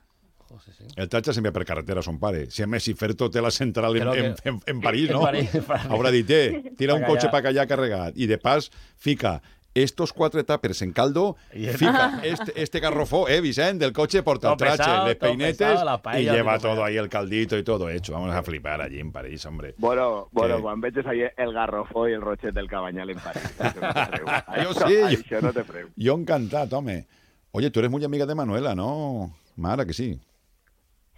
José, 0.49 0.71
sí. 0.73 0.83
El 0.95 1.07
tatxa 1.09 1.31
sempre 1.31 1.51
per 1.53 1.63
carretera 1.63 1.99
a 2.01 2.03
son 2.03 2.17
pare. 2.19 2.47
Si 2.49 2.63
a 2.63 2.67
més, 2.67 2.81
si 2.83 2.95
fer-te 2.97 3.27
té 3.29 3.41
la 3.41 3.51
central 3.53 3.95
en, 3.97 4.11
que- 4.11 4.19
en, 4.25 4.35
en, 4.43 4.59
en 4.65 4.81
París, 4.81 5.11
no? 5.11 5.19
En 5.29 5.45
París. 5.65 5.89
Haurà 5.91 6.09
dit, 6.09 6.29
eh, 6.33 6.71
tira 6.77 6.95
un 6.97 7.03
cotxe 7.05 7.29
pa 7.29 7.43
callar 7.45 7.67
carregat 7.69 8.17
i 8.17 8.25
de 8.25 8.39
pas 8.41 8.71
fica 8.97 9.35
estos 9.73 10.11
quatre 10.13 10.43
tàpers 10.43 10.81
en 10.81 10.91
caldo, 10.93 11.37
Y 11.53 11.67
fica 11.67 12.19
este, 12.23 12.61
este 12.61 12.79
garrofó, 12.79 13.27
eh, 13.29 13.39
Vicent, 13.41 13.79
del 13.79 13.93
coche, 13.93 14.23
porta 14.23 14.51
el 14.51 14.57
Todo 14.57 14.65
trache, 14.65 14.77
pesado, 14.79 15.07
les 15.07 15.19
todo 15.19 15.29
peinetes 15.29 15.57
pesado, 15.57 16.01
y 16.19 16.23
lleva 16.23 16.59
todo 16.59 16.83
ahí 16.83 16.97
el 16.97 17.07
caldito 17.09 17.57
y 17.57 17.63
todo 17.63 17.89
hecho. 17.89 18.13
Vamos 18.13 18.33
a 18.33 18.41
flipar 18.43 18.81
allí 18.81 18.99
en 18.99 19.11
París, 19.11 19.45
hombre. 19.45 19.75
Bueno, 19.77 20.27
bueno, 20.31 20.57
¿Qué? 20.57 20.61
quan 20.63 20.81
veges 20.81 21.05
ahí 21.05 21.21
el 21.37 21.53
garrofó 21.53 22.07
i 22.09 22.13
el 22.13 22.21
rochet 22.21 22.53
del 22.53 22.67
cabanyal 22.67 23.09
en 23.11 23.19
París. 23.19 23.43
Això- 23.59 24.87
sí, 24.87 25.23
no 25.41 25.53
te 25.53 25.63
freu. 25.69 25.89
Yo 25.95 26.13
encantado, 26.15 26.67
tome. 26.67 27.07
Oye, 27.51 27.69
tú 27.71 27.79
eres 27.79 27.91
muy 27.91 28.03
amiga 28.03 28.25
de 28.25 28.35
Manuela, 28.35 28.75
¿no? 28.75 29.35
Mara, 29.55 29.85
que 29.85 29.93
sí. 29.93 30.19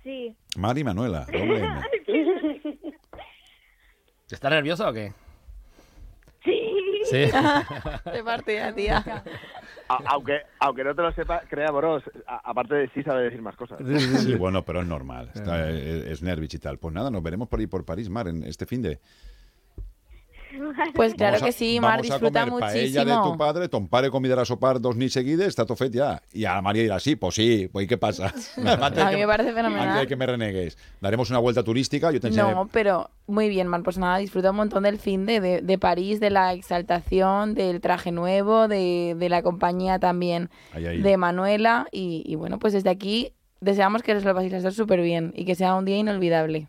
Sí. 0.04 0.36
Mar 0.58 0.78
y 0.78 0.84
Manuela, 0.84 1.26
doble 1.32 1.60
M. 1.60 1.82
¿Estás 4.32 4.50
nerviosa 4.52 4.90
o 4.90 4.94
qué? 4.94 5.12
Sí. 6.44 6.52
Sí. 7.06 7.18
De 8.12 8.24
partida, 8.24 8.74
tía. 8.74 9.24
A- 9.90 10.00
aunque, 10.08 10.40
aunque 10.60 10.84
no 10.84 10.96
te 10.96 11.02
lo 11.02 11.12
sepa, 11.14 11.42
crea 11.50 11.72
Boros, 11.72 12.04
aparte 12.26 12.76
de 12.76 12.90
sí 12.90 13.04
sabe 13.04 13.24
decir 13.24 13.42
más 13.42 13.56
cosas. 13.56 13.80
Sí, 14.20 14.36
bueno, 14.36 14.64
pero 14.64 14.82
es 14.82 14.88
normal. 14.88 15.32
Está, 15.34 15.70
es, 15.70 16.06
es 16.06 16.22
nervios 16.22 16.54
y 16.54 16.60
tal. 16.60 16.78
Pues 16.78 16.94
nada, 16.94 17.10
nos 17.12 17.22
veremos 17.24 17.48
por 17.50 17.60
ahí 17.60 17.68
por 17.68 17.84
París, 17.86 18.10
Mar, 18.10 18.28
en 18.28 18.44
este 18.44 18.66
fin 18.66 18.82
de. 18.82 19.00
Pues 20.96 21.14
claro 21.16 21.38
a- 21.38 21.40
que 21.42 21.52
sí, 21.52 21.80
Mar, 21.80 21.98
vamos 22.00 22.12
a 22.12 22.14
disfruta 22.16 22.46
comer 22.46 22.60
paella 22.60 23.06
de 23.06 23.12
tu 23.12 23.18
muchísimo. 23.18 23.38
padre, 23.38 23.70
ton 23.70 23.88
pare 23.88 24.10
convidarà 24.10 24.42
a 24.42 24.46
sopar 24.46 24.80
dos 24.82 24.96
nits 24.96 25.14
seguides, 25.14 25.48
está 25.48 25.66
todo 25.66 25.76
fet 25.76 25.94
ya. 25.94 26.22
Y 26.34 26.46
a 26.46 26.62
María 26.62 26.84
dirá, 26.84 27.00
sí, 27.00 27.16
pues 27.16 27.36
sí, 27.36 27.70
pues 27.72 27.86
¿y 27.86 27.88
qué 27.88 27.98
pasa? 27.98 28.34
A 28.58 29.12
mí 29.12 29.18
me 29.18 29.28
parece 29.28 29.54
fenomenal. 29.54 29.88
Antes 29.90 30.02
de 30.02 30.08
que 30.08 30.16
me 30.16 30.26
renegues. 30.26 30.78
Daremos 31.00 31.30
una 31.30 31.40
vuelta 31.40 31.64
turística, 31.64 32.12
yo 32.12 32.20
te 32.20 32.28
enseñaré... 32.28 32.54
No, 32.56 32.68
pero 32.72 33.10
muy 33.28 33.50
bien, 33.50 33.68
Mar. 33.68 33.82
Pues 33.84 33.98
nada, 33.98 34.18
disfruta 34.18 34.52
un 34.52 34.58
montón 34.58 34.84
del 34.84 34.98
fin 34.98 35.26
de, 35.26 35.40
de, 35.40 35.62
de 35.62 35.78
París, 35.78 36.20
de 36.20 36.30
la 36.30 36.54
exaltación, 36.54 37.54
del 37.56 37.80
traje 37.82 38.12
nuevo, 38.12 38.68
de, 38.68 39.16
de 39.18 39.30
la 39.30 39.42
compañía 39.42 40.00
también 40.00 40.50
Ahí, 40.74 40.86
ahí. 40.86 41.02
de 41.02 41.18
Manuela. 41.18 41.88
Y, 41.92 42.24
y 42.26 42.36
bueno, 42.36 42.60
pues 42.60 42.74
desde 42.74 42.90
aquí 42.90 43.34
deseamos 43.62 44.04
que 44.04 44.14
os 44.16 44.26
lo 44.26 44.34
paséis 44.36 44.74
súper 44.76 45.02
bien 45.02 45.32
y 45.36 45.46
que 45.46 45.56
sea 45.56 45.76
un 45.76 45.86
día 45.86 45.98
inolvidable. 45.98 46.68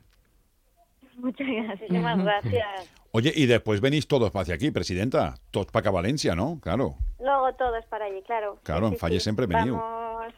Muchas 1.17 1.47
gracias. 1.47 1.81
Muchísimas 1.91 2.19
gracias. 2.23 3.02
Oye, 3.15 3.31
y 3.35 3.47
después 3.47 3.81
venís 3.83 4.09
todos 4.09 4.35
hacia 4.35 4.55
aquí, 4.55 4.71
presidenta. 4.71 5.35
Todos 5.51 5.67
para 5.67 5.81
acá 5.83 5.91
Valencia, 5.91 6.35
¿no? 6.35 6.59
Claro. 6.63 6.95
Luego 7.21 7.53
todo 7.55 7.77
es 7.77 7.85
para 7.87 8.07
allí, 8.07 8.23
claro. 8.23 8.59
Claro, 8.63 8.87
en 8.89 8.97
Falle 8.97 9.21
siempre 9.21 9.45
he 9.45 9.49
venido. 9.49 9.77
Vamos, 9.77 10.33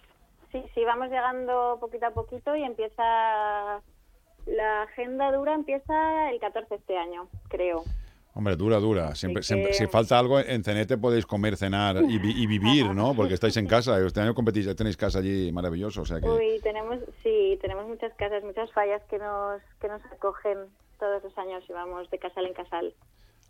sí, 0.50 0.60
sí, 0.74 0.84
vamos 0.84 1.08
llegando 1.08 1.78
poquito 1.80 2.06
a 2.06 2.10
poquito 2.10 2.54
y 2.56 2.62
empieza... 2.64 3.80
La 4.46 4.82
agenda 4.82 5.32
dura 5.32 5.54
empieza 5.54 6.30
el 6.30 6.38
14 6.38 6.68
de 6.68 6.76
este 6.76 6.98
año, 6.98 7.28
creo. 7.48 7.82
Hombre, 8.34 8.56
dura, 8.56 8.78
dura. 8.78 9.14
Siempre, 9.14 9.40
que- 9.40 9.46
siempre- 9.46 9.72
si 9.72 9.86
falta 9.86 10.18
algo, 10.18 10.38
en 10.40 10.62
Cenete 10.64 10.98
podéis 10.98 11.24
comer, 11.24 11.56
cenar 11.56 11.96
y, 11.96 12.18
vi- 12.18 12.42
y 12.42 12.46
vivir, 12.46 12.90
¿no? 12.92 13.14
Porque 13.14 13.34
estáis 13.34 13.56
en 13.56 13.66
casa. 13.68 13.98
Este 14.04 14.20
año 14.20 14.34
competís, 14.34 14.74
tenéis 14.76 14.96
casa 14.98 15.20
allí 15.20 15.50
maravilloso. 15.52 16.02
O 16.02 16.04
sea 16.04 16.20
que... 16.20 16.28
Uy, 16.28 16.60
tenemos, 16.62 16.98
sí, 17.22 17.56
tenemos 17.62 17.86
muchas 17.86 18.12
casas, 18.14 18.42
muchas 18.42 18.70
fallas 18.72 19.00
que 19.08 19.18
nos, 19.18 19.62
que 19.80 19.88
nos 19.88 20.04
acogen 20.06 20.58
todos 20.98 21.22
los 21.22 21.36
años 21.38 21.64
y 21.68 21.72
vamos 21.72 22.10
de 22.10 22.18
casal 22.18 22.46
en 22.46 22.54
casal. 22.54 22.94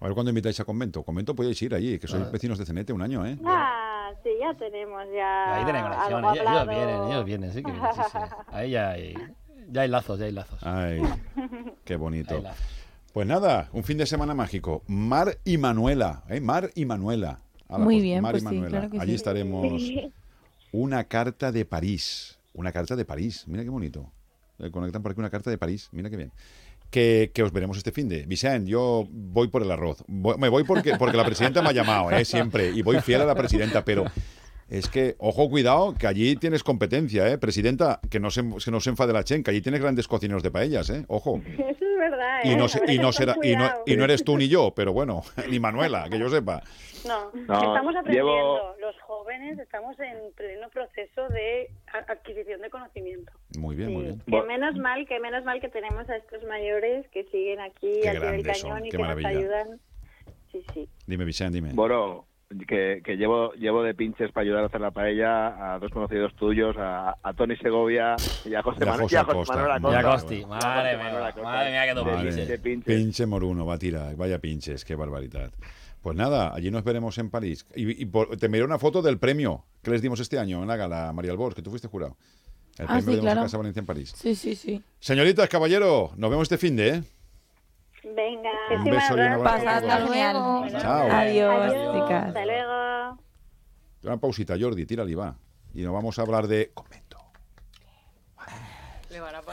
A 0.00 0.04
ver 0.04 0.14
cuándo 0.14 0.30
invitáis 0.30 0.58
a 0.60 0.64
convento. 0.64 1.02
Convento 1.02 1.34
podéis 1.34 1.60
ir 1.62 1.74
allí, 1.74 1.98
que 1.98 2.06
sois 2.06 2.30
vecinos 2.30 2.58
de 2.58 2.66
Cenete 2.66 2.92
un 2.92 3.02
año, 3.02 3.24
¿eh? 3.24 3.38
Ah, 3.44 4.10
sí, 4.22 4.30
ya 4.40 4.52
tenemos, 4.54 5.02
ya. 5.14 5.54
Ahí 5.54 5.64
tienen 5.64 5.82
conexión, 5.82 6.24
algo 6.24 6.32
ellos, 6.32 6.46
ellos 6.46 6.68
vienen, 6.68 7.04
ellos 7.04 7.24
vienen, 7.24 7.52
sí 7.52 7.62
que 7.62 7.72
sí, 7.72 7.78
sí. 8.12 8.18
Ahí 8.48 8.70
ya 8.72 8.90
hay, 8.90 9.14
ya 9.70 9.82
hay 9.82 9.88
lazos, 9.88 10.18
ya 10.18 10.26
hay 10.26 10.32
lazos. 10.32 10.62
Ay, 10.62 11.00
qué 11.84 11.96
bonito. 11.96 12.42
Pues 13.12 13.26
nada, 13.26 13.68
un 13.72 13.84
fin 13.84 13.96
de 13.96 14.06
semana 14.06 14.34
mágico. 14.34 14.82
Mar 14.88 15.38
y 15.44 15.56
Manuela, 15.56 16.24
¿eh? 16.28 16.40
Mar 16.40 16.70
y 16.74 16.84
Manuela. 16.84 17.40
Muy 17.68 17.84
pues, 17.84 18.02
bien, 18.02 18.22
Mar 18.22 18.32
pues 18.32 18.42
y 18.42 18.46
sí, 18.46 18.54
Manuela. 18.54 18.78
claro 18.78 18.90
que 18.90 19.00
Allí 19.00 19.12
sí. 19.12 19.16
estaremos. 19.16 19.82
Una 20.72 21.04
carta 21.04 21.52
de 21.52 21.64
París. 21.64 22.38
Una 22.52 22.72
carta 22.72 22.96
de 22.96 23.04
París. 23.04 23.44
Mira 23.46 23.62
qué 23.62 23.70
bonito. 23.70 24.10
Le 24.58 24.70
conectan 24.70 25.02
por 25.02 25.12
aquí 25.12 25.20
una 25.20 25.30
carta 25.30 25.50
de 25.50 25.58
París. 25.58 25.88
Mira 25.92 26.10
qué 26.10 26.16
bien. 26.16 26.32
Que, 26.94 27.32
que 27.34 27.42
os 27.42 27.50
veremos 27.52 27.76
este 27.76 27.90
fin 27.90 28.08
de. 28.08 28.24
Vicent, 28.24 28.68
yo 28.68 29.04
voy 29.10 29.48
por 29.48 29.62
el 29.62 29.70
arroz. 29.72 30.04
Voy- 30.06 30.36
me 30.38 30.48
voy 30.48 30.62
porque, 30.62 30.94
porque 30.96 31.16
la 31.16 31.24
presidenta 31.24 31.60
me 31.60 31.70
ha 31.70 31.72
llamado, 31.72 32.12
¿eh? 32.12 32.24
Siempre. 32.24 32.68
Y 32.70 32.82
voy 32.82 33.00
fiel 33.00 33.20
a 33.22 33.24
la 33.24 33.34
presidenta, 33.34 33.84
pero. 33.84 34.04
Es 34.68 34.88
que, 34.88 35.14
ojo, 35.18 35.50
cuidado, 35.50 35.92
que 35.94 36.06
allí 36.06 36.36
tienes 36.36 36.62
competencia, 36.62 37.28
¿eh? 37.28 37.36
Presidenta, 37.36 38.00
que 38.10 38.18
no 38.20 38.30
se, 38.30 38.42
que 38.64 38.70
no 38.70 38.80
se 38.80 38.90
enfade 38.90 39.12
la 39.12 39.22
Chen, 39.24 39.42
que 39.42 39.50
allí 39.50 39.60
tienes 39.60 39.80
grandes 39.80 40.06
cocineros 40.08 40.42
de 40.44 40.50
paellas, 40.52 40.88
¿eh? 40.88 41.04
Ojo. 41.08 41.40
Eso 41.58 41.60
es 41.68 41.98
verdad, 41.98 42.40
¿eh? 42.44 42.52
Y 42.52 42.56
no, 42.56 42.68
se- 42.68 42.78
Habrá 42.78 42.92
y 42.94 42.98
no 42.98 43.12
será 43.12 43.34
y 43.42 43.56
no, 43.56 43.70
y 43.86 43.96
no 43.96 44.04
eres 44.04 44.22
tú 44.24 44.38
ni 44.38 44.48
yo, 44.48 44.72
pero 44.74 44.92
bueno, 44.92 45.22
ni 45.50 45.58
Manuela, 45.60 46.06
que 46.08 46.18
yo 46.18 46.28
sepa. 46.30 46.62
No, 47.06 47.30
No, 47.34 47.54
estamos 47.74 47.94
aprendiendo. 47.96 48.32
llevo- 48.32 48.76
Los 48.80 48.94
jóvenes 49.02 49.58
estamos 49.58 49.98
en 50.00 50.32
pleno 50.34 50.68
proceso 50.70 51.28
de 51.28 51.70
adquisición 52.08 52.60
de 52.62 52.70
conocimiento. 52.70 53.32
Muy 53.58 53.76
bien, 53.76 53.92
muy 53.92 54.02
bien. 54.04 54.20
Que 54.26 54.42
menos 54.42 54.76
mal, 54.76 55.06
que 55.06 55.20
menos 55.20 55.44
mal 55.44 55.60
que 55.60 55.68
tenemos 55.68 56.08
a 56.08 56.16
estos 56.16 56.42
mayores 56.44 57.06
que 57.10 57.24
siguen 57.24 57.60
aquí 57.60 58.00
Qué 58.02 58.08
al 58.10 58.20
del 58.20 58.42
cañón 58.42 58.56
son, 58.78 58.86
y 58.86 58.90
qué 58.90 58.96
que 58.96 59.02
maravilla. 59.02 59.28
nos 59.30 59.38
ayudan. 59.38 59.80
Sí, 60.52 60.64
sí. 60.72 60.88
Dime, 61.06 61.24
Vicent, 61.24 61.52
dime. 61.54 61.70
Bueno, 61.74 62.26
que, 62.68 63.00
que 63.04 63.16
llevo 63.16 63.52
llevo 63.54 63.82
de 63.82 63.94
pinches 63.94 64.30
para 64.30 64.42
ayudar 64.44 64.62
a 64.62 64.66
hacer 64.66 64.80
la 64.80 64.90
paella 64.92 65.74
a 65.74 65.78
dos 65.80 65.90
conocidos 65.90 66.34
tuyos, 66.36 66.76
a, 66.78 67.16
a 67.22 67.32
Tony 67.34 67.56
Segovia 67.56 68.14
y 68.44 68.54
a 68.54 68.62
José, 68.62 68.78
Y 68.84 68.88
a 68.88 68.92
Manu- 68.92 69.02
José 69.02 69.14
y 69.14 69.18
a 69.18 69.24
José. 69.24 69.52
Manuel 69.52 69.80
Madre 69.82 69.98
Acosta. 69.98 70.00
mía, 70.00 70.08
Acosti, 70.12 70.34
Y 70.34 70.42
a 70.42 70.46
madre 70.46 70.96
mía, 70.96 71.04
madre 71.42 71.94
dos 71.94 72.08
pinches. 72.22 72.48
De 72.48 72.58
pinches. 72.58 72.94
Pinche 72.96 73.26
moruno, 73.26 73.66
va 73.66 73.74
a 73.74 73.78
tirar. 73.78 74.14
Vaya 74.16 74.38
pinches, 74.38 74.84
qué 74.84 74.94
barbaridad. 74.94 75.50
Pues 76.02 76.16
nada, 76.16 76.54
allí 76.54 76.70
nos 76.70 76.84
veremos 76.84 77.16
en 77.18 77.30
París. 77.30 77.66
Y, 77.74 78.02
y 78.02 78.04
por- 78.06 78.36
te 78.36 78.48
miré 78.48 78.62
una 78.62 78.78
foto 78.78 79.00
del 79.02 79.18
premio 79.18 79.64
que 79.82 79.90
les 79.90 80.02
dimos 80.02 80.20
este 80.20 80.38
año 80.38 80.60
en 80.62 80.68
la 80.68 80.76
gala, 80.76 81.12
María 81.14 81.32
Albors, 81.32 81.54
que 81.54 81.62
tú 81.62 81.70
fuiste 81.70 81.88
jurado. 81.88 82.16
El 82.78 82.86
Ah, 82.88 83.00
sí, 83.00 83.18
claro. 83.18 83.40
a 83.40 83.44
Casa 83.44 83.56
Valencia 83.56 83.80
en 83.80 83.86
París. 83.86 84.12
Sí, 84.16 84.34
sí, 84.34 84.56
sí. 84.56 84.82
Señoritas, 85.00 85.48
caballero, 85.48 86.12
nos 86.16 86.30
vemos 86.30 86.42
este 86.44 86.58
fin 86.58 86.74
de, 86.76 86.88
¿eh? 86.88 87.02
Venga. 88.04 88.50
Un 88.76 88.84
beso 88.84 89.10
y 89.16 89.20
un 89.20 89.20
abrazo. 89.20 89.42
a 89.42 89.58
Pasad 89.64 89.82
todos. 89.82 90.08
genial. 90.10 90.82
Chao. 90.82 91.08
Adiós, 91.10 91.72
Adiós, 91.72 91.94
chicas. 91.94 92.24
Hasta 92.28 92.44
luego. 92.46 93.18
Una 94.02 94.16
pausita, 94.18 94.56
Jordi, 94.60 94.84
tírale, 94.86 95.12
y 95.12 95.14
va. 95.14 95.36
Y 95.72 95.82
nos 95.82 95.92
vamos 95.94 96.18
a 96.18 96.22
hablar 96.22 96.46
de... 96.48 96.72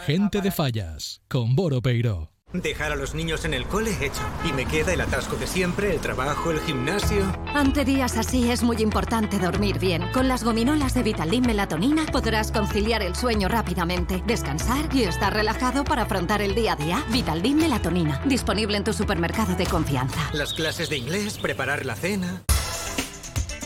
Gente 0.05 0.41
de 0.41 0.49
fallas 0.51 1.21
con 1.29 1.55
Boro 1.55 1.81
Peiro. 1.81 2.30
Dejar 2.53 2.91
a 2.91 2.95
los 2.95 3.15
niños 3.15 3.45
en 3.45 3.53
el 3.53 3.65
cole 3.65 3.91
hecho. 4.01 4.21
Y 4.43 4.51
me 4.51 4.65
queda 4.65 4.93
el 4.93 5.01
atasco 5.01 5.37
de 5.37 5.47
siempre, 5.47 5.93
el 5.93 6.01
trabajo, 6.01 6.51
el 6.51 6.59
gimnasio. 6.59 7.31
Ante 7.53 7.85
días 7.85 8.17
así 8.17 8.51
es 8.51 8.61
muy 8.61 8.77
importante 8.77 9.39
dormir 9.39 9.79
bien. 9.79 10.11
Con 10.11 10.27
las 10.27 10.43
gominolas 10.43 10.93
de 10.93 11.03
Vitaldin 11.03 11.45
Melatonina 11.45 12.05
podrás 12.11 12.51
conciliar 12.51 13.01
el 13.03 13.15
sueño 13.15 13.47
rápidamente, 13.47 14.21
descansar 14.27 14.93
y 14.93 15.03
estar 15.03 15.33
relajado 15.33 15.83
para 15.83 16.03
afrontar 16.03 16.41
el 16.41 16.53
día 16.53 16.73
a 16.73 16.75
día. 16.75 17.05
Vitaldin 17.09 17.57
Melatonina, 17.57 18.21
disponible 18.25 18.77
en 18.77 18.83
tu 18.83 18.93
supermercado 18.93 19.55
de 19.55 19.65
confianza. 19.65 20.29
Las 20.33 20.53
clases 20.53 20.89
de 20.89 20.97
inglés, 20.97 21.37
preparar 21.37 21.85
la 21.85 21.95
cena. 21.95 22.43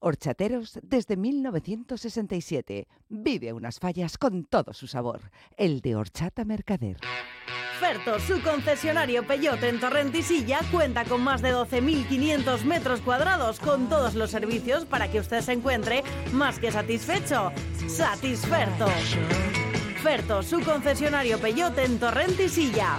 Horchateros 0.00 0.78
desde 0.82 1.16
1967. 1.16 2.86
Vive 3.08 3.52
unas 3.52 3.78
fallas 3.78 4.18
con 4.18 4.44
todo 4.44 4.72
su 4.72 4.86
sabor. 4.86 5.30
El 5.56 5.80
de 5.80 5.96
Horchata 5.96 6.44
Mercader. 6.44 6.98
Ferto, 7.78 8.18
su 8.18 8.42
concesionario 8.42 9.24
Peugeot 9.24 9.62
en 9.62 9.78
Torrentisilla, 9.78 10.60
cuenta 10.72 11.04
con 11.04 11.22
más 11.22 11.42
de 11.42 11.54
12.500 11.54 12.64
metros 12.64 13.00
cuadrados 13.00 13.60
con 13.60 13.88
todos 13.88 14.16
los 14.16 14.30
servicios 14.30 14.84
para 14.84 15.08
que 15.08 15.20
usted 15.20 15.42
se 15.42 15.52
encuentre 15.52 16.02
más 16.32 16.58
que 16.58 16.72
satisfecho. 16.72 17.52
Satisferto. 17.86 18.86
Ferto, 20.02 20.42
su 20.42 20.60
concesionario 20.60 21.38
Peugeot 21.38 21.78
en 21.78 21.98
Torrentisilla. 22.00 22.98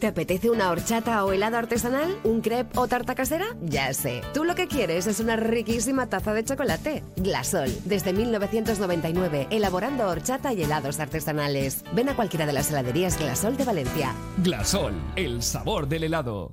¿Te 0.00 0.08
apetece 0.08 0.50
una 0.50 0.70
horchata 0.70 1.24
o 1.24 1.32
helado 1.32 1.56
artesanal? 1.56 2.18
¿Un 2.24 2.40
crepe 2.40 2.76
o 2.76 2.88
tarta 2.88 3.14
casera? 3.14 3.46
Ya 3.62 3.94
sé. 3.94 4.22
Tú 4.34 4.42
lo 4.42 4.56
que 4.56 4.66
quieres 4.66 5.06
es 5.06 5.20
una 5.20 5.36
riquísima 5.36 6.08
taza 6.08 6.34
de 6.34 6.44
chocolate. 6.44 7.04
Glasol, 7.16 7.70
desde 7.84 8.12
1999, 8.12 9.46
elaborando 9.50 10.08
horchata 10.08 10.52
y 10.52 10.62
helados 10.64 10.98
artesanales. 10.98 11.84
Ven 11.94 12.08
a 12.08 12.16
cualquiera 12.16 12.44
de 12.44 12.52
las 12.52 12.70
heladerías 12.70 13.16
Glasol 13.18 13.56
de 13.56 13.64
Valencia. 13.64 14.12
Glasol, 14.38 14.94
el 15.14 15.42
sabor 15.42 15.86
del 15.86 16.04
helado. 16.04 16.52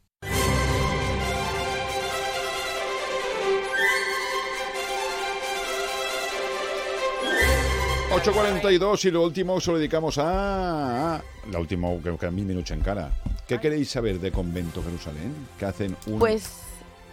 8.42 8.11 9.05
y 9.05 9.11
lo 9.11 9.23
último 9.23 9.59
se 9.61 9.71
lo 9.71 9.77
dedicamos 9.77 10.17
a... 10.17 11.21
La 11.49 11.59
última 11.59 11.87
que, 12.03 12.17
que 12.17 12.25
a 12.25 12.31
mí 12.31 12.41
me 12.43 12.53
lucha 12.53 12.73
en 12.73 12.81
cara. 12.81 13.09
¿Qué 13.47 13.57
queréis 13.59 13.89
saber 13.89 14.19
de 14.19 14.31
Convento 14.33 14.83
Jerusalén? 14.83 15.33
Que 15.57 15.65
hacen 15.65 15.95
una 16.07 16.19
Pues 16.19 16.61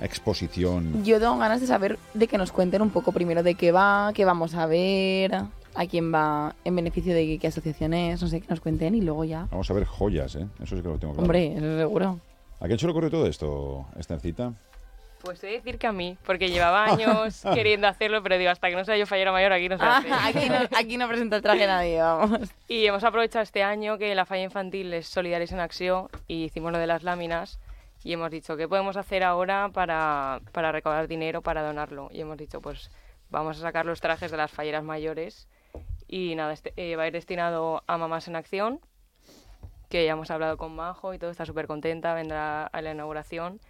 exposición... 0.01 1.05
yo 1.05 1.21
tengo 1.21 1.39
ganas 1.39 1.61
de 1.61 1.69
saber, 1.69 1.99
de 2.15 2.27
que 2.27 2.37
nos 2.37 2.51
cuenten 2.51 2.83
un 2.83 2.91
poco 2.91 3.13
primero 3.13 3.45
de 3.45 3.55
qué 3.55 3.71
va, 3.71 4.11
qué 4.13 4.25
vamos 4.25 4.55
a 4.57 4.67
ver, 4.67 5.35
a 5.35 5.87
quién 5.89 6.13
va, 6.13 6.57
en 6.65 6.75
beneficio 6.75 7.15
de 7.15 7.39
qué 7.39 7.47
asociación 7.47 7.95
es, 7.95 8.21
no 8.21 8.27
sé, 8.27 8.41
que 8.41 8.49
nos 8.49 8.61
cuenten 8.61 8.97
y 8.97 9.01
luego 9.01 9.25
ya. 9.25 9.47
Vamos 9.53 9.71
a 9.71 9.75
ver 9.75 9.85
joyas, 9.85 10.35
¿eh? 10.35 10.47
Eso 10.61 10.77
sí 10.77 10.83
que 10.83 10.89
lo 10.89 10.99
tengo 10.99 11.15
claro. 11.15 11.23
Hombre, 11.23 11.57
eso 11.57 11.79
seguro. 11.79 12.19
¿A 12.61 12.67
quién 12.67 12.79
se 12.79 12.87
le 12.87 12.91
ocurre 12.93 13.09
todo 13.11 13.27
esto, 13.27 13.87
Estercita? 13.97 14.53
Pues 15.29 15.45
he 15.45 15.49
de 15.49 15.53
decir 15.55 15.79
que 15.79 15.87
a 15.87 15.93
mí, 15.93 16.17
porque 16.25 16.49
llevaba 16.49 16.87
años 16.87 17.43
queriendo 17.55 17.87
hacerlo, 17.87 18.23
pero 18.23 18.39
digo, 18.39 18.51
hasta 18.51 18.71
que 18.71 18.77
no 18.77 18.85
sea 18.87 18.97
yo 18.97 19.05
fallera 19.05 19.31
mayor, 19.31 19.53
aquí 19.53 19.69
no 19.69 19.77
se 19.77 19.85
hace. 19.85 20.09
aquí, 20.13 20.49
no, 20.49 20.57
aquí 20.75 20.97
no 20.97 21.07
presenta 21.07 21.37
el 21.37 21.43
traje 21.43 21.67
nadie, 21.67 22.01
vamos. 22.01 22.49
Y 22.67 22.87
hemos 22.87 23.05
aprovechado 23.05 23.43
este 23.43 23.63
año 23.63 23.99
que 23.99 24.15
la 24.15 24.25
falla 24.25 24.45
infantil 24.45 24.95
es 24.95 25.07
Solidaris 25.07 25.53
en 25.53 25.61
Acción 25.61 26.09
y 26.29 26.45
hicimos 26.45 26.73
lo 26.73 26.79
de 26.79 26.87
las 26.87 27.03
láminas 27.03 27.61
y 28.03 28.15
hemos 28.15 28.31
dicho, 28.31 28.57
¿qué 28.57 28.67
podemos 28.67 28.97
hacer 28.97 29.23
ahora 29.23 29.69
para, 29.69 30.41
para 30.53 30.73
recaudar 30.73 31.09
dinero 31.09 31.43
para 31.43 31.63
donarlo? 31.63 32.09
Y 32.11 32.23
hemos 32.23 32.39
dicho, 32.39 32.63
pues 32.63 32.91
vamos 33.29 33.59
a 33.59 33.61
sacar 33.61 33.85
los 33.85 34.01
trajes 34.01 34.31
de 34.31 34.39
las 34.39 34.51
falleras 34.51 34.83
mayores 34.83 35.47
y 36.07 36.37
nada, 36.37 36.55
este, 36.55 36.73
eh, 36.77 36.97
va 36.97 37.03
a 37.03 37.07
ir 37.09 37.13
destinado 37.13 37.83
a 37.87 37.99
Mamás 37.99 38.29
en 38.29 38.37
Acción, 38.37 38.81
que 39.91 40.07
ya 40.07 40.13
hemos 40.13 40.31
hablado 40.31 40.57
con 40.57 40.75
Majo 40.75 41.13
y 41.13 41.19
todo, 41.19 41.31
está 41.31 41.45
súper 41.45 41.67
contenta, 41.67 42.15
vendrá 42.15 42.67
a 42.67 42.81
la 42.81 42.93
inauguración. 42.93 43.61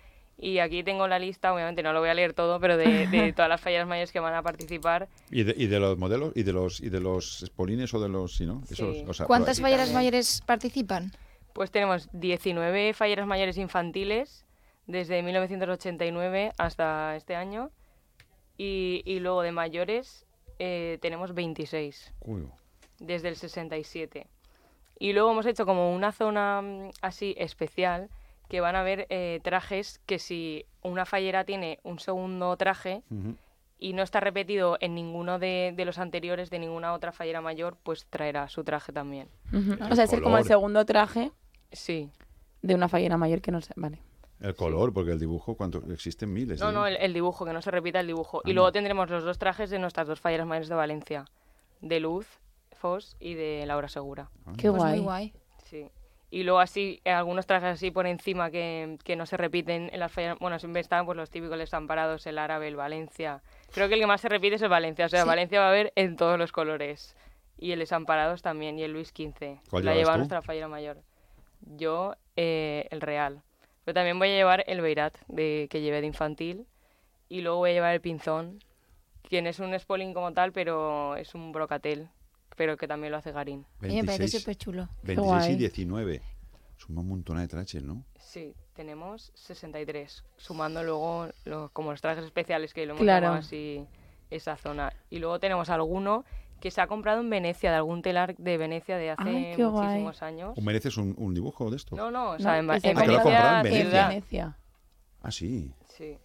Y 0.40 0.60
aquí 0.60 0.84
tengo 0.84 1.08
la 1.08 1.18
lista, 1.18 1.52
obviamente 1.52 1.82
no 1.82 1.92
lo 1.92 1.98
voy 1.98 2.10
a 2.10 2.14
leer 2.14 2.32
todo, 2.32 2.60
pero 2.60 2.76
de, 2.76 3.08
de 3.08 3.32
todas 3.36 3.48
las 3.48 3.60
falleras 3.60 3.88
mayores 3.88 4.12
que 4.12 4.20
van 4.20 4.34
a 4.34 4.42
participar. 4.42 5.08
¿Y 5.30 5.42
de, 5.42 5.54
y 5.56 5.66
de 5.66 5.80
los 5.80 5.98
modelos? 5.98 6.32
¿Y 6.36 6.44
de 6.44 6.52
los 6.52 6.80
y 6.80 6.90
de 6.90 7.00
los 7.00 7.42
espolines 7.42 7.92
o 7.92 8.00
de 8.00 8.08
los... 8.08 8.36
Sí, 8.36 8.46
¿no? 8.46 8.62
Esos, 8.70 8.98
o 9.06 9.14
sea, 9.14 9.26
¿Cuántas 9.26 9.60
falleras 9.60 9.92
mayores 9.92 10.40
participan? 10.46 11.10
Pues 11.54 11.72
tenemos 11.72 12.08
19 12.12 12.94
falleras 12.94 13.26
mayores 13.26 13.58
infantiles 13.58 14.46
desde 14.86 15.22
1989 15.22 16.52
hasta 16.56 17.16
este 17.16 17.34
año 17.34 17.70
y, 18.56 19.02
y 19.04 19.18
luego 19.18 19.42
de 19.42 19.50
mayores 19.50 20.24
eh, 20.58 20.98
tenemos 21.00 21.34
26 21.34 22.12
Uy, 22.20 22.48
desde 22.98 23.28
el 23.28 23.36
67. 23.36 24.26
Y 25.00 25.12
luego 25.12 25.30
hemos 25.32 25.46
hecho 25.46 25.66
como 25.66 25.94
una 25.94 26.12
zona 26.12 26.62
mm, 26.62 26.90
así 27.00 27.34
especial 27.38 28.08
que 28.48 28.60
van 28.60 28.76
a 28.76 28.82
ver 28.82 29.06
eh, 29.10 29.40
trajes 29.42 30.00
que 30.06 30.18
si 30.18 30.64
una 30.82 31.04
fallera 31.04 31.44
tiene 31.44 31.78
un 31.82 31.98
segundo 31.98 32.56
traje 32.56 33.02
y 33.78 33.92
no 33.92 34.02
está 34.02 34.20
repetido 34.20 34.76
en 34.80 34.94
ninguno 34.94 35.38
de, 35.38 35.72
de 35.76 35.84
los 35.84 35.98
anteriores 35.98 36.50
de 36.50 36.58
ninguna 36.58 36.92
otra 36.94 37.12
fallera 37.12 37.40
mayor, 37.40 37.76
pues 37.82 38.06
traerá 38.06 38.48
su 38.48 38.64
traje 38.64 38.92
también. 38.92 39.28
O 39.90 39.94
sea, 39.94 40.04
es 40.04 40.20
como 40.20 40.38
el 40.38 40.44
segundo 40.44 40.84
traje 40.84 41.30
Sí. 41.72 42.10
de 42.62 42.74
una 42.74 42.88
fallera 42.88 43.16
mayor 43.16 43.40
que 43.40 43.52
no 43.52 43.60
sé, 43.60 43.72
vale. 43.76 44.00
El 44.40 44.54
color, 44.54 44.92
porque 44.92 45.10
el 45.10 45.18
dibujo, 45.18 45.56
¿cuánto? 45.56 45.82
Existen 45.92 46.32
miles. 46.32 46.60
No, 46.60 46.70
¿eh? 46.70 46.72
no, 46.72 46.86
el, 46.86 46.96
el 46.96 47.12
dibujo, 47.12 47.44
que 47.44 47.52
no 47.52 47.60
se 47.60 47.70
repita 47.72 48.00
el 48.00 48.06
dibujo. 48.06 48.40
Y 48.44 48.50
Anda. 48.50 48.54
luego 48.54 48.72
tendremos 48.72 49.10
los 49.10 49.24
dos 49.24 49.36
trajes 49.36 49.68
de 49.68 49.78
nuestras 49.80 50.06
dos 50.06 50.20
falleras 50.20 50.46
mayores 50.46 50.68
de 50.68 50.74
Valencia, 50.76 51.24
de 51.80 51.98
Luz 52.00 52.26
Fos 52.72 53.16
y 53.18 53.34
de 53.34 53.64
Laura 53.66 53.88
Segura. 53.88 54.30
Qué 54.56 54.70
Pues 54.70 54.80
guay. 54.80 54.92
muy 54.94 55.00
guay. 55.04 55.32
Sí. 55.64 55.86
Y 56.30 56.42
luego 56.42 56.60
así, 56.60 57.00
eh, 57.04 57.10
algunos 57.10 57.46
trajes 57.46 57.70
así 57.70 57.90
por 57.90 58.06
encima 58.06 58.50
que, 58.50 58.98
que 59.02 59.16
no 59.16 59.24
se 59.24 59.36
repiten 59.38 59.88
en 59.92 59.98
las 60.00 60.12
falleras. 60.12 60.38
Bueno, 60.38 60.58
siempre 60.58 60.80
están 60.80 61.06
pues 61.06 61.16
los 61.16 61.30
típicos 61.30 61.58
desamparados, 61.58 62.26
el 62.26 62.36
árabe, 62.38 62.68
el 62.68 62.76
Valencia. 62.76 63.40
Creo 63.72 63.88
que 63.88 63.94
el 63.94 64.00
que 64.00 64.06
más 64.06 64.20
se 64.20 64.28
repite 64.28 64.56
es 64.56 64.62
el 64.62 64.68
Valencia. 64.68 65.06
O 65.06 65.08
sea, 65.08 65.22
Sí. 65.22 65.28
Valencia 65.28 65.60
va 65.60 65.66
a 65.66 65.70
haber 65.70 65.92
en 65.96 66.16
todos 66.16 66.38
los 66.38 66.52
colores. 66.52 67.16
Y 67.56 67.72
el 67.72 67.78
desamparados 67.78 68.42
también, 68.42 68.78
y 68.78 68.82
el 68.82 68.92
Luis 68.92 69.08
XV. 69.08 69.58
¿Cuál 69.70 69.84
La 69.86 69.94
lleva 69.94 70.12
tú? 70.12 70.18
nuestra 70.18 70.42
fallera 70.42 70.68
mayor. 70.68 70.98
Yo, 71.62 72.14
eh, 72.36 72.86
el 72.90 73.00
real. 73.00 73.42
Pero 73.84 73.94
también 73.94 74.18
voy 74.18 74.28
a 74.28 74.34
llevar 74.34 74.64
el 74.68 74.80
Beirat 74.82 75.16
de, 75.28 75.66
que 75.70 75.80
llevé 75.80 76.00
de 76.02 76.06
infantil. 76.06 76.66
Y 77.30 77.40
luego 77.40 77.58
voy 77.58 77.70
a 77.70 77.72
llevar 77.72 77.94
el 77.94 78.00
pinzón, 78.00 78.62
que 79.28 79.40
no 79.42 79.48
es 79.48 79.58
un 79.60 79.76
spoiling 79.78 80.14
como 80.14 80.32
tal, 80.34 80.52
pero 80.52 81.16
es 81.16 81.34
un 81.34 81.52
brocatel, 81.52 82.08
pero 82.58 82.76
que 82.76 82.86
también 82.86 83.12
lo 83.12 83.16
hace 83.18 83.32
Garín. 83.32 83.64
Y 83.80 83.86
me 83.86 84.04
parece 84.04 84.18
26, 84.18 84.42
súper 84.42 84.56
chulo. 84.56 84.88
26 85.04 85.54
y 85.54 85.56
19. 85.56 86.22
Es 86.76 86.88
un 86.88 86.94
montón 87.08 87.38
de 87.38 87.48
traches, 87.48 87.82
¿no? 87.82 88.04
Sí, 88.18 88.54
tenemos 88.74 89.32
63, 89.34 90.24
sumando 90.36 90.82
luego 90.84 91.28
los, 91.44 91.70
como 91.70 91.92
los 91.92 92.00
trajes 92.00 92.24
especiales 92.24 92.74
que 92.74 92.84
lo 92.84 92.92
hemos 92.92 93.02
Claro. 93.02 93.26
llamado 93.26 93.40
así 93.40 93.86
esa 94.30 94.56
zona. 94.56 94.92
Y 95.08 95.18
luego 95.20 95.38
tenemos 95.40 95.70
alguno 95.70 96.24
que 96.60 96.70
se 96.72 96.80
ha 96.80 96.86
comprado 96.88 97.20
en 97.20 97.30
Venecia, 97.30 97.70
de 97.70 97.76
algún 97.76 98.02
telar 98.02 98.36
de 98.36 98.58
Venecia 98.58 98.96
de 98.96 99.10
hace 99.10 99.22
Ay, 99.28 99.52
qué 99.56 99.64
guay. 99.64 99.86
muchísimos 99.86 100.22
años. 100.22 100.54
¿O 100.58 100.60
mereces 100.60 100.96
un, 100.96 101.14
un 101.16 101.32
dibujo 101.32 101.70
de 101.70 101.76
esto? 101.76 101.94
No, 101.96 102.10
no, 102.10 102.30
o 102.30 102.32
No, 102.32 102.38
sea, 102.40 102.58
en, 102.58 102.64
en 102.64 102.70
Ah, 102.98 103.60
Venecia, 103.62 104.08
Venecia. 104.08 104.58
Ah, 105.22 105.30
sí. 105.30 105.72
Sí. 105.96 106.18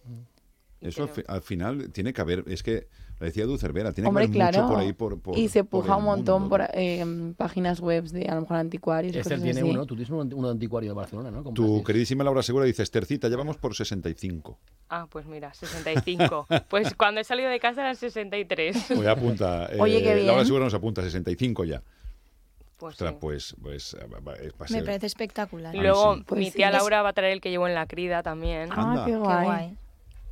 Eso 0.80 1.04
al, 1.04 1.08
fi- 1.08 1.24
al 1.26 1.40
final 1.42 1.90
tiene 1.92 2.12
que 2.12 2.20
haber, 2.20 2.44
es 2.48 2.62
que, 2.62 2.88
lo 3.20 3.26
decía 3.26 3.46
Du 3.46 3.56
Cervera, 3.58 3.92
tiene 3.92 4.08
Hombre, 4.08 4.24
que 4.30 4.42
haber 4.42 4.52
claro. 4.52 4.62
mucho 4.66 4.74
por 4.74 4.82
ahí 4.82 4.92
por, 4.92 5.20
por- 5.20 5.38
y 5.38 5.48
se 5.48 5.62
puja 5.64 5.96
un 5.96 6.04
montón 6.04 6.42
mundo. 6.42 6.56
por 6.58 6.68
eh, 6.74 7.04
páginas 7.36 7.80
web 7.80 8.04
de 8.04 8.26
a 8.28 8.34
lo 8.34 8.40
mejor 8.42 8.56
anticuarios. 8.56 9.14
Esther 9.14 9.40
tiene 9.40 9.60
así. 9.60 9.70
uno, 9.70 9.86
tú 9.86 9.94
tienes 9.94 10.10
uno, 10.10 10.24
de 10.24 10.50
anticuario 10.50 10.90
de 10.90 10.94
Barcelona, 10.94 11.30
¿no? 11.30 11.42
Tu 11.52 11.82
queridísima 11.84 12.24
Laura 12.24 12.42
Segura 12.42 12.64
dice, 12.64 12.82
Estercita, 12.82 13.28
ya 13.28 13.36
vamos 13.36 13.56
por 13.56 13.74
65. 13.74 14.58
Ah, 14.88 15.06
pues 15.08 15.26
mira, 15.26 15.54
65. 15.54 16.46
pues 16.68 16.94
cuando 16.94 17.20
he 17.20 17.24
salido 17.24 17.48
de 17.48 17.60
casa 17.60 17.80
eran 17.82 17.96
63. 17.96 18.84
Pues 18.94 19.06
apunta. 19.06 19.66
eh, 19.72 19.78
Oye, 19.80 20.02
qué 20.02 20.16
Laura 20.16 20.34
bien. 20.34 20.46
Segura 20.46 20.64
nos 20.64 20.74
apunta 20.74 21.02
65 21.02 21.64
ya. 21.64 21.82
Pues 22.76 22.94
Ostras, 22.94 23.12
sí. 23.12 23.18
pues, 23.20 23.56
pues 23.62 23.96
va- 24.12 24.18
va- 24.18 24.32
va 24.32 24.66
a 24.66 24.72
Me 24.72 24.82
parece 24.82 25.06
espectacular. 25.06 25.74
Luego 25.74 26.16
sí. 26.16 26.24
Pues 26.26 26.38
mi 26.40 26.46
sí. 26.50 26.56
tía 26.56 26.68
Es- 26.68 26.74
Laura 26.74 27.02
va 27.02 27.10
a 27.10 27.12
traer 27.12 27.32
el 27.34 27.40
que 27.40 27.50
llevo 27.50 27.68
en 27.68 27.74
la 27.74 27.86
crida 27.86 28.22
también. 28.24 28.70
Ah, 28.72 28.90
Anda. 28.90 29.04
qué 29.06 29.16
guay. 29.16 29.36
Qué 29.38 29.44
guay. 29.44 29.78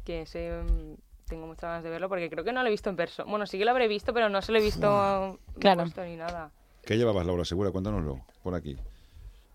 Que 0.04 0.22
ese 0.22 0.50
mm, 0.62 0.94
tengo 1.32 1.46
muchas 1.46 1.62
ganas 1.62 1.82
de 1.84 1.88
verlo 1.90 2.08
porque 2.10 2.28
creo 2.28 2.44
que 2.44 2.52
no 2.52 2.60
lo 2.62 2.68
he 2.68 2.70
visto 2.70 2.90
en 2.90 2.96
persona. 2.96 3.30
Bueno, 3.30 3.46
sí 3.46 3.56
que 3.58 3.64
lo 3.64 3.70
habré 3.70 3.88
visto, 3.88 4.12
pero 4.12 4.28
no 4.28 4.42
se 4.42 4.52
lo 4.52 4.58
he 4.58 4.62
visto 4.62 5.38
Claro. 5.58 5.84
ni 6.04 6.16
nada. 6.16 6.50
¿Qué 6.84 6.98
llevabas, 6.98 7.24
Laura 7.24 7.44
Segura? 7.44 7.70
Cuéntanoslo, 7.70 8.20
por 8.42 8.54
aquí. 8.54 8.76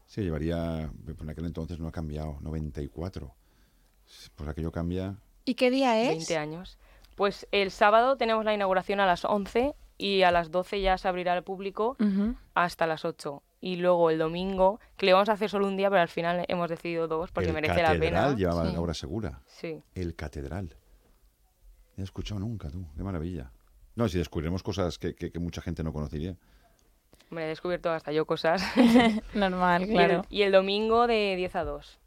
Sí, 0.07 0.21
llevaría, 0.21 0.89
en 1.19 1.29
aquel 1.29 1.45
entonces 1.45 1.79
no 1.79 1.87
ha 1.89 1.91
cambiado, 1.91 2.37
94. 2.41 3.31
Pues 4.35 4.49
aquello 4.49 4.71
cambia. 4.71 5.17
¿Y 5.45 5.53
qué 5.55 5.69
día 5.69 6.01
es? 6.01 6.09
20 6.09 6.37
años. 6.37 6.77
Pues 7.15 7.45
el 7.51 7.69
sábado 7.71 8.15
tenemos 8.17 8.43
la 8.45 8.53
inauguración 8.53 8.99
a 8.99 9.05
las 9.05 9.23
11 9.25 9.75
y 9.97 10.21
a 10.23 10.31
las 10.31 10.49
12 10.51 10.81
ya 10.81 10.97
se 10.97 11.07
abrirá 11.07 11.33
al 11.33 11.43
público 11.43 11.95
hasta 12.55 12.87
las 12.87 13.05
8. 13.05 13.43
Y 13.59 13.75
luego 13.77 14.09
el 14.11 14.19
domingo, 14.19 14.79
que 14.97 15.07
le 15.07 15.13
vamos 15.13 15.29
a 15.29 15.33
hacer 15.33 15.49
solo 15.49 15.67
un 15.67 15.75
día, 15.77 15.89
pero 15.89 16.01
al 16.03 16.07
final 16.09 16.45
hemos 16.47 16.69
decidido 16.69 17.07
dos 17.07 17.31
porque 17.31 17.49
el 17.49 17.55
merece 17.55 17.81
la 17.81 17.89
catedral 17.89 17.99
pena. 18.29 18.35
llevaba 18.35 18.65
Sí. 18.67 18.73
Laura 18.73 18.93
Segura. 18.93 19.41
Sí. 19.47 19.81
El 19.95 20.15
catedral. 20.15 20.75
No 21.97 22.03
he 22.03 22.05
escuchado 22.05 22.39
nunca, 22.39 22.69
tú. 22.69 22.85
Qué 22.95 23.03
maravilla. 23.03 23.51
No, 23.95 24.07
si 24.07 24.17
descubriremos 24.17 24.63
cosas 24.63 24.97
que, 24.97 25.13
que- 25.15 25.31
que 25.31 25.39
mucha 25.39 25.61
gente 25.61 25.83
no 25.83 25.91
conocería. 25.91 26.35
Me 27.29 27.43
he 27.43 27.47
descubierto 27.47 27.91
hasta 27.91 28.11
yo 28.13 28.25
cosas. 28.25 28.63
Normal, 29.33 29.81
Y 29.81 29.85
el- 29.85 29.91
claro. 29.91 30.25
Y, 30.29 30.43
el, 30.43 30.51
domingo 30.51 31.07
de 31.07 31.35
10 31.35 31.55
a 31.57 31.63
2 31.65 31.99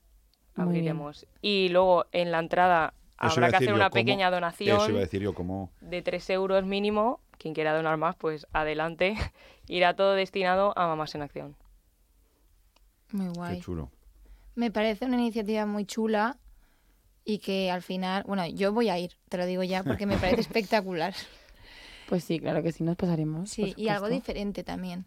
Muy 0.57 0.65
abriremos. 0.67 1.27
Y 1.43 1.69
luego 1.71 2.07
en 2.13 2.31
la 2.31 2.39
entrada 2.39 2.95
Eso 3.21 3.27
habrá 3.33 3.47
a 3.49 3.51
que 3.51 3.57
hacer 3.57 3.69
yo, 3.69 3.75
una 3.75 3.91
¿cómo? 3.91 3.95
pequeña 4.01 4.29
Eso 4.29 4.35
donación 4.37 4.91
iba 4.91 4.99
a 4.99 5.03
decir 5.03 5.21
yo, 5.21 5.35
como... 5.35 5.71
de 5.81 6.01
3 6.03 6.31
euros 6.31 6.65
mínimo. 6.65 7.21
Quien 7.37 7.55
quiera 7.55 7.75
donar 7.75 7.97
más, 7.97 8.15
pues 8.17 8.47
adelante. 8.53 9.17
Irá 9.67 9.95
todo 9.97 10.13
destinado 10.15 10.73
a 10.79 10.87
Mamás 10.87 11.15
en 11.17 11.23
Acción. 11.23 11.57
Muy 13.13 13.27
Qué 13.27 13.33
guay. 13.33 13.61
chulo. 13.61 13.91
Me 14.55 14.71
parece 14.71 15.07
una 15.07 15.17
iniciativa 15.17 15.67
muy 15.67 15.85
chula 15.85 16.37
y 17.31 17.39
que 17.39 17.71
al 17.71 17.83
final, 17.83 18.25
bueno, 18.27 18.45
yo 18.47 18.73
voy 18.73 18.89
a 18.89 18.99
ir, 18.99 19.13
te 19.29 19.37
lo 19.37 19.47
digo 19.47 19.63
ya, 19.63 19.85
porque 19.85 20.05
me 20.05 20.17
parece 20.19 20.41
espectacular. 20.41 21.15
Pues 22.09 22.25
sí, 22.25 22.41
claro 22.41 22.63
que 22.63 22.73
sí, 22.73 22.83
nos 22.83 22.97
pasaremos. 22.97 23.51
Sí, 23.51 23.73
y 23.77 23.89
algo 23.89 24.09
diferente 24.09 24.65
también. 24.65 25.07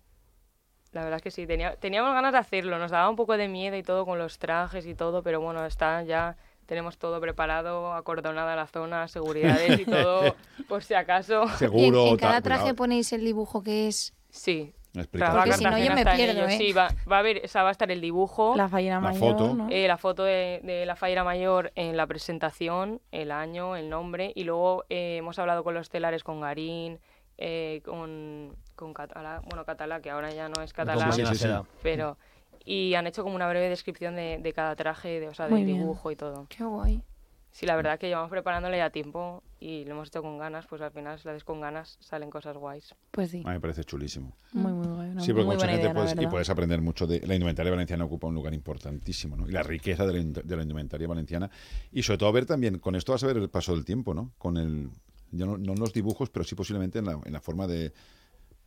La 0.94 1.02
verdad 1.04 1.18
es 1.18 1.24
que 1.24 1.32
sí, 1.32 1.46
tenía, 1.46 1.76
teníamos 1.76 2.14
ganas 2.14 2.32
de 2.32 2.38
hacerlo. 2.38 2.78
Nos 2.78 2.92
daba 2.92 3.10
un 3.10 3.16
poco 3.18 3.36
de 3.36 3.50
miedo 3.50 3.76
y 3.76 3.84
todo 3.84 4.06
con 4.06 4.20
los 4.20 4.40
trajes 4.40 4.86
y 4.86 4.96
todo, 4.96 5.22
pero 5.22 5.42
bueno, 5.42 5.66
está 5.66 6.02
ya. 6.04 6.38
Tenemos 6.66 6.98
todo 6.98 7.20
preparado, 7.20 7.94
acordonada 7.94 8.56
la 8.56 8.68
zona, 8.68 9.10
seguridades 9.10 9.82
y 9.82 9.86
todo, 9.86 10.36
por 10.70 10.82
si 10.82 10.94
acaso. 10.94 11.44
Y 11.44 11.52
en, 11.52 11.58
Seguro. 11.58 12.08
en 12.08 12.18
cada 12.18 12.40
traje 12.40 12.74
ponéis 12.74 13.12
el 13.12 13.26
dibujo 13.26 13.64
que 13.64 13.90
es. 13.90 14.14
Sí. 14.30 14.74
Porque 14.94 15.54
si 15.54 15.64
no, 15.64 15.78
yo 15.78 15.94
me 15.96 16.06
pierdo. 16.06 16.46
¿eh? 16.48 16.58
Sí, 16.58 16.72
va, 16.72 16.90
va 17.12 17.16
a 17.18 17.20
haber, 17.20 17.42
o 17.44 17.48
sea, 17.48 17.64
va 17.64 17.70
a 17.70 17.72
estar 17.72 17.90
el 17.90 18.00
dibujo, 18.00 18.54
La 18.56 18.70
fallera 18.70 18.96
La 18.96 19.02
mayor, 19.02 19.20
foto. 19.20 19.54
¿no? 19.56 19.68
eh, 19.72 19.88
la 19.88 19.98
foto 19.98 20.24
de, 20.24 20.60
de 20.64 20.86
la 20.86 20.96
fallera 20.96 21.24
mayor 21.24 21.72
en 21.76 21.98
la 21.98 22.06
presentación, 22.06 23.02
el 23.12 23.32
año, 23.32 23.76
el 23.76 23.90
nombre, 23.90 24.32
y 24.36 24.44
luego 24.44 24.86
eh, 24.90 25.18
hemos 25.18 25.40
hablado 25.40 25.64
con 25.64 25.74
los 25.74 25.90
telares, 25.90 26.24
con 26.24 26.42
Garín, 26.42 27.00
eh, 27.40 27.82
con, 27.84 28.56
con 28.76 28.94
Catalá, 28.94 29.42
bueno, 29.46 29.66
Catalá, 29.66 30.00
que 30.02 30.12
ahora 30.12 30.32
ya 30.32 30.48
no 30.50 30.62
es 30.62 30.74
Catalá, 30.74 31.12
Sí, 31.12 31.26
sí, 31.36 31.48
pero... 31.82 32.18
Y 32.66 32.94
han 32.96 33.06
hecho 33.08 33.24
como 33.24 33.36
una 33.36 33.50
breve 33.50 33.68
descripción 33.68 34.16
de, 34.16 34.40
de 34.42 34.54
cada 34.54 34.74
traje, 34.78 35.20
de, 35.20 35.28
o 35.28 35.34
sea, 35.34 35.50
del 35.50 35.66
dibujo 35.66 36.12
y 36.12 36.16
todo. 36.16 36.46
Qué 36.48 36.64
guay. 36.64 37.02
Sí, 37.54 37.68
la 37.68 37.76
verdad 37.76 38.00
que 38.00 38.08
llevamos 38.08 38.32
preparándole 38.32 38.78
ya 38.78 38.90
tiempo 38.90 39.44
y 39.60 39.86
lo 39.86 39.92
hemos 39.92 40.08
hecho 40.08 40.24
con 40.24 40.40
ganas, 40.40 40.66
pues 40.66 40.82
al 40.82 40.90
final 40.92 41.20
si 41.20 41.26
lo 41.26 41.32
haces 41.32 41.44
con 41.44 41.62
ganas 41.62 41.98
salen 42.02 42.32
cosas 42.32 42.58
guays. 42.58 42.96
Pues 43.12 43.30
sí, 43.30 43.44
A 43.46 43.50
mí 43.50 43.54
me 43.54 43.60
parece 43.60 43.84
chulísimo. 43.84 44.36
muy, 44.54 44.72
muy 44.74 44.88
guay. 44.88 45.12
Sí, 45.20 45.34
porque 45.34 45.46
muy 45.46 45.56
mucha 45.56 45.68
gente 45.68 45.82
idea, 45.84 45.94
la 45.94 46.00
puedes, 46.00 46.20
y 46.20 46.28
puedes 46.28 46.50
aprender 46.50 46.82
mucho 46.82 47.06
de 47.06 47.20
la 47.28 47.36
indumentaria 47.36 47.72
valenciana 47.72 48.06
ocupa 48.06 48.26
un 48.26 48.34
lugar 48.34 48.56
importantísimo, 48.56 49.36
¿no? 49.38 49.48
Y 49.48 49.52
la 49.52 49.62
riqueza 49.62 50.04
de 50.08 50.14
la, 50.14 50.42
de 50.44 50.56
la 50.56 50.64
indumentaria 50.64 51.08
valenciana 51.08 51.52
y 51.92 52.02
sobre 52.02 52.18
todo 52.18 52.32
ver 52.34 52.48
también 52.48 52.80
con 52.80 52.96
esto 52.96 53.12
vas 53.12 53.24
a 53.24 53.28
ver 53.28 53.38
el 53.38 53.50
paso 53.52 53.76
del 53.76 53.86
tiempo, 53.86 54.16
¿no? 54.16 54.32
Con 54.40 54.58
el 54.58 54.90
ya 55.32 55.46
no, 55.46 55.56
no 55.58 55.74
en 55.74 55.80
los 55.80 55.94
dibujos, 55.94 56.32
pero 56.32 56.44
sí 56.46 56.56
posiblemente 56.56 56.98
en 57.00 57.06
la, 57.06 57.20
en 57.24 57.34
la 57.34 57.40
forma 57.40 57.68
de, 57.68 57.94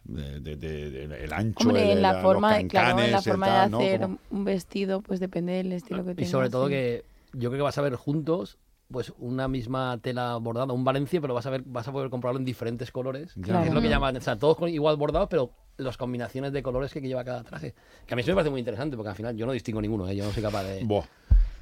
de- 0.05 0.39
de- 0.41 0.57
de- 0.57 0.91
de- 1.09 1.24
el 1.24 1.32
ancho, 1.32 1.66
Hombre, 1.68 1.91
el- 1.91 1.97
en 1.99 2.03
la 2.03 2.12
los 2.12 2.22
forma, 2.22 2.62
claro, 2.68 3.01
en 3.01 3.11
la 3.11 3.20
forma 3.22 3.47
de 3.66 3.76
hacer 3.76 4.09
un 4.30 4.45
vestido, 4.45 5.01
pues 5.03 5.18
depende 5.18 5.55
del 5.55 5.72
estilo 5.72 6.05
que 6.05 6.12
Y 6.12 6.14
tengas. 6.14 6.30
sobre 6.30 6.51
todo 6.51 6.66
sí. 6.66 6.70
que 6.72 7.05
yo 7.32 7.51
creo 7.51 7.59
que 7.59 7.62
vas 7.64 7.78
a 7.78 7.82
ver 7.82 7.97
juntos 7.97 8.59
pues 8.91 9.12
una 9.18 9.49
misma 9.49 9.99
tela 10.01 10.37
bordada, 10.37 10.72
un 10.72 10.84
Valencia, 10.84 11.20
pero 11.20 11.34
vas 11.34 11.47
a 11.47 11.51
ver, 11.51 11.62
vas 11.66 11.87
a 11.89 11.93
poder 11.93 12.09
comprarlo 12.11 12.39
en 12.39 12.45
diferentes 12.45 12.93
colores. 12.93 13.32
Ya. 13.34 13.43
que 13.43 13.51
Claro. 13.51 13.66
Es 13.66 13.74
lo 13.74 13.80
que 13.80 13.89
llaman, 13.89 14.16
o 14.16 14.20
sea, 14.20 14.37
todos 14.39 14.57
con 14.57 14.68
igual 14.68 14.97
bordados, 14.97 15.28
pero 15.28 15.51
las 15.78 15.97
combinaciones 15.97 16.53
de 16.53 16.62
colores 16.62 16.93
que 16.93 17.01
lleva 17.01 17.24
cada 17.24 17.43
traje. 17.43 17.74
Que 18.07 18.14
a 18.14 18.16
mí 18.16 18.22
eso 18.22 18.30
me 18.30 18.37
parece 18.37 18.51
muy 18.51 18.61
interesante, 18.61 18.97
porque 18.97 19.11
al 19.11 19.16
final 19.16 19.37
yo 19.37 19.45
no 19.47 19.53
distingo 19.53 19.80
ninguno, 19.80 20.09
¿eh? 20.09 20.16
yo 20.16 20.24
no 20.24 20.30
soy 20.32 20.43
capaz 20.43 20.62
de. 20.64 20.84
Buah. 20.84 21.05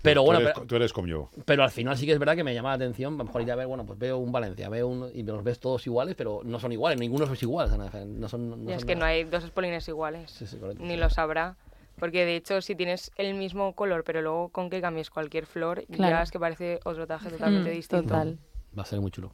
Pero 0.03 0.21
Tú 0.21 0.27
bueno, 0.27 0.41
eres, 0.41 0.53
pero- 0.55 0.67
tú 0.67 0.77
eres 0.77 0.93
como 0.93 1.07
yo. 1.07 1.31
Pero 1.47 1.63
al 1.65 1.71
final 1.71 1.97
sí 1.97 2.05
que 2.05 2.13
es 2.13 2.19
verdad 2.19 2.37
que 2.37 2.45
me 2.45 2.53
llama 2.53 2.69
la 2.69 2.75
atención, 2.75 3.15
a 3.15 3.17
lo 3.17 3.25
mejor 3.25 3.41
ir 3.41 3.51
a 3.51 3.57
ver, 3.57 3.67
bueno, 3.67 3.87
pues 3.87 3.99
veo 3.99 4.19
un 4.19 4.31
Valencia, 4.33 4.69
veo 4.69 4.87
un, 4.87 5.09
y 5.15 5.23
los 5.23 5.43
ves 5.43 5.59
todos 5.59 5.87
iguales, 5.87 6.15
pero 6.15 6.43
no 6.45 6.61
son 6.61 6.73
iguales, 6.73 7.01
ninguno 7.01 7.25
es 7.25 7.43
igual, 7.43 7.69
o 7.73 7.91
sea, 7.91 8.05
no 8.05 8.29
son, 8.29 8.65
no 8.67 8.71
Y 8.71 8.75
es 8.75 8.81
son 8.83 8.87
que 8.87 8.95
nada. 8.97 9.07
no 9.07 9.11
hay 9.13 9.25
dos 9.25 9.45
espolines 9.45 9.89
iguales, 9.89 10.31
Sí, 10.31 10.47
sí, 10.47 10.59
correcto, 10.59 10.83
ni 10.85 10.91
sí. 10.91 10.97
lo 10.99 11.09
sabrá. 11.09 11.57
Porque 11.99 12.25
de 12.25 12.37
hecho, 12.37 12.61
si 12.61 12.75
tienes 12.75 13.11
el 13.17 13.35
mismo 13.35 13.75
color, 13.75 14.03
pero 14.05 14.21
luego 14.21 14.49
con 14.51 14.69
que 14.69 14.81
cambies 14.81 15.11
cualquier 15.11 15.47
flor, 15.47 15.85
Claro. 15.87 16.17
ya 16.17 16.23
es 16.23 16.31
que 16.31 16.41
parece 16.41 16.81
otro 16.85 17.07
traje 17.07 17.31
totalmente 17.31 17.71
Mm, 17.71 17.75
distinto. 17.75 18.09
Total. 18.09 18.39
Va 18.77 18.83
a 18.83 18.87
ser 18.87 19.01
muy 19.01 19.11
chulo. 19.11 19.33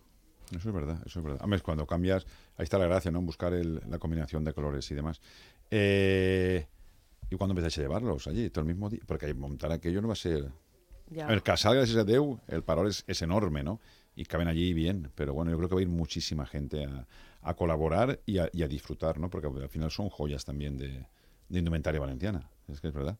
Eso 0.54 0.68
es 0.68 0.74
verdad, 0.74 1.00
eso 1.06 1.20
es 1.20 1.24
verdad. 1.24 1.40
Hombre, 1.42 1.61
cuando 1.61 1.86
cambias, 1.86 2.26
ahí 2.56 2.64
está 2.64 2.76
la 2.78 2.86
gracia, 2.86 3.11
¿no? 3.11 3.20
En 3.20 3.26
buscar 3.26 3.54
el- 3.54 3.80
la 3.88 3.98
combinación 3.98 4.44
de 4.44 4.52
colores 4.52 4.90
y 4.90 4.94
demás. 4.94 5.20
Eh, 5.70 6.66
¿Y 7.30 7.36
cuándo 7.36 7.52
empezáis 7.52 7.78
a 7.78 7.82
llevarlos 7.82 8.26
allí? 8.26 8.50
¿Todo 8.50 8.62
el 8.62 8.66
mismo 8.66 8.90
día? 8.90 9.00
Porque 9.06 9.32
montar 9.34 9.70
aquello 9.72 10.02
no 10.02 10.08
va 10.08 10.14
a 10.14 10.16
ser... 10.16 10.50
Ya. 11.08 11.26
El 11.28 11.42
casal, 11.42 11.76
gracias 11.76 11.96
a 11.98 12.04
Déu, 12.04 12.38
el 12.48 12.62
parol 12.62 12.88
es, 12.88 13.04
es 13.06 13.22
enorme, 13.22 13.62
¿no? 13.62 13.80
Y 14.16 14.24
caben 14.24 14.48
allí 14.48 14.72
bien. 14.74 15.11
Pero 15.14 15.32
bueno, 15.34 15.50
yo 15.50 15.56
creo 15.56 15.68
que 15.68 15.74
va 15.76 15.80
a 15.80 15.82
ir 15.82 15.88
muchísima 15.88 16.46
gente 16.46 16.84
a, 16.84 17.06
a 17.42 17.54
colaborar 17.54 18.20
y 18.26 18.38
a, 18.38 18.48
y 18.52 18.62
a 18.64 18.68
disfrutar, 18.68 19.18
¿no? 19.18 19.30
Porque 19.30 19.46
al 19.46 19.68
final 19.68 19.90
son 19.92 20.08
joyas 20.08 20.44
también 20.44 20.76
de, 20.76 21.06
de 21.51 21.59
indumentaria 21.59 22.01
valenciana. 22.01 22.48
Es 22.68 22.80
que 22.80 22.88
es 22.88 22.94
verdad. 22.94 23.16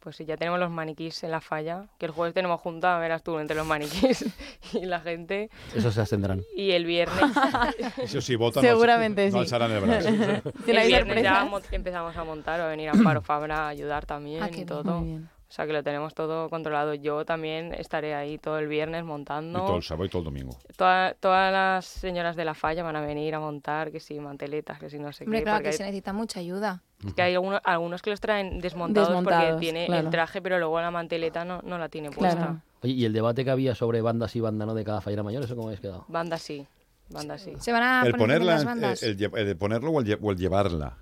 Pues 0.00 0.16
sí, 0.16 0.26
ya 0.26 0.36
tenemos 0.36 0.60
los 0.60 0.70
maniquís 0.70 1.24
en 1.24 1.30
la 1.30 1.40
falla, 1.40 1.86
que 1.98 2.04
el 2.04 2.12
jueves 2.12 2.34
tenemos 2.34 2.60
junta, 2.60 2.98
verás 2.98 3.22
tú, 3.22 3.38
entre 3.38 3.56
los 3.56 3.66
maniquís 3.66 4.24
y 4.74 4.84
la 4.84 5.00
gente. 5.00 5.48
Eso 5.74 5.90
se 5.90 6.00
ascenderán. 6.02 6.42
Y 6.54 6.72
el 6.72 6.84
viernes, 6.84 7.22
Eso 7.98 8.20
sí, 8.20 8.36
votan, 8.36 8.62
Seguramente 8.62 9.22
no, 9.24 9.28
sí. 9.30 9.34
No 9.34 9.40
alzarán 9.40 9.70
el 9.72 9.80
brazo. 9.80 10.08
Si 10.64 10.70
el 10.70 10.86
viernes 10.86 11.22
ya 11.22 11.48
empezamos 11.72 12.16
a 12.16 12.24
montar, 12.24 12.60
va 12.60 12.66
a 12.66 12.68
venir 12.68 12.90
Amparo 12.90 13.22
Fabra 13.22 13.60
a 13.64 13.68
ayudar 13.68 14.04
también 14.04 14.42
Ah, 14.42 14.50
y 14.52 14.64
todo. 14.66 15.00
Muy 15.00 15.08
bien. 15.08 15.28
O 15.48 15.52
sea 15.56 15.66
que 15.66 15.72
lo 15.72 15.82
tenemos 15.84 16.14
todo 16.14 16.50
controlado. 16.50 16.94
Yo 16.94 17.24
también 17.24 17.72
estaré 17.74 18.14
ahí 18.14 18.38
todo 18.38 18.58
el 18.58 18.66
viernes 18.66 19.02
Y 19.02 19.04
montando. 19.04 19.60
todo 19.64 19.76
el 19.76 19.82
sábado 19.84 20.04
y 20.04 20.08
todo 20.08 20.20
el 20.20 20.24
domingo. 20.26 20.58
Toda- 20.76 21.14
todas 21.14 21.52
las 21.52 21.84
señoras 21.86 22.34
de 22.36 22.44
la 22.44 22.54
falla 22.54 22.82
van 22.82 22.96
a 22.96 23.00
venir 23.00 23.34
a 23.36 23.40
montar, 23.40 23.92
que 23.92 24.00
si 24.00 24.18
manteletas, 24.18 24.78
que 24.80 24.90
si 24.90 24.98
no 24.98 25.12
sé 25.12 25.24
Hombre, 25.24 25.38
qué. 25.40 25.44
claro 25.44 25.62
que 25.62 25.68
hay- 25.68 25.72
se 25.74 25.84
necesita 25.84 26.12
mucha 26.12 26.40
ayuda. 26.40 26.82
Que 27.12 27.22
hay 27.22 27.34
algunos, 27.34 27.60
algunos 27.64 28.02
que 28.02 28.10
los 28.10 28.20
traen 28.20 28.60
desmontados, 28.60 29.22
porque 29.22 29.56
tiene 29.60 29.86
claro. 29.86 30.04
el 30.06 30.10
traje, 30.10 30.40
pero 30.40 30.58
luego 30.58 30.80
la 30.80 30.90
manteleta 30.90 31.44
no, 31.44 31.60
no 31.62 31.78
la 31.78 31.88
tiene 31.88 32.10
puesta. 32.10 32.36
Claro. 32.36 32.60
Oye, 32.82 32.92
y 32.92 33.04
el 33.04 33.12
debate 33.12 33.44
que 33.44 33.50
había 33.50 33.74
sobre 33.74 34.00
bandas 34.02 34.34
y 34.36 34.40
banda 34.40 34.66
no 34.66 34.74
de 34.74 34.84
cada 34.84 35.00
fallera 35.00 35.22
mayor, 35.22 35.42
¿eso 35.44 35.54
cómo 35.56 35.68
habéis 35.68 35.80
quedado? 35.80 36.04
Banda 36.08 36.38
sí, 36.38 36.66
banda 37.10 37.38
sí. 37.38 37.52
Se 37.58 37.72
van 37.72 37.82
a 37.82 38.02
el 38.06 38.12
poner 38.12 38.38
ponerla, 38.40 38.52
las 38.52 38.62
eh, 38.62 38.66
bandas. 38.66 39.02
el, 39.02 39.16
lle- 39.18 39.38
el 39.38 39.46
de 39.46 39.56
ponerlo 39.56 39.90
o 39.90 40.00
el, 40.00 40.18
o 40.20 40.30
el 40.30 40.36
llevarla. 40.38 40.98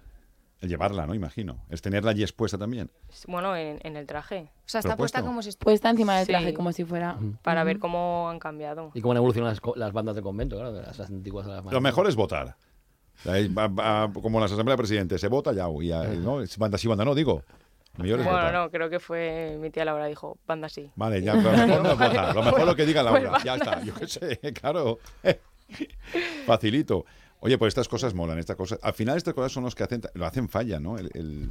El 0.60 0.68
llevarla, 0.68 1.06
¿no? 1.08 1.14
Imagino. 1.16 1.58
Es 1.70 1.82
tenerla 1.82 2.12
allí 2.12 2.22
expuesta 2.22 2.56
también. 2.56 2.88
Bueno, 3.26 3.56
en, 3.56 3.80
en 3.82 3.96
el 3.96 4.06
traje. 4.06 4.52
O 4.58 4.68
sea, 4.68 4.78
está 4.78 4.96
puesta 4.96 5.20
como 5.22 5.42
si 5.42 5.50
Puesta 5.56 5.90
encima 5.90 6.16
del 6.18 6.28
traje, 6.28 6.50
Sí. 6.50 6.54
como 6.54 6.70
si 6.70 6.84
fuera... 6.84 7.18
Para 7.42 7.64
ver 7.64 7.80
cómo 7.80 8.28
han 8.30 8.38
cambiado. 8.38 8.92
Y 8.94 9.00
cómo 9.00 9.10
han 9.10 9.16
evolucionado 9.16 9.52
las, 9.52 9.76
las 9.76 9.92
bandas 9.92 10.14
de 10.14 10.22
convento, 10.22 10.54
claro, 10.54 10.72
de 10.72 10.82
las 10.82 11.00
antiguas 11.00 11.48
las 11.48 11.64
Lo 11.64 11.80
mejor 11.80 12.06
es 12.06 12.14
votar. 12.14 12.54
Como 13.24 14.38
en 14.38 14.42
las 14.42 14.52
asambleas 14.52 14.76
de 14.76 14.82
presidentes, 14.82 15.20
se 15.20 15.28
vota 15.28 15.52
ya, 15.52 15.66
y 15.80 15.88
ya, 15.88 16.04
¿no? 16.04 16.42
Banda 16.58 16.78
sí, 16.78 16.88
banda 16.88 17.04
no, 17.04 17.14
digo. 17.14 17.42
Bueno, 17.96 18.16
votar. 18.24 18.52
no, 18.54 18.70
creo 18.70 18.88
que 18.88 18.98
fue 18.98 19.58
mi 19.60 19.70
tía 19.70 19.84
Laura, 19.84 20.06
dijo, 20.06 20.38
banda 20.46 20.68
sí. 20.68 20.90
Vale, 20.96 21.20
ya, 21.20 21.34
pero 21.34 21.52
lo 21.52 21.56
mejor 21.66 21.82
no 21.82 21.90
es 21.92 21.98
votar. 21.98 22.34
Lo 22.34 22.42
mejor 22.42 22.66
lo 22.66 22.74
que 22.74 22.86
diga 22.86 23.02
Pues 23.10 23.22
Laura. 23.22 23.38
Ya 23.44 23.56
vale. 23.56 23.64
está, 23.64 23.82
yo 23.82 23.94
qué 23.94 24.06
sé, 24.06 24.38
claro. 24.60 24.98
Facilito. 26.46 27.04
Oye, 27.44 27.58
pues 27.58 27.68
estas 27.72 27.88
cosas 27.88 28.14
molan, 28.14 28.38
estas 28.38 28.56
cosas. 28.56 28.78
Al 28.82 28.94
final 28.94 29.16
estas 29.16 29.34
cosas 29.34 29.50
son 29.52 29.64
los 29.64 29.74
que 29.74 29.82
hacen, 29.82 30.00
lo 30.14 30.24
hacen 30.26 30.48
falla, 30.48 30.78
¿no? 30.80 30.96
El, 30.96 31.10
el- 31.14 31.48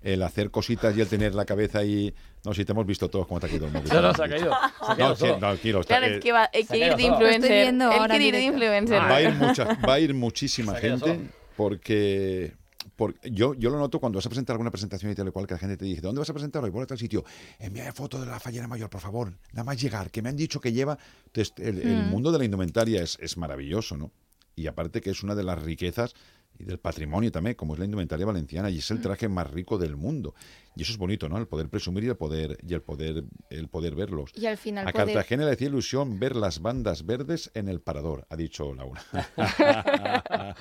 el 0.00 0.22
hacer 0.22 0.50
cositas 0.50 0.96
y 0.96 1.00
el 1.00 1.08
tener 1.08 1.34
la 1.34 1.44
cabeza 1.44 1.78
ahí. 1.80 2.14
No, 2.44 2.54
si 2.54 2.64
te 2.64 2.72
hemos 2.72 2.86
visto 2.86 3.08
todos 3.08 3.26
cómo 3.26 3.40
te 3.40 3.46
ha 3.46 3.48
caído 3.48 3.66
el 3.66 3.72
móvil. 3.72 3.88
No, 3.92 4.00
no, 4.00 4.14
se 4.14 4.22
ha 4.24 4.28
caído. 4.28 4.50
Se 4.50 4.56
ha 4.56 4.88
No, 4.90 4.96
caído 4.96 5.14
sí, 5.16 5.20
solo. 5.20 5.38
tranquilo. 5.38 5.80
está- 5.80 5.98
Claro, 5.98 6.06
eh, 6.12 6.16
es 6.18 6.22
que 6.24 6.32
va, 6.32 6.50
hay 6.52 6.64
que 6.64 6.76
ir 6.78 6.94
de 6.96 7.02
influencer. 7.02 7.66
Ir 7.66 7.72
de 7.78 8.98
va 8.98 9.16
a 9.16 9.22
ir 9.22 9.34
mucha, 9.34 9.64
va 9.88 9.94
a 9.94 10.00
ir 10.00 10.14
muchísima 10.14 10.74
gente 10.76 11.20
porque 11.56 12.54
porque 12.96 13.30
yo, 13.30 13.54
yo 13.54 13.70
lo 13.70 13.78
noto 13.78 14.00
cuando 14.00 14.16
vas 14.18 14.26
a 14.26 14.28
presentar 14.28 14.54
alguna 14.54 14.70
presentación 14.72 15.12
y 15.12 15.14
tal 15.14 15.28
y 15.28 15.30
cual 15.30 15.46
que 15.46 15.54
la 15.54 15.58
gente 15.60 15.76
te 15.76 15.84
dice, 15.84 16.00
¿dónde 16.00 16.18
vas 16.18 16.30
a 16.30 16.32
presentar 16.32 16.64
hoy? 16.64 16.70
Voy 16.70 16.82
a 16.82 16.86
tal 16.86 16.98
sitio. 16.98 17.24
Envíame 17.60 17.92
foto 17.92 18.18
de 18.20 18.26
la 18.26 18.40
fallera 18.40 18.66
mayor, 18.66 18.90
por 18.90 19.00
favor. 19.00 19.32
Nada 19.52 19.62
más 19.62 19.80
llegar, 19.80 20.10
que 20.10 20.20
me 20.20 20.30
han 20.30 20.36
dicho 20.36 20.60
que 20.60 20.72
lleva. 20.72 20.98
Entonces, 21.26 21.54
el, 21.58 21.78
el 21.80 21.96
Mm. 22.06 22.08
mundo 22.10 22.32
de 22.32 22.38
la 22.38 22.44
indumentaria 22.44 23.00
es, 23.02 23.16
es 23.20 23.36
maravilloso, 23.36 23.96
¿no? 23.96 24.10
Y 24.58 24.66
aparte 24.66 25.00
que 25.00 25.10
es 25.10 25.22
una 25.22 25.34
de 25.34 25.44
las 25.44 25.62
riquezas 25.62 26.14
y 26.58 26.64
del 26.64 26.78
patrimonio 26.78 27.30
también, 27.30 27.54
como 27.54 27.74
es 27.74 27.78
la 27.78 27.84
indumentaria 27.84 28.26
valenciana, 28.26 28.68
y 28.68 28.78
es 28.78 28.90
el 28.90 29.00
traje 29.00 29.28
más 29.28 29.48
rico 29.48 29.78
del 29.78 29.96
mundo. 29.96 30.34
Y 30.74 30.82
eso 30.82 30.90
es 30.92 30.98
bonito, 30.98 31.28
¿no? 31.28 31.38
El 31.38 31.46
poder 31.46 31.68
presumir 31.68 32.02
y 32.02 32.08
el 32.08 32.16
poder, 32.16 32.58
y 32.66 32.74
el 32.74 32.82
poder, 32.82 33.22
el 33.50 33.68
poder 33.68 33.94
verlos. 33.94 34.32
Y 34.34 34.46
al 34.46 34.56
final 34.56 34.88
A 34.88 34.92
poder- 34.92 35.06
Cartagena 35.14 35.44
le 35.46 35.52
hacía 35.52 35.68
ilusión 35.68 36.18
ver 36.18 36.34
las 36.34 36.60
bandas 36.60 37.06
verdes 37.06 37.52
en 37.54 37.68
el 37.68 37.80
parador, 37.80 38.26
ha 38.28 38.34
dicho 38.36 38.74
Laura. 38.74 39.00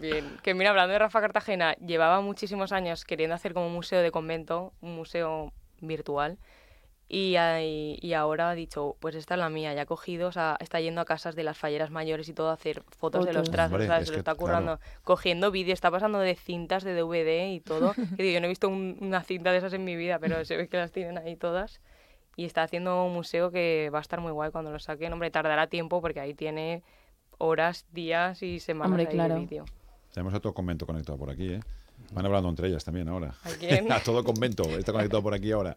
Bien, 0.00 0.24
que 0.42 0.54
mira, 0.54 0.70
hablando 0.70 0.92
de 0.92 0.98
Rafa 0.98 1.20
Cartagena, 1.20 1.74
llevaba 1.76 2.20
muchísimos 2.20 2.72
años 2.72 3.04
queriendo 3.04 3.34
hacer 3.34 3.54
como 3.54 3.66
un 3.66 3.72
museo 3.74 4.00
de 4.02 4.10
convento, 4.10 4.72
un 4.80 4.94
museo 4.94 5.52
virtual, 5.80 6.38
y, 7.08 7.36
ahí- 7.36 7.98
y 8.02 8.14
ahora 8.14 8.50
ha 8.50 8.54
dicho, 8.54 8.96
pues 9.00 9.14
esta 9.14 9.34
es 9.34 9.40
la 9.40 9.48
mía, 9.48 9.72
ya 9.74 9.82
ha 9.82 9.86
cogido, 9.86 10.28
o 10.28 10.32
sea, 10.32 10.56
está 10.60 10.80
yendo 10.80 11.00
a 11.00 11.04
casas 11.04 11.36
de 11.36 11.44
las 11.44 11.56
falleras 11.56 11.90
mayores 11.90 12.28
y 12.28 12.32
todo 12.32 12.50
a 12.50 12.54
hacer 12.54 12.82
fotos 12.98 13.24
de 13.24 13.32
los 13.32 13.46
¿sabes? 13.48 13.88
es 14.02 14.06
Se 14.08 14.12
lo 14.12 14.18
está 14.18 14.34
currando, 14.34 14.80
cogiendo 15.04 15.50
vídeos, 15.50 15.74
está 15.76 15.90
pasando 15.90 16.18
de 16.18 16.34
cintas 16.34 16.82
de 16.84 16.94
DVD 16.94 17.52
y 17.52 17.60
todo. 17.60 17.92
que 18.16 18.22
digo, 18.22 18.34
yo 18.34 18.40
no 18.40 18.46
he 18.46 18.48
visto 18.48 18.68
un- 18.68 18.96
una 19.00 19.22
cinta 19.22 19.52
de 19.52 19.58
esas 19.58 19.72
en 19.72 19.84
mi 19.84 19.94
vida, 19.96 20.18
pero 20.18 20.44
se 20.44 20.56
ve 20.56 20.68
que 20.68 20.76
las 20.78 20.90
tienen 20.92 21.16
ahí 21.18 21.36
todas. 21.36 21.80
Y 22.38 22.44
está 22.44 22.64
haciendo 22.64 23.04
un 23.04 23.14
museo 23.14 23.50
que 23.50 23.88
va 23.94 23.98
a 23.98 24.02
estar 24.02 24.20
muy 24.20 24.32
guay 24.32 24.50
cuando 24.50 24.70
lo 24.70 24.78
saquen. 24.78 25.12
Hombre, 25.12 25.30
tardará 25.30 25.68
tiempo 25.68 26.02
porque 26.02 26.20
ahí 26.20 26.34
tiene 26.34 26.82
horas, 27.38 27.86
días 27.92 28.42
y 28.42 28.60
semanas 28.60 28.90
Hombre, 28.90 29.06
ahí 29.08 29.14
claro. 29.14 29.34
de 29.34 29.40
vídeo. 29.40 29.64
Tenemos 30.12 30.34
a 30.34 30.40
todo 30.40 30.52
convento 30.52 30.84
conectado 30.86 31.16
por 31.16 31.30
aquí, 31.30 31.52
¿eh? 31.54 31.60
Van 32.12 32.26
hablando 32.26 32.48
entre 32.50 32.68
ellas 32.68 32.84
también 32.84 33.08
ahora. 33.08 33.34
¿A 33.42 33.50
quién? 33.58 33.90
a 33.92 34.00
todo 34.02 34.22
convento, 34.24 34.64
está 34.76 34.92
conectado 34.92 35.22
por 35.22 35.32
aquí 35.34 35.50
ahora. 35.52 35.76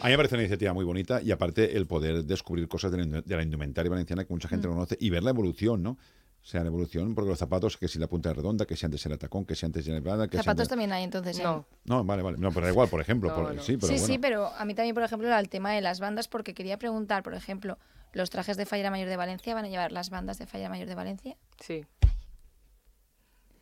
A 0.00 0.04
mí 0.06 0.10
me 0.10 0.16
parece 0.16 0.34
una 0.36 0.42
iniciativa 0.42 0.72
muy 0.72 0.84
bonita 0.84 1.20
y 1.22 1.30
aparte 1.32 1.76
el 1.76 1.86
poder 1.86 2.24
descubrir 2.24 2.68
cosas 2.68 2.90
de 2.92 2.98
la, 2.98 3.04
indu- 3.04 3.24
de 3.24 3.36
la 3.36 3.42
indumentaria 3.42 3.90
valenciana 3.90 4.24
que 4.24 4.32
mucha 4.32 4.48
gente 4.48 4.66
no 4.68 4.74
conoce 4.74 4.96
y 5.00 5.10
ver 5.10 5.22
la 5.22 5.30
evolución, 5.30 5.82
¿no? 5.82 5.90
O 5.90 6.44
sea, 6.44 6.60
la 6.62 6.66
evolución, 6.68 7.14
porque 7.14 7.28
los 7.30 7.38
zapatos, 7.38 7.76
que 7.76 7.86
si 7.86 8.00
la 8.00 8.08
punta 8.08 8.30
es 8.30 8.36
redonda, 8.36 8.64
que 8.66 8.76
si 8.76 8.84
antes 8.84 9.04
era 9.06 9.16
tacón, 9.16 9.44
que 9.44 9.54
si 9.54 9.64
antes 9.64 9.86
era 9.86 10.00
nada, 10.00 10.26
que 10.26 10.36
si 10.38 10.42
Zapatos 10.42 10.62
antes... 10.62 10.68
también 10.70 10.92
hay 10.92 11.04
entonces. 11.04 11.38
¿eh? 11.38 11.42
No. 11.44 11.66
No, 11.84 12.02
vale, 12.04 12.22
vale. 12.22 12.36
No, 12.38 12.50
pero 12.50 12.66
da 12.66 12.72
igual, 12.72 12.88
por 12.88 13.00
ejemplo. 13.00 13.28
No, 13.30 13.34
por- 13.36 13.54
no. 13.54 13.62
Sí, 13.62 13.76
pero 13.76 13.86
sí, 13.86 13.92
bueno. 13.94 14.06
sí, 14.06 14.18
pero 14.18 14.46
a 14.48 14.64
mí 14.64 14.74
también, 14.74 14.94
por 14.94 15.04
ejemplo, 15.04 15.28
era 15.28 15.38
el 15.38 15.48
tema 15.48 15.70
de 15.72 15.80
las 15.80 16.00
bandas, 16.00 16.26
porque 16.26 16.52
quería 16.52 16.78
preguntar, 16.78 17.22
por 17.22 17.34
ejemplo, 17.34 17.78
¿los 18.12 18.28
trajes 18.30 18.56
de 18.56 18.66
Fallera 18.66 18.90
Mayor 18.90 19.08
de 19.08 19.16
Valencia 19.16 19.54
van 19.54 19.66
a 19.66 19.68
llevar 19.68 19.92
las 19.92 20.10
bandas 20.10 20.38
de 20.38 20.46
Fallera 20.46 20.68
Mayor 20.68 20.88
de 20.88 20.94
Valencia? 20.96 21.36
Sí. 21.60 21.84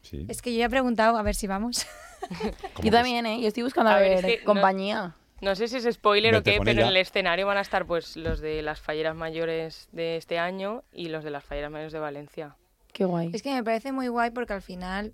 Sí. 0.03 0.25
Es 0.29 0.41
que 0.41 0.53
yo 0.55 0.61
ya 0.61 0.67
he 0.67 0.71
preguntado, 0.71 1.19
a 1.19 1.23
ver 1.23 1.35
si 1.35 1.47
vamos. 1.47 1.87
¿Cómo 2.75 2.85
Yo 2.87 2.91
también, 2.91 3.27
¿eh? 3.27 3.41
Yo 3.43 3.49
estoy 3.49 3.63
buscando 3.63 3.91
a, 3.91 3.97
A 3.97 4.01
ver, 4.01 4.23
ver, 4.23 4.25
es 4.25 4.37
que 4.37 4.39
no- 4.41 4.47
compañía. 4.55 5.15
No 5.41 5.55
sé 5.55 5.69
si 5.69 5.77
es 5.77 5.95
spoiler 5.95 6.35
o 6.35 6.43
qué, 6.43 6.57
pero 6.59 6.71
ella. 6.71 6.83
en 6.83 6.89
el 6.89 6.97
escenario 6.99 7.47
van 7.47 7.57
a 7.57 7.63
estar 7.63 7.87
pues 7.87 8.17
los 8.17 8.41
de 8.41 8.63
las 8.63 8.81
falleras 8.81 9.17
mayores 9.17 9.89
de 9.93 10.17
este 10.17 10.39
año 10.39 10.85
y 10.93 11.09
los 11.09 11.25
de 11.25 11.31
las 11.31 11.45
falleras 11.45 11.71
mayores 11.71 11.93
de 11.93 11.99
Valencia. 11.99 12.57
Qué 12.93 13.05
guay. 13.05 13.31
Es 13.33 13.43
que 13.43 13.55
me 13.55 13.65
parece 13.65 13.93
muy 13.93 14.09
guay 14.09 14.31
porque 14.31 14.53
al 14.53 14.63
final 14.63 15.13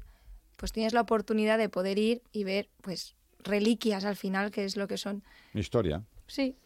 pues 0.57 0.73
tienes 0.73 0.93
la 0.95 1.03
oportunidad 1.03 1.59
de 1.59 1.69
poder 1.69 1.99
ir 1.99 2.23
y 2.33 2.45
ver 2.45 2.69
pues 2.81 3.15
reliquias 3.45 4.05
al 4.05 4.17
final, 4.17 4.51
que 4.51 4.65
es 4.65 4.77
lo 4.77 4.89
que 4.89 4.97
son. 4.97 5.23
Historia. 5.55 6.03
Sí. 6.27 6.57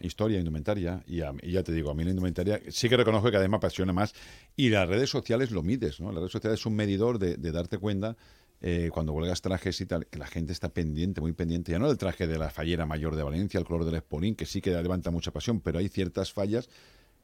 historia, 0.00 0.38
indumentaria, 0.38 1.02
y, 1.06 1.22
a- 1.22 1.32
y 1.42 1.52
ya 1.52 1.62
te 1.62 1.72
digo, 1.72 1.90
a 1.90 1.94
mí 1.94 2.04
la 2.04 2.10
indumentaria 2.10 2.60
sí 2.68 2.86
que 2.90 2.98
reconozco 2.98 3.26
que 3.28 3.32
cada 3.32 3.44
vez 3.44 3.50
me 3.50 3.56
apasiona 3.56 3.94
más, 3.94 4.14
y 4.54 4.68
las 4.68 4.86
redes 4.86 5.08
sociales 5.08 5.50
lo 5.50 5.62
mides, 5.62 6.00
¿no? 6.00 6.08
Las 6.12 6.16
redes 6.20 6.32
sociales 6.32 6.60
es 6.60 6.66
un 6.66 6.76
medidor 6.76 7.18
de, 7.18 7.36
de 7.38 7.50
darte 7.50 7.78
cuenta 7.78 8.14
eh, 8.62 8.90
cuando 8.92 9.12
huelgas 9.12 9.42
trajes 9.42 9.80
y 9.80 9.86
tal, 9.86 10.06
que 10.06 10.18
la 10.18 10.26
gente 10.26 10.52
está 10.52 10.68
pendiente, 10.70 11.20
muy 11.20 11.32
pendiente, 11.32 11.72
ya 11.72 11.78
no 11.78 11.88
del 11.88 11.98
traje 11.98 12.26
de 12.26 12.38
la 12.38 12.50
fallera 12.50 12.86
mayor 12.86 13.14
de 13.16 13.22
Valencia, 13.22 13.58
el 13.58 13.66
color 13.66 13.84
del 13.84 13.96
espolín, 13.96 14.34
que 14.34 14.46
sí 14.46 14.60
que 14.60 14.70
levanta 14.70 15.10
mucha 15.10 15.30
pasión, 15.32 15.60
pero 15.60 15.78
hay 15.78 15.88
ciertas 15.88 16.32
fallas 16.32 16.68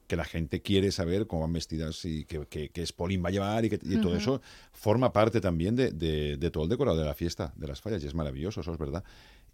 que 0.09 0.17
la 0.17 0.25
gente 0.25 0.61
quiere 0.61 0.93
saber 0.93 1.27
cómo 1.27 1.43
van 1.43 1.53
vestidas 1.55 2.05
y 2.05 2.25
qué, 2.27 2.45
qué, 2.51 2.69
qué 2.69 2.83
espolín 2.83 3.25
va 3.25 3.29
a 3.29 3.33
llevar 3.33 3.65
y, 3.65 3.71
que, 3.71 3.79
y 3.83 3.97
todo 3.99 4.15
eso 4.17 4.43
forma 4.73 5.13
parte 5.13 5.41
también 5.41 5.75
de, 5.75 5.91
de- 5.93 6.37
de 6.37 6.51
todo 6.51 6.65
el 6.65 6.69
decorado 6.69 6.99
de 6.99 7.05
la 7.07 7.15
fiesta, 7.15 7.53
de 7.57 7.67
las 7.69 7.81
fallas, 7.81 8.03
y 8.05 8.09
es 8.09 8.15
maravilloso, 8.15 8.61
eso 8.61 8.73
es 8.73 8.79
verdad. 8.79 9.05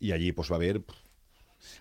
Y 0.00 0.10
allí 0.12 0.32
pues 0.32 0.50
va 0.50 0.54
a 0.54 0.56
haber 0.56 0.82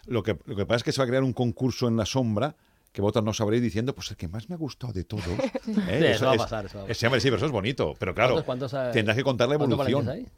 lo 0.06 0.22
que, 0.22 0.38
lo 0.46 0.56
que 0.56 0.66
pasa 0.66 0.78
es 0.78 0.84
que 0.84 0.92
se 0.92 1.00
va 1.00 1.06
a 1.06 1.08
crear 1.08 1.24
un 1.24 1.34
concurso 1.34 1.88
en 1.88 1.98
la 1.98 2.06
sombra 2.06 2.56
que 2.98 3.02
vosotros 3.04 3.24
no 3.26 3.32
sabréis 3.32 3.62
diciendo, 3.62 3.94
pues 3.94 4.10
el 4.10 4.18
que 4.18 4.28
más 4.28 4.50
me 4.50 4.56
ha 4.56 4.58
gustado 4.58 4.92
de 4.92 5.04
todos. 5.04 5.24
¿eh? 5.30 5.52
Sí, 5.64 6.06
eso 6.08 6.26
va 6.26 6.32
a 6.34 6.38
pasar, 6.38 6.66
eso 6.66 6.80
va 6.80 6.86
a 6.86 6.88
es- 6.88 6.98
sí, 6.98 7.06
hombre, 7.06 7.22
sí, 7.22 7.28
pero 7.28 7.38
eso 7.38 7.46
es 7.46 7.52
bonito. 7.52 7.94
Pero 8.00 8.16
claro, 8.16 8.44
¿Cuántos- 8.44 8.72
cuántos, 8.72 8.74
eh, 8.74 8.92
tendrás 8.92 9.16
que 9.16 9.24
contar 9.24 9.48
la 9.48 9.58
cuántos 9.58 9.76
evolución. 9.76 10.04
valencianos 10.08 10.32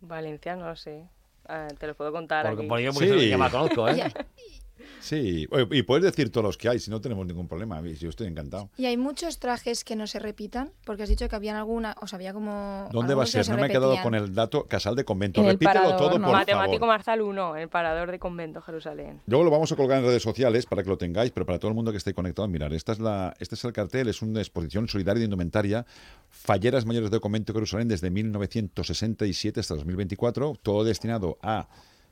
Valencia, 0.00 0.56
no 0.56 0.66
lo 0.70 0.74
sé. 0.74 1.04
Ah, 1.46 1.68
te 1.78 1.86
los 1.86 1.94
puedo 1.94 2.10
contar 2.10 2.46
Porque- 2.46 2.62
aquí. 2.62 2.68
porque 2.68 2.84
yo 2.84 2.92
Sí. 2.94 3.28
ya 3.28 3.38
me 3.38 3.44
la 3.44 3.50
conozco, 3.50 3.88
¿eh? 3.88 3.94
Sí, 5.00 5.46
y 5.70 5.82
puedes 5.82 6.04
decir 6.04 6.30
todos 6.30 6.44
los 6.44 6.56
que 6.56 6.68
hay, 6.68 6.78
si 6.78 6.90
no 6.90 7.00
tenemos 7.00 7.26
ningún 7.26 7.48
problema. 7.48 7.80
Yo 7.82 8.08
estoy 8.08 8.26
encantado. 8.26 8.70
Y 8.76 8.86
hay 8.86 8.96
muchos 8.96 9.38
trajes 9.38 9.84
que 9.84 9.96
no 9.96 10.06
se 10.06 10.18
repitan, 10.18 10.72
porque 10.84 11.02
has 11.02 11.08
dicho 11.08 11.28
que 11.28 11.36
habían 11.36 11.56
alguna, 11.56 11.96
o 12.00 12.06
sea, 12.06 12.16
había 12.16 12.32
como... 12.32 12.88
¿Dónde 12.92 13.14
va 13.14 13.24
a 13.24 13.26
ser? 13.26 13.44
se 13.44 13.52
No 13.52 13.58
me 13.58 13.66
he 13.66 13.70
quedado 13.70 13.96
con 14.02 14.14
el 14.14 14.34
dato 14.34 14.64
casal 14.64 14.96
de 14.96 15.04
convento. 15.04 15.40
En 15.40 15.46
el 15.46 15.52
Repítelo 15.52 15.80
parador, 15.80 15.96
todo, 15.98 16.18
¿no? 16.18 16.26
por 16.26 16.36
Matemático 16.36 16.78
favor. 16.80 16.88
Marzal 16.88 17.22
1, 17.22 17.56
el 17.56 17.68
parador 17.68 18.10
de 18.10 18.18
convento 18.18 18.60
Jerusalén. 18.60 19.20
Luego 19.26 19.44
lo 19.44 19.50
vamos 19.50 19.70
a 19.72 19.76
colgar 19.76 19.98
en 19.98 20.04
redes 20.04 20.22
sociales 20.22 20.66
para 20.66 20.82
que 20.82 20.88
lo 20.88 20.98
tengáis, 20.98 21.30
pero 21.30 21.46
para 21.46 21.58
todo 21.58 21.70
el 21.70 21.74
mundo 21.74 21.90
que 21.90 21.98
esté 21.98 22.14
conectado, 22.14 22.48
mirar, 22.48 22.72
esta 22.72 22.92
es 22.92 22.98
la, 22.98 23.34
este 23.38 23.54
es 23.54 23.64
el 23.64 23.72
cartel, 23.72 24.08
es 24.08 24.22
una 24.22 24.40
exposición 24.40 24.88
solidaria 24.88 25.20
de 25.20 25.24
indumentaria, 25.24 25.86
Falleras 26.30 26.86
Mayores 26.86 27.10
de 27.10 27.20
Convento 27.20 27.52
Jerusalén 27.52 27.88
desde 27.88 28.10
1967 28.10 29.60
hasta 29.60 29.74
2024, 29.74 30.54
todo 30.62 30.84
destinado 30.84 31.38
a 31.42 31.68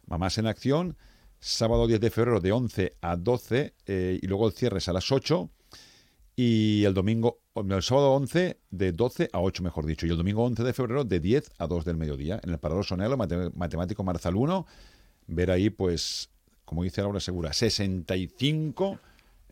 Mamás 0.06 0.38
en 0.38 0.46
Acción, 0.46 0.96
sábado 1.40 1.86
10 1.86 2.00
de 2.00 2.10
febrero 2.10 2.40
de 2.40 2.52
11 2.52 2.96
a 3.00 3.16
12 3.16 3.74
eh, 3.86 4.18
y 4.22 4.26
luego 4.26 4.46
el 4.46 4.52
cierre 4.54 4.78
es 4.78 4.88
a 4.88 4.92
las 4.92 5.10
8 5.12 5.50
y 6.38 6.84
el 6.84 6.92
domingo, 6.92 7.40
el 7.54 7.82
sábado 7.82 8.12
11 8.12 8.58
de 8.70 8.92
12 8.92 9.30
a 9.32 9.40
8, 9.40 9.62
mejor 9.62 9.86
dicho, 9.86 10.06
y 10.06 10.10
el 10.10 10.16
domingo 10.18 10.44
11 10.44 10.62
de 10.64 10.72
febrero 10.74 11.04
de 11.04 11.18
10 11.20 11.50
a 11.58 11.66
2 11.66 11.84
del 11.84 11.96
mediodía 11.96 12.40
en 12.44 12.50
el 12.50 12.58
Parador 12.58 12.84
Sonelo, 12.84 13.16
mate- 13.16 13.50
Matemático 13.54 14.04
Marzal 14.04 14.36
1, 14.36 14.66
ver 15.28 15.50
ahí 15.50 15.70
pues 15.70 16.28
como 16.66 16.82
dice 16.82 17.00
Laura 17.00 17.20
Segura, 17.20 17.52
65. 17.52 18.98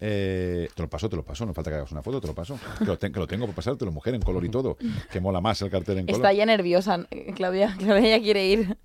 eh, 0.00 0.68
te 0.74 0.82
lo 0.82 0.90
paso, 0.90 1.08
te 1.08 1.16
lo 1.16 1.24
paso, 1.24 1.46
no 1.46 1.54
falta 1.54 1.70
que 1.70 1.76
hagas 1.76 1.92
una 1.92 2.02
foto, 2.02 2.20
te 2.20 2.26
lo 2.26 2.34
paso. 2.34 2.58
Que 2.78 2.84
lo, 2.84 2.98
ten- 2.98 3.12
que 3.12 3.20
lo 3.20 3.26
tengo 3.28 3.46
para 3.46 3.54
pasártelo, 3.56 3.92
mujer, 3.92 4.14
en 4.14 4.20
color 4.20 4.44
y 4.44 4.48
todo. 4.48 4.76
Que 5.12 5.20
mola 5.20 5.40
más 5.40 5.62
el 5.62 5.70
cartel 5.70 5.98
en 5.98 6.06
color. 6.06 6.18
Está 6.18 6.32
ya 6.32 6.44
nerviosa, 6.44 7.06
eh, 7.12 7.32
Claudia. 7.34 7.74
Claudia 7.78 8.18
ya 8.18 8.22
quiere 8.22 8.48
ir. 8.48 8.76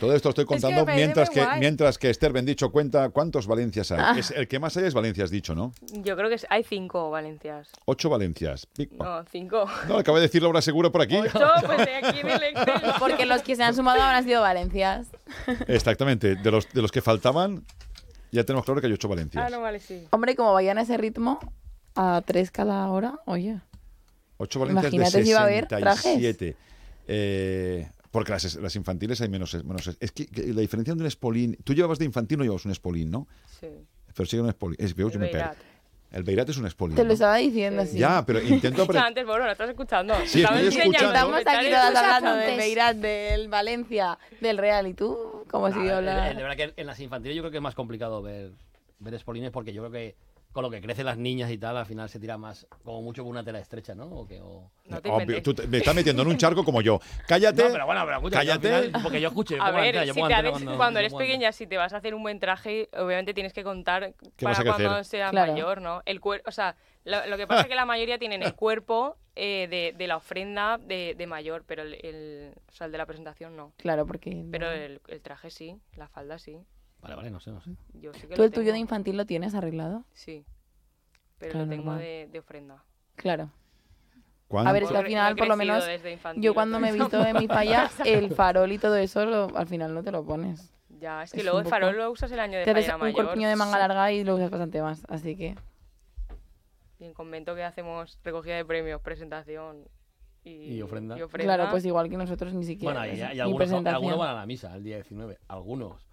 Todo 0.00 0.14
esto 0.14 0.28
estoy 0.30 0.44
que 0.44 0.48
contando 0.48 0.84
parece 0.84 1.04
mientras, 1.04 1.28
muy 1.28 1.34
que, 1.34 1.44
guay. 1.44 1.60
mientras 1.60 1.98
que 1.98 2.10
Esther 2.10 2.32
Bendicho 2.32 2.70
cuenta 2.70 3.08
cuántos 3.10 3.46
Valencias 3.46 3.90
hay. 3.92 3.98
Ah. 4.00 4.14
Es, 4.18 4.30
el 4.30 4.48
que 4.48 4.58
más 4.58 4.76
hay 4.76 4.84
es 4.84 4.94
Valencia, 4.94 5.24
has 5.24 5.30
dicho, 5.30 5.54
¿no? 5.54 5.72
Yo 5.92 6.16
creo 6.16 6.28
que 6.28 6.36
es- 6.36 6.46
hay 6.50 6.62
cinco 6.64 7.10
Valencias. 7.10 7.68
Ocho 7.84 8.08
Valencias. 8.08 8.66
Pic. 8.66 8.92
No, 8.92 9.24
cinco. 9.30 9.64
No, 9.88 9.98
acaba 9.98 10.18
de 10.18 10.22
decir 10.26 10.42
Laura 10.42 10.60
Segura 10.62 10.90
por 10.90 11.02
aquí. 11.02 11.16
Ocho, 11.16 11.40
pues 11.66 11.78
de 11.86 11.94
aquí 11.96 12.20
en 12.20 12.28
el 12.30 12.42
Excel. 12.42 12.92
Porque 12.98 13.26
los 13.26 13.42
que 13.42 13.56
se 13.56 13.62
han 13.62 13.74
sumado 13.74 14.00
habrán 14.02 14.24
sido 14.24 14.40
Valencias. 14.40 15.08
Exactamente. 15.66 16.36
De 16.36 16.50
los, 16.50 16.68
de 16.72 16.82
los 16.82 16.92
que 16.92 17.00
faltaban, 17.02 17.64
ya 18.32 18.44
tenemos 18.44 18.64
claro 18.64 18.80
que 18.80 18.86
hay 18.86 18.92
ocho 18.92 19.08
Valencias. 19.08 19.44
Ah, 19.46 19.50
no, 19.50 19.60
vale, 19.60 19.80
sí. 19.80 20.06
Hombre, 20.10 20.36
como 20.36 20.52
vayan 20.52 20.78
a 20.78 20.82
ese 20.82 20.96
ritmo, 20.96 21.38
a 21.94 22.22
tres 22.24 22.50
cada 22.50 22.88
hora, 22.88 23.18
oye. 23.26 23.60
Ocho 24.36 24.60
Valencias 24.60 24.92
Imagínate 24.92 25.18
de 25.18 25.24
si 25.24 25.32
va 25.32 25.40
a 25.40 25.44
haber 25.44 25.68
67. 25.68 26.56
Eh, 27.08 27.88
porque 28.10 28.32
las, 28.32 28.54
las 28.56 28.74
infantiles 28.76 29.20
hay 29.20 29.28
menos, 29.28 29.54
menos. 29.64 29.96
Es 30.00 30.12
que, 30.12 30.26
que 30.26 30.52
la 30.52 30.60
diferencia 30.60 30.94
de 30.94 31.00
un 31.00 31.06
espolín. 31.06 31.56
Tú 31.64 31.74
llevabas 31.74 31.98
de 31.98 32.04
infantil, 32.04 32.38
no 32.38 32.44
llevabas 32.44 32.64
un 32.64 32.72
espolín, 32.72 33.10
¿no? 33.10 33.26
Sí. 33.60 33.66
Però 34.14 34.26
sí 34.26 34.36
que 34.36 34.42
un 34.42 34.48
espolín. 34.48 34.76
És 34.80 34.94
jo 34.96 35.06
m'he 35.08 35.18
veritat. 35.18 35.54
perd. 35.56 35.66
El 36.10 36.22
Beirat 36.24 36.48
es 36.48 36.56
un 36.56 36.64
Espolin. 36.66 36.96
Te 36.96 37.04
lo 37.04 37.12
estaba 37.12 37.36
diciendo 37.36 37.82
así. 37.82 37.98
Ya, 37.98 38.24
pero 38.24 38.40
intento 38.42 38.80
Escucha 38.82 39.00
apre- 39.00 39.06
antes, 39.08 39.26
bueno, 39.26 39.44
lo 39.44 39.52
estás 39.52 39.68
escuchando. 39.68 40.14
Sí, 40.24 40.42
estoy 40.42 40.66
escuchando. 40.68 41.08
Estamos 41.14 41.42
aquí 41.46 41.66
todas 41.68 41.94
hablando 41.94 42.34
del. 42.36 42.56
Beirat, 42.56 42.96
del 42.96 43.48
Valencia, 43.48 44.18
del 44.40 44.56
Real. 44.56 44.86
¿Y 44.86 44.94
tú? 44.94 45.44
¿Cómo 45.50 45.66
Ah, 45.66 45.96
hablar? 45.96 46.32
eh, 46.32 46.34
De 46.34 46.42
verdad 46.42 46.56
que 46.56 46.72
en 46.80 46.86
las 46.86 46.98
infantiles 47.00 47.36
yo 47.36 47.42
creo 47.42 47.50
que 47.50 47.58
es 47.58 47.62
más 47.62 47.74
complicado 47.74 48.22
ver, 48.22 48.52
ver 49.00 49.14
espolines 49.14 49.50
porque 49.50 49.74
yo 49.74 49.82
creo 49.82 49.92
que 49.92 50.16
con 50.52 50.62
lo 50.62 50.70
que 50.70 50.80
crecen 50.80 51.04
las 51.06 51.18
niñas 51.18 51.50
y 51.50 51.58
tal, 51.58 51.76
al 51.76 51.86
final 51.86 52.08
se 52.08 52.18
tira 52.18 52.36
más, 52.38 52.66
como 52.82 53.02
mucho 53.02 53.22
por 53.22 53.30
una 53.30 53.44
tela 53.44 53.58
estrecha, 53.60 53.94
¿no? 53.94 54.06
O 54.06 54.26
que, 54.26 54.40
o... 54.40 54.70
Obvio, 55.08 55.42
tú 55.42 55.54
te- 55.54 55.66
me 55.66 55.78
estás 55.78 55.94
metiendo 55.94 56.22
en 56.22 56.28
un 56.28 56.36
charco 56.38 56.64
como 56.64 56.80
yo. 56.80 57.00
Cállate. 57.26 57.62
No, 57.68 57.72
pero 57.72 57.86
bueno, 57.86 58.02
pero 58.04 58.16
escucha, 58.16 58.42
yo 58.42 58.52
al 58.54 58.60
cállate. 58.60 58.86
final, 58.86 59.02
porque 59.02 59.20
yo 59.20 59.28
escucho, 59.28 59.54
yo 59.56 59.62
A 59.62 59.66
pongo 59.66 59.76
ver, 59.78 59.86
antena, 59.88 60.04
yo 60.06 60.14
si 60.14 60.18
pongo 60.20 60.28
te 60.28 60.34
antena 60.34 60.56
haces- 60.56 60.76
cuando- 60.76 60.98
yo 60.98 61.00
eres 61.00 61.12
pongo 61.12 61.20
antena. 61.20 61.32
pequeña, 61.38 61.52
si 61.52 61.66
te 61.66 61.76
vas 61.76 61.92
a 61.92 61.96
hacer 61.98 62.14
un 62.14 62.22
buen 62.22 62.40
traje, 62.40 62.88
obviamente 62.94 63.34
tienes 63.34 63.52
que 63.52 63.62
contar 63.62 64.14
¿Qué 64.36 64.44
vas 64.46 64.56
para 64.56 64.70
a 64.70 64.74
crecer? 64.74 64.86
cuando 64.90 65.04
seas 65.04 65.30
Claro. 65.30 65.52
mayor, 65.52 65.80
¿no? 65.82 66.02
El 66.06 66.20
cuer- 66.20 66.42
o 66.46 66.50
sea, 66.50 66.74
lo, 67.04 67.24
lo 67.26 67.36
que 67.36 67.46
pasa 67.46 67.62
es 67.62 67.68
que 67.68 67.74
la 67.74 67.84
mayoría 67.86 68.18
tienen 68.18 68.42
el 68.42 68.54
cuerpo 68.54 69.16
eh, 69.36 69.68
de, 69.70 69.94
de 69.96 70.06
la 70.08 70.16
ofrenda 70.16 70.78
de, 70.78 71.14
de 71.16 71.26
mayor, 71.28 71.62
pero 71.66 71.82
el, 71.82 71.94
el- 72.04 72.52
o 72.68 72.72
sea, 72.72 72.86
el 72.86 72.92
de 72.92 72.98
la 72.98 73.06
presentación 73.06 73.54
no. 73.54 73.72
Claro, 73.76 74.06
porque... 74.06 74.44
Pero 74.50 74.70
el, 74.72 75.00
el 75.06 75.20
traje 75.20 75.50
sí, 75.50 75.76
la 75.96 76.08
falda 76.08 76.38
sí. 76.38 76.58
Vale, 77.00 77.14
vale, 77.14 77.30
no 77.30 77.40
sé, 77.40 77.50
no 77.52 77.60
sé. 77.60 77.70
Yo 77.94 78.12
sí 78.12 78.22
que 78.22 78.34
¿Tú 78.34 78.42
lo 78.42 78.44
el 78.44 78.52
tuyo 78.52 78.72
de 78.72 78.78
infantil 78.78 79.16
lo 79.16 79.24
tienes 79.26 79.54
arreglado? 79.54 80.04
Sí. 80.12 80.44
Pero 81.38 81.52
Claro, 81.52 81.66
lo 81.66 81.70
tengo 81.70 81.84
normal. 81.84 82.00
de, 82.00 82.28
de 82.32 82.38
ofrenda. 82.40 82.84
Claro. 83.14 83.50
¿Cuándo? 84.48 84.70
A 84.70 84.72
ver, 84.72 84.82
es 84.84 84.88
que 84.90 84.96
al 84.96 85.02
No 85.02 85.06
he 85.06 85.10
final, 85.10 85.36
por 85.36 85.46
lo 85.46 85.54
crecido 85.56 85.74
menos, 85.74 85.86
desde 85.86 86.12
infantil, 86.12 86.42
yo 86.42 86.54
cuando 86.54 86.80
me 86.80 86.88
he 86.88 86.92
visto 86.92 87.22
de 87.22 87.34
mi 87.34 87.46
falla, 87.46 87.90
el 88.04 88.30
farol 88.34 88.72
y 88.72 88.78
todo 88.78 88.96
eso, 88.96 89.24
lo- 89.26 89.56
al 89.56 89.66
final 89.66 89.94
no 89.94 90.02
te 90.02 90.10
lo 90.10 90.24
pones. 90.24 90.72
Ya, 90.98 91.22
es 91.22 91.30
que 91.30 91.38
Es 91.38 91.44
luego 91.44 91.58
un 91.58 91.64
el 91.64 91.70
poco- 91.70 91.76
farol 91.76 91.96
lo 91.96 92.10
usas 92.10 92.32
el 92.32 92.40
año 92.40 92.58
de 92.58 92.64
Te 92.64 92.70
haces 92.70 92.86
fallera 92.86 92.96
un 92.96 93.00
mayor. 93.02 93.26
corpiño 93.26 93.48
de 93.48 93.56
manga 93.56 93.78
larga 93.78 94.10
y 94.10 94.24
lo 94.24 94.34
usas 94.36 94.50
bastante 94.50 94.80
más, 94.82 95.04
así 95.08 95.36
que... 95.36 95.54
Y 96.98 97.04
en 97.04 97.14
convento 97.14 97.54
que 97.54 97.62
hacemos 97.62 98.18
recogida 98.24 98.56
de 98.56 98.64
premios, 98.64 99.00
presentación 99.02 99.86
y, 100.42 100.74
Y 100.74 100.82
ofrenda. 100.82 101.16
y 101.16 101.22
ofrenda. 101.22 101.54
Claro, 101.56 101.70
pues 101.70 101.84
igual 101.84 102.08
que 102.08 102.16
nosotros 102.16 102.52
ni 102.54 102.64
siquiera. 102.64 103.00
Bueno, 103.00 103.06
y, 103.14 103.20
eso, 103.20 103.30
y 103.30 103.34
ni 103.34 103.40
algunos, 103.40 103.58
presentación. 103.58 103.94
algunos 103.94 104.18
van 104.18 104.30
a 104.30 104.34
la 104.40 104.46
misa 104.46 104.74
el 104.74 104.82
día 104.82 104.96
19. 104.96 105.38
Algunos. 105.46 106.07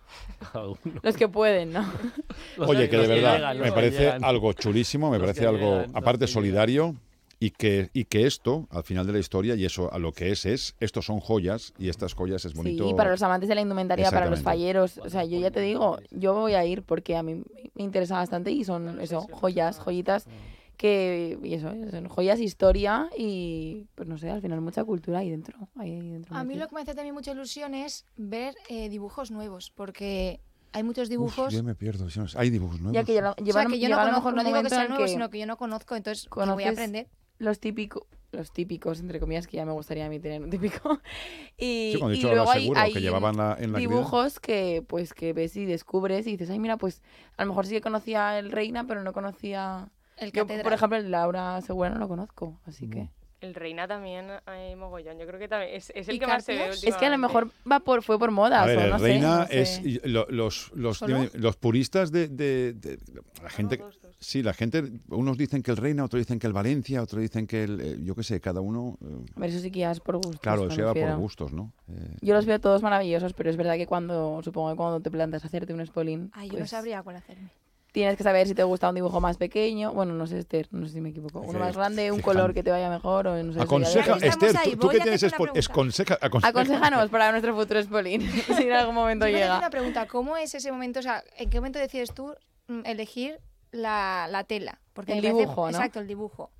Los 1.03 1.17
que 1.17 1.27
pueden, 1.27 1.73
¿no? 1.73 1.85
Los 2.57 2.69
Oye, 2.69 2.89
que 2.89 2.97
de 2.97 3.07
verdad 3.07 3.35
llegan, 3.35 3.59
me 3.59 3.71
parece 3.71 3.99
llegan. 3.99 4.23
algo 4.23 4.53
chulísimo, 4.53 5.09
me 5.09 5.17
Los 5.17 5.27
parece 5.27 5.47
algo, 5.47 5.79
llegan, 5.81 5.91
aparte 5.95 6.27
solidario, 6.27 6.95
y 7.39 7.51
que, 7.51 7.89
y 7.93 8.05
que 8.05 8.25
esto, 8.25 8.67
al 8.71 8.83
final 8.83 9.05
de 9.05 9.13
la 9.13 9.19
historia, 9.19 9.55
y 9.55 9.65
eso 9.65 9.91
a 9.93 9.99
lo 9.99 10.13
que 10.13 10.31
es, 10.31 10.45
es, 10.45 10.75
estos 10.79 11.05
son 11.05 11.19
joyas, 11.19 11.73
y 11.77 11.89
estas 11.89 12.13
joyas 12.13 12.45
es 12.45 12.53
bonito. 12.53 12.87
Sí, 12.87 12.93
para 12.93 13.11
los 13.11 13.21
amantes 13.21 13.49
de 13.49 13.55
la 13.55 13.61
indumentaria, 13.61 14.09
para 14.09 14.29
los 14.29 14.41
falleros. 14.41 14.97
O 14.99 15.09
sea, 15.09 15.25
yo 15.25 15.39
ya 15.39 15.51
te 15.51 15.59
digo, 15.59 15.99
yo 16.11 16.33
voy 16.33 16.53
a 16.53 16.65
ir 16.65 16.83
porque 16.83 17.15
a 17.15 17.23
mí 17.23 17.43
me 17.73 17.83
interesa 17.83 18.15
bastante 18.15 18.51
y 18.51 18.63
son 18.63 19.01
eso, 19.01 19.27
joyas, 19.31 19.79
joyitas 19.79 20.27
que, 20.75 21.37
y 21.43 21.53
eso, 21.53 21.71
son 21.91 22.07
joyas, 22.07 22.39
historia 22.39 23.09
y, 23.17 23.85
pues 23.95 24.07
no 24.07 24.17
sé, 24.17 24.29
al 24.29 24.41
final 24.41 24.61
mucha 24.61 24.83
cultura 24.83 25.19
ahí 25.19 25.29
dentro. 25.29 25.69
Ahí 25.75 25.99
dentro 26.09 26.35
A 26.35 26.43
mí 26.43 26.55
lo 26.55 26.67
que 26.67 26.75
me 26.75 26.81
hace 26.81 26.93
también 26.95 27.13
mucha 27.15 27.31
ilusión 27.31 27.73
es 27.73 28.05
ver 28.17 28.55
eh, 28.69 28.89
dibujos 28.89 29.31
nuevos, 29.31 29.71
porque 29.75 30.39
hay 30.73 30.83
muchos 30.83 31.03
Uf, 31.07 31.09
dibujos. 31.11 31.53
yo 31.53 31.63
me 31.63 31.75
pierdo. 31.75 32.09
si 32.09 32.19
no- 32.19 32.25
Hay 32.35 32.49
dibujos 32.49 32.79
nuevos. 32.81 32.93
Ya 32.95 33.03
que 33.03 33.13
ya 33.13 33.21
lo- 33.21 33.31
o 33.31 33.35
sea, 33.35 33.43
llevan- 33.45 33.69
que 33.71 33.79
yo 33.79 33.89
no 33.89 33.95
a 33.95 33.97
lo 33.99 34.03
conozco, 34.05 34.19
mejor 34.31 34.33
no 34.35 34.43
digo 34.49 34.63
que 34.63 34.69
sean 34.69 34.89
nuevos, 34.89 35.05
que 35.07 35.13
sino 35.13 35.29
que 35.29 35.39
yo 35.39 35.45
no 35.45 35.57
conozco, 35.57 35.95
entonces 35.95 36.27
que 36.27 36.39
voy 36.53 36.63
a 36.63 36.69
aprender. 36.69 37.07
los 37.39 37.59
típicos 37.59 38.03
los 38.31 38.51
típicos 38.51 38.99
entre 38.99 39.21
comillas 39.21 39.47
que 39.47 39.55
ya 39.55 39.65
me 39.65 39.71
gustaría 39.71 40.05
a 40.07 40.09
mí 40.09 40.19
tener 40.19 40.41
un 40.41 40.49
típico 40.49 40.99
y, 41.57 41.91
Sí, 41.93 41.99
cuando 41.99 42.09
he 42.11 42.15
y 42.15 42.17
dicho 42.19 42.33
luego 42.33 42.51
hay, 42.51 42.61
seguro, 42.63 42.79
hay 42.81 42.91
que 42.91 42.99
llevaban 42.99 43.37
la- 43.37 43.55
en 43.59 43.71
la 43.71 43.77
actividad. 43.77 43.77
dibujos 43.99 44.39
que 44.41 44.83
pues 44.85 45.13
que 45.13 45.31
ves 45.31 45.55
y 45.55 45.63
descubres 45.63 46.27
y 46.27 46.31
dices 46.31 46.49
ay 46.49 46.59
mira 46.59 46.75
pues 46.75 47.01
a 47.37 47.43
lo 47.45 47.49
mejor 47.49 47.65
sí 47.65 47.75
que 47.75 47.81
conocía 47.81 48.37
el 48.37 48.51
Reina 48.51 48.85
pero 48.87 49.03
no 49.03 49.13
conocía 49.13 49.89
El 50.17 50.31
Yo, 50.31 50.45
por 50.47 50.73
ejemplo 50.73 50.97
el 50.97 51.11
Laura 51.11 51.61
Segura 51.61 51.89
no 51.89 51.99
lo 51.99 52.07
conozco 52.07 52.59
así 52.65 52.89
que 52.89 53.09
El 53.41 53.53
Reina 53.53 53.87
también 53.87 54.27
hay 54.45 54.75
mogollón. 54.75 55.19
Yo 55.19 55.27
creo 55.27 55.39
que 55.39 55.47
también 55.47 55.75
es, 55.75 55.91
es 55.93 56.07
el 56.07 56.15
¿Y 56.15 56.19
que 56.19 56.25
más 56.25 56.43
se 56.45 56.55
ve 56.55 56.69
es 56.71 56.95
que 56.95 57.05
a 57.05 57.09
lo 57.09 57.17
mejor 57.17 57.51
va 57.69 57.79
por 57.81 58.01
fue 58.01 58.17
por 58.17 58.31
moda 58.31 58.63
A 58.63 58.65
ver, 58.65 58.77
o 58.77 58.81
el 58.81 58.89
no 58.91 58.97
sé, 58.99 59.05
Reina 59.05 59.39
no 59.41 59.47
sé. 59.47 59.61
es 59.61 59.81
y 59.85 59.99
lo- 60.07 60.25
los 60.29 60.71
los, 60.73 61.01
dime, 61.05 61.29
los 61.33 61.55
puristas 61.57 62.11
de, 62.11 62.27
de- 62.29 62.73
de- 62.73 62.97
la 63.43 63.49
gente 63.49 63.79
sí 64.19 64.41
la 64.41 64.53
gente 64.53 64.83
unos 65.09 65.37
dicen 65.37 65.61
que 65.61 65.69
el 65.71 65.77
Reina 65.77 66.05
otros 66.05 66.21
dicen 66.21 66.39
que 66.39 66.47
el 66.47 66.53
Valencia 66.53 67.01
otros 67.03 67.21
dicen 67.21 67.45
que 67.45 67.63
el 67.65 67.81
eh, 67.81 67.97
yo 68.01 68.15
qué 68.15 68.23
sé 68.23 68.39
cada 68.39 68.61
uno 68.61 68.97
eh, 69.01 69.25
a 69.35 69.39
ver 69.41 69.49
eso 69.49 69.59
sí 69.59 69.69
que 69.69 69.79
ya 69.79 69.91
es 69.91 69.99
por 69.99 70.15
gustos 70.15 70.39
claro 70.39 70.67
eso 70.67 70.75
ya 70.77 70.85
va 70.85 70.93
por 70.93 71.15
gustos 71.17 71.51
no 71.51 71.73
Eh, 71.89 72.17
yo 72.21 72.33
los 72.33 72.45
veo 72.45 72.59
todos 72.59 72.81
maravillosos 72.81 73.33
pero 73.33 73.49
es 73.49 73.57
verdad 73.57 73.75
que 73.75 73.85
cuando 73.85 74.41
supongo 74.41 74.71
que 74.71 74.77
cuando 74.77 75.01
te 75.01 75.11
plantas 75.11 75.43
hacerte 75.45 75.73
un 75.73 75.85
spolín 75.85 76.31
Ay, 76.33 76.47
yo 76.47 76.53
no 76.53 76.59
pues, 76.59 76.69
sabría 76.71 77.03
cuál 77.03 77.17
hacerme. 77.17 77.49
Tienes 77.95 78.17
que 78.17 78.23
saber 78.23 78.45
si 78.45 78.53
te 78.53 78.63
gusta 78.63 78.89
un 78.89 78.95
dibujo 78.95 79.21
más 79.21 79.37
pequeño. 79.37 79.93
Bueno, 79.93 80.13
no 80.13 80.27
sé, 80.27 80.37
Esther, 80.39 80.67
no 80.71 80.85
sé 80.85 80.91
si 80.95 80.99
me 80.99 81.11
equivoco. 81.11 81.39
Uno 81.39 81.59
más 81.59 81.77
grande, 81.77 82.11
un 82.11 82.19
color 82.19 82.53
que 82.53 82.61
te 82.61 82.69
vaya 82.69 82.89
mejor 82.89 83.25
o 83.27 83.41
no 83.41 83.53
sé. 83.53 83.61
aconseja 83.61 84.15
depende. 84.15 84.27
Esther 84.27 84.57
ahí, 84.57 84.71
tú, 84.71 84.79
tú 84.79 84.89
que 84.89 84.99
tienes 84.99 85.23
esconseja- 85.23 86.17
aconseja- 86.21 86.49
Aconséjanos 86.49 87.09
para 87.09 87.31
nuestro 87.31 87.55
futuro 87.55 87.81
Spolín, 87.81 88.19
si 88.57 88.63
en 88.63 88.73
algún 88.73 88.95
momento 88.95 89.25
Yo 89.27 89.31
me 89.31 89.39
llega. 89.39 89.57
una 89.59 89.69
pregunta, 89.69 90.07
¿cómo 90.07 90.35
es 90.35 90.53
ese 90.53 90.73
momento? 90.73 90.99
O 90.99 91.03
sea, 91.03 91.23
¿en 91.37 91.49
qué 91.49 91.57
momento 91.61 91.79
decides 91.79 92.13
tú 92.13 92.35
mm, 92.67 92.81
elegir 92.85 93.39
la, 93.71 94.27
la 94.29 94.43
tela? 94.43 94.81
Porque 94.91 95.13
El 95.13 95.19
me 95.19 95.29
parece- 95.29 95.39
dibujo, 95.39 95.61
¿no? 95.71 95.77
Exacto, 95.77 95.99
el 96.01 96.07
dibujo. 96.07 96.51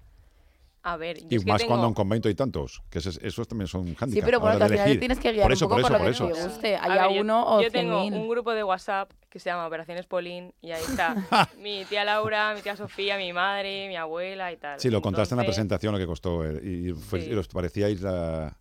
A 0.84 0.96
ver, 0.96 1.20
yo 1.20 1.28
y 1.32 1.36
es 1.36 1.46
más 1.46 1.58
tengo- 1.58 1.70
cuando 1.72 1.88
en 1.88 1.94
convento 1.96 2.30
hay 2.30 2.36
tantos 2.36 2.82
que 2.90 3.00
ese- 3.00 3.20
esos 3.28 3.46
también 3.46 3.68
son 3.68 3.82
handicaps 3.82 4.14
Sí, 4.14 4.22
pero 4.24 4.40
bueno, 4.40 4.56
al 4.64 4.70
final 4.70 4.86
elegir. 4.86 5.00
tienes 5.00 5.20
que 5.20 5.32
guiar 5.34 5.44
por 5.44 5.52
eso 5.52 5.66
un 5.66 5.70
poco 5.72 5.82
por 5.82 5.98
por, 5.98 6.08
eso 6.08 6.24
lo 6.24 6.30
por 6.30 6.38
que 6.38 6.40
eso 6.40 6.48
te 6.48 6.54
guste. 6.54 6.76
A 6.78 6.84
Haya 6.84 7.08
ver, 7.08 7.16
yo- 7.16 7.22
uno 7.24 7.44
o 7.58 7.62
Yo 7.62 7.72
tengo 7.72 8.00
mil. 8.04 8.14
un 8.14 8.30
grupo 8.30 8.52
de 8.54 8.64
WhatsApp 8.64 9.12
que 9.36 9.40
se 9.42 9.50
llama 9.50 9.68
Operaciones 9.68 10.06
Polín 10.06 10.54
y 10.62 10.72
ahí 10.72 10.82
está 10.82 11.14
mi 11.60 11.84
tía 11.84 12.06
Laura, 12.06 12.54
mi 12.56 12.62
tía 12.62 12.78
Sofía, 12.78 13.18
mi 13.18 13.34
madre, 13.34 13.90
mi 13.90 13.98
abuela 13.98 14.50
y 14.54 14.56
tal. 14.56 14.80
sí 14.80 14.90
lo 14.90 15.02
contaste 15.02 15.34
en 15.34 15.40
la 15.40 15.42
Entonces, 15.44 15.58
presentación 15.58 15.92
lo 15.92 16.00
que 16.00 16.06
costó 16.06 16.46
eh, 16.46 16.62
y, 16.64 16.94
fue- 16.94 17.20
Sí. 17.20 17.32
y 17.32 17.34
os 17.34 17.50
parecíais 17.50 18.02
la 18.02 18.56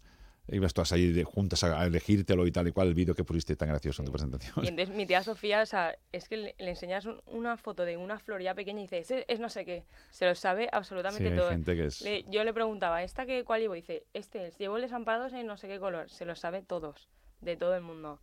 ibas 0.49 0.75
todas 0.75 0.91
ahí 0.93 1.23
juntas 1.23 1.63
a, 1.63 1.87
elegírtelo 1.87 2.45
y 2.45 2.51
tal 2.51 2.67
y 2.67 2.73
cual 2.73 2.89
el 2.89 2.95
vídeo 2.95 3.15
que 3.15 3.23
pusiste 3.23 3.55
tan 3.55 3.69
gracioso 3.69 4.03
en 4.03 4.07
tu 4.07 4.13
presentación 4.13 4.65
Y 4.65 4.69
entonces 4.69 4.93
mi 4.97 5.07
tía 5.07 5.23
Sofía, 5.23 5.63
o 5.63 5.67
sea, 5.67 5.95
es 6.11 6.29
que 6.29 6.37
le, 6.37 6.55
le 6.59 6.71
enseñas 6.71 7.07
un- 7.07 7.23
una 7.27 7.57
foto 7.57 7.85
de 7.85 7.97
una 7.97 8.19
flor 8.19 8.43
ya 8.43 8.53
pequeña 8.57 8.81
y 8.81 8.83
dice, 8.83 8.99
"Ese 8.99 9.25
es 9.29 9.39
no 9.39 9.49
sé 9.49 9.65
qué. 9.65 9.85
Se 10.11 10.27
lo 10.27 10.35
sabe 10.35 10.69
absolutamente 10.73 11.31
Sí, 11.31 11.37
todo. 11.37 11.51
gente 11.51 11.77
que 11.77 11.85
es- 11.87 12.01
Le- 12.03 12.25
yo 12.29 12.43
le 12.43 12.53
preguntaba, 12.53 13.05
¿esta 13.05 13.27
qué, 13.27 13.45
cuál 13.45 13.61
llevo? 13.61 13.77
Y 13.77 13.81
dice, 13.83 14.07
este 14.13 14.49
es, 14.49 14.59
llevo 14.59 14.75
el 14.77 14.83
desamparados 14.83 15.33
en 15.35 15.47
no 15.47 15.57
sé 15.57 15.69
qué 15.69 15.79
color. 15.79 16.11
Se 16.11 16.25
lo 16.27 16.35
sabe 16.35 16.63
todos, 16.63 17.09
de 17.41 17.57
todo 17.57 17.77
el 17.77 17.83
mundo. 17.83 18.19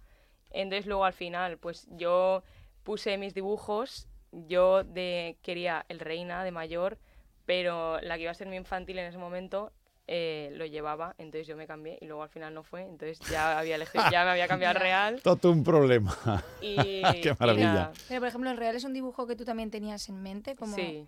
Entonces 0.51 0.85
luego 0.85 1.05
al 1.05 1.13
final, 1.13 1.57
pues 1.57 1.87
yo 1.91 2.43
puse 2.83 3.17
mis 3.17 3.33
dibujos, 3.33 4.07
yo 4.31 4.83
de 4.83 5.37
quería 5.41 5.85
el 5.89 5.99
reina 5.99 6.43
de 6.43 6.51
mayor, 6.51 6.97
pero 7.45 7.99
la 8.01 8.15
que 8.15 8.23
iba 8.23 8.31
a 8.31 8.35
ser 8.35 8.47
mi 8.47 8.55
infantil 8.55 8.99
en 8.99 9.07
ese 9.07 9.17
momento 9.17 9.71
eh, 10.07 10.49
lo 10.55 10.65
llevaba, 10.65 11.15
entonces 11.17 11.47
yo 11.47 11.55
me 11.55 11.67
cambié 11.67 11.97
y 12.01 12.05
luego 12.05 12.23
al 12.23 12.29
final 12.29 12.53
no 12.53 12.63
fue, 12.63 12.81
entonces 12.81 13.19
ya 13.29 13.57
había 13.57 13.75
elegido, 13.75 14.03
ya 14.11 14.25
me 14.25 14.31
había 14.31 14.47
cambiado 14.47 14.75
al 14.75 14.81
real. 14.81 15.21
todo 15.21 15.51
un 15.51 15.63
problema 15.63 16.43
Y, 16.59 16.75
qué 17.21 17.29
y 17.29 17.39
maravilla. 17.39 17.91
Pero, 18.07 18.19
por 18.19 18.27
ejemplo, 18.27 18.49
el 18.49 18.57
real 18.57 18.75
es 18.75 18.83
un 18.83 18.93
dibujo 18.93 19.25
que 19.27 19.35
tú 19.35 19.45
también 19.45 19.71
tenías 19.71 20.09
en 20.09 20.21
mente, 20.21 20.55
como... 20.55 20.75
Sí. 20.75 21.07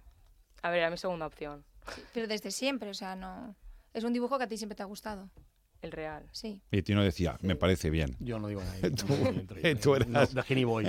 A 0.62 0.70
ver, 0.70 0.80
era 0.80 0.90
mi 0.90 0.98
segunda 0.98 1.26
opción. 1.26 1.66
Pero 2.14 2.28
desde 2.28 2.52
siempre, 2.52 2.90
o 2.90 2.94
sea, 2.94 3.16
no... 3.16 3.56
Es 3.94 4.06
un 4.06 4.14
dibujo 4.14 4.38
que 4.38 4.46
a 4.46 4.48
ti 4.48 4.58
siempre 4.58 4.76
te 4.76 4.84
ha 4.84 4.86
gustado. 4.86 5.30
El 5.84 5.92
real. 5.92 6.24
Sí. 6.32 6.60
y 6.72 6.82
Tino 6.82 7.04
decía 7.04 7.38
me 7.42 7.56
parece 7.56 7.90
bien 7.92 8.16
Yo 8.20 8.40
no 8.40 8.48
digo 8.48 8.62
nada. 8.62 8.96
Tú- 8.96 9.06
no 9.08 9.76
tú 9.80 9.96
eras- 9.96 10.08
no, 10.34 10.68
voy. 10.68 10.86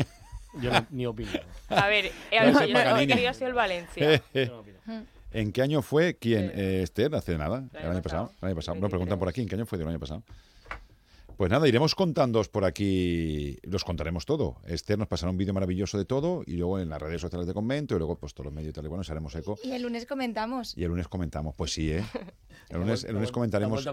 Yo 0.62 0.70
no- 0.72 0.86
ni 0.90 1.04
opino. 1.04 1.30
A 1.68 1.88
ver, 1.88 2.06
eh, 2.06 2.12
No 2.32 2.38
a 2.40 2.44
ver, 2.44 2.54
sé, 2.56 2.68
yo 2.68 2.84
lo 2.90 2.96
que 2.96 3.06
quería 3.08 3.30
ha 3.30 3.34
sido 3.34 3.48
el 3.48 3.54
Valencia. 3.54 4.14
Eh, 4.14 4.22
Yo 4.34 4.46
no 4.46 4.60
opino. 4.60 4.78
¿En 5.32 5.50
qué 5.52 5.62
año 5.62 5.82
fue 5.82 6.14
quién? 6.16 6.52
Eh, 6.54 6.82
Esther, 6.84 7.12
hace 7.16 7.36
nada, 7.36 7.64
el 7.72 7.78
año 7.80 7.90
año 7.90 8.02
pasado. 8.02 8.26
pasado, 8.28 8.38
El 8.40 8.46
año 8.48 8.54
pasado. 8.56 8.74
Nos 8.76 8.88
preguntan 8.88 9.18
23. 9.18 9.18
por 9.18 9.28
aquí, 9.28 9.40
¿en 9.42 9.48
qué 9.48 9.54
año 9.56 9.66
fue 9.66 9.78
del 9.78 9.88
año 9.88 9.98
pasado? 9.98 10.22
Pues 11.36 11.50
nada, 11.50 11.66
iremos 11.66 11.96
contándoos 11.96 12.48
por 12.48 12.64
aquí, 12.64 13.58
los 13.64 13.82
contaremos 13.82 14.24
todo. 14.24 14.56
Esther 14.66 14.98
nos 14.98 15.08
pasará 15.08 15.30
un 15.30 15.36
vídeo 15.36 15.52
maravilloso 15.52 15.98
de 15.98 16.04
todo 16.04 16.44
y 16.46 16.52
luego 16.52 16.78
en 16.78 16.88
las 16.88 17.02
redes 17.02 17.20
sociales 17.20 17.48
de 17.48 17.52
convento 17.52 17.96
y 17.96 17.98
luego 17.98 18.16
pues 18.16 18.34
todos 18.34 18.46
los 18.46 18.54
medios 18.54 18.70
y 18.70 18.72
tal 18.72 18.84
y 18.84 18.88
bueno, 18.88 19.00
nos 19.00 19.10
haremos 19.10 19.34
eco. 19.34 19.58
Y 19.64 19.72
el 19.72 19.82
lunes 19.82 20.06
comentamos. 20.06 20.76
Y 20.76 20.84
el 20.84 20.90
lunes 20.90 21.08
comentamos, 21.08 21.56
pues 21.56 21.72
sí, 21.72 21.90
¿eh? 21.90 22.04
El 22.70 22.78
lunes, 22.78 23.04
el 23.04 23.12
lunes 23.12 23.30
comentaremos 23.30 23.86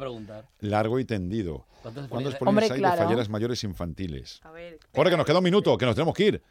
largo 0.59 0.99
y 0.99 1.03
tendido. 1.03 1.65
¿Cuántos 1.81 2.07
¿Cuántos 2.07 2.71
hay? 2.71 2.79
de 2.79 2.87
falleras 2.87 3.27
mayores 3.27 3.63
infantiles? 3.65 4.39
A 4.43 4.51
ver, 4.51 4.79
Ahora 4.95 5.09
que 5.09 5.17
nos 5.17 5.25
queda 5.25 5.39
un 5.39 5.43
minuto, 5.43 5.77
que 5.77 5.85
nos 5.85 5.93
tenemos 5.93 6.15
que 6.15 6.23
ir. 6.25 6.43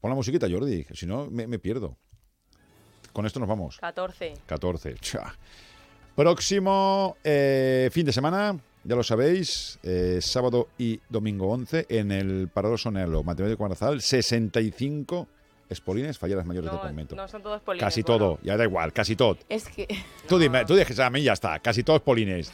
Pon 0.00 0.10
la 0.10 0.14
musiquita, 0.14 0.46
Jordi, 0.48 0.84
que 0.84 0.94
si 0.94 1.04
no 1.04 1.28
me, 1.28 1.48
me 1.48 1.58
pierdo. 1.58 1.96
Con 3.12 3.26
esto 3.26 3.40
nos 3.40 3.48
vamos. 3.48 3.78
14. 3.78 4.34
14. 4.46 4.94
Cha. 5.00 5.34
Próximo 6.14 7.16
eh, 7.24 7.90
fin 7.92 8.06
de 8.06 8.12
semana, 8.12 8.56
ya 8.86 8.94
lo 8.96 9.02
sabéis, 9.02 9.78
eh, 9.82 10.18
sábado 10.22 10.68
y 10.78 11.00
domingo 11.08 11.48
11, 11.48 11.86
en 11.88 12.12
el 12.12 12.48
Parador 12.48 12.78
Sonelo, 12.78 13.22
Matemático 13.22 13.62
Marazal, 13.62 14.00
65 14.00 15.28
espolines 15.68 16.16
falleras 16.18 16.46
mayores 16.46 16.70
de 16.70 16.76
No, 16.76 16.82
convento. 16.82 17.16
no 17.16 17.26
son 17.26 17.42
todos 17.42 17.60
polines. 17.62 17.84
casi 17.84 18.02
bueno. 18.02 18.18
todo, 18.18 18.38
ya 18.42 18.56
da 18.56 18.64
igual, 18.64 18.92
casi 18.92 19.16
todo. 19.16 19.36
Es 19.48 19.68
que 19.68 19.88
Tú 20.28 20.38
dime, 20.38 20.64
tú 20.64 20.74
dices 20.76 20.98
a 21.00 21.10
mí 21.10 21.22
ya 21.22 21.32
está, 21.32 21.58
casi 21.58 21.82
todos 21.82 22.00
polines. 22.02 22.52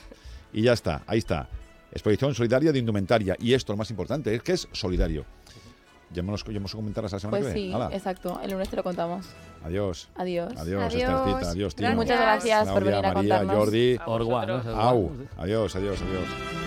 Y 0.53 0.63
ya 0.63 0.73
está, 0.73 1.03
ahí 1.07 1.19
está. 1.19 1.49
Exposición 1.93 2.35
solidaria 2.35 2.73
de 2.73 2.79
indumentaria. 2.79 3.37
Y 3.39 3.53
esto, 3.53 3.75
lo 3.75 3.77
más 3.77 3.91
importante, 3.91 4.35
es 4.35 4.43
que 4.43 4.53
es 4.53 4.67
solidario. 4.73 5.27
Ya 6.13 6.21
hemos, 6.21 6.45
ya 6.45 6.57
hemos 6.57 6.75
comentado 6.75 7.09
la 7.09 7.19
semana 7.19 7.39
Pues 7.39 7.53
que 7.53 7.55
viene. 7.55 7.69
sí, 7.71 7.75
Hala, 7.75 7.95
exacto. 7.95 8.41
El 8.43 8.51
lunes 8.53 8.69
te 8.69 8.77
lo 8.77 8.83
contamos. 8.83 9.27
Adiós. 9.65 10.09
Adiós. 10.15 10.53
Adiós. 10.57 10.95
Muchas 11.95 12.21
gracias 12.21 12.69
por 12.69 12.85
venir 12.85 13.05
a 13.07 13.13
María, 13.15 13.37
contarnos. 13.39 13.57
Jordi. 13.57 13.99
Orgua, 14.07 14.47
¿no? 14.47 14.55
Au. 14.81 15.11
Adiós, 15.39 15.75
adiós, 15.77 15.99
adiós. 16.03 16.62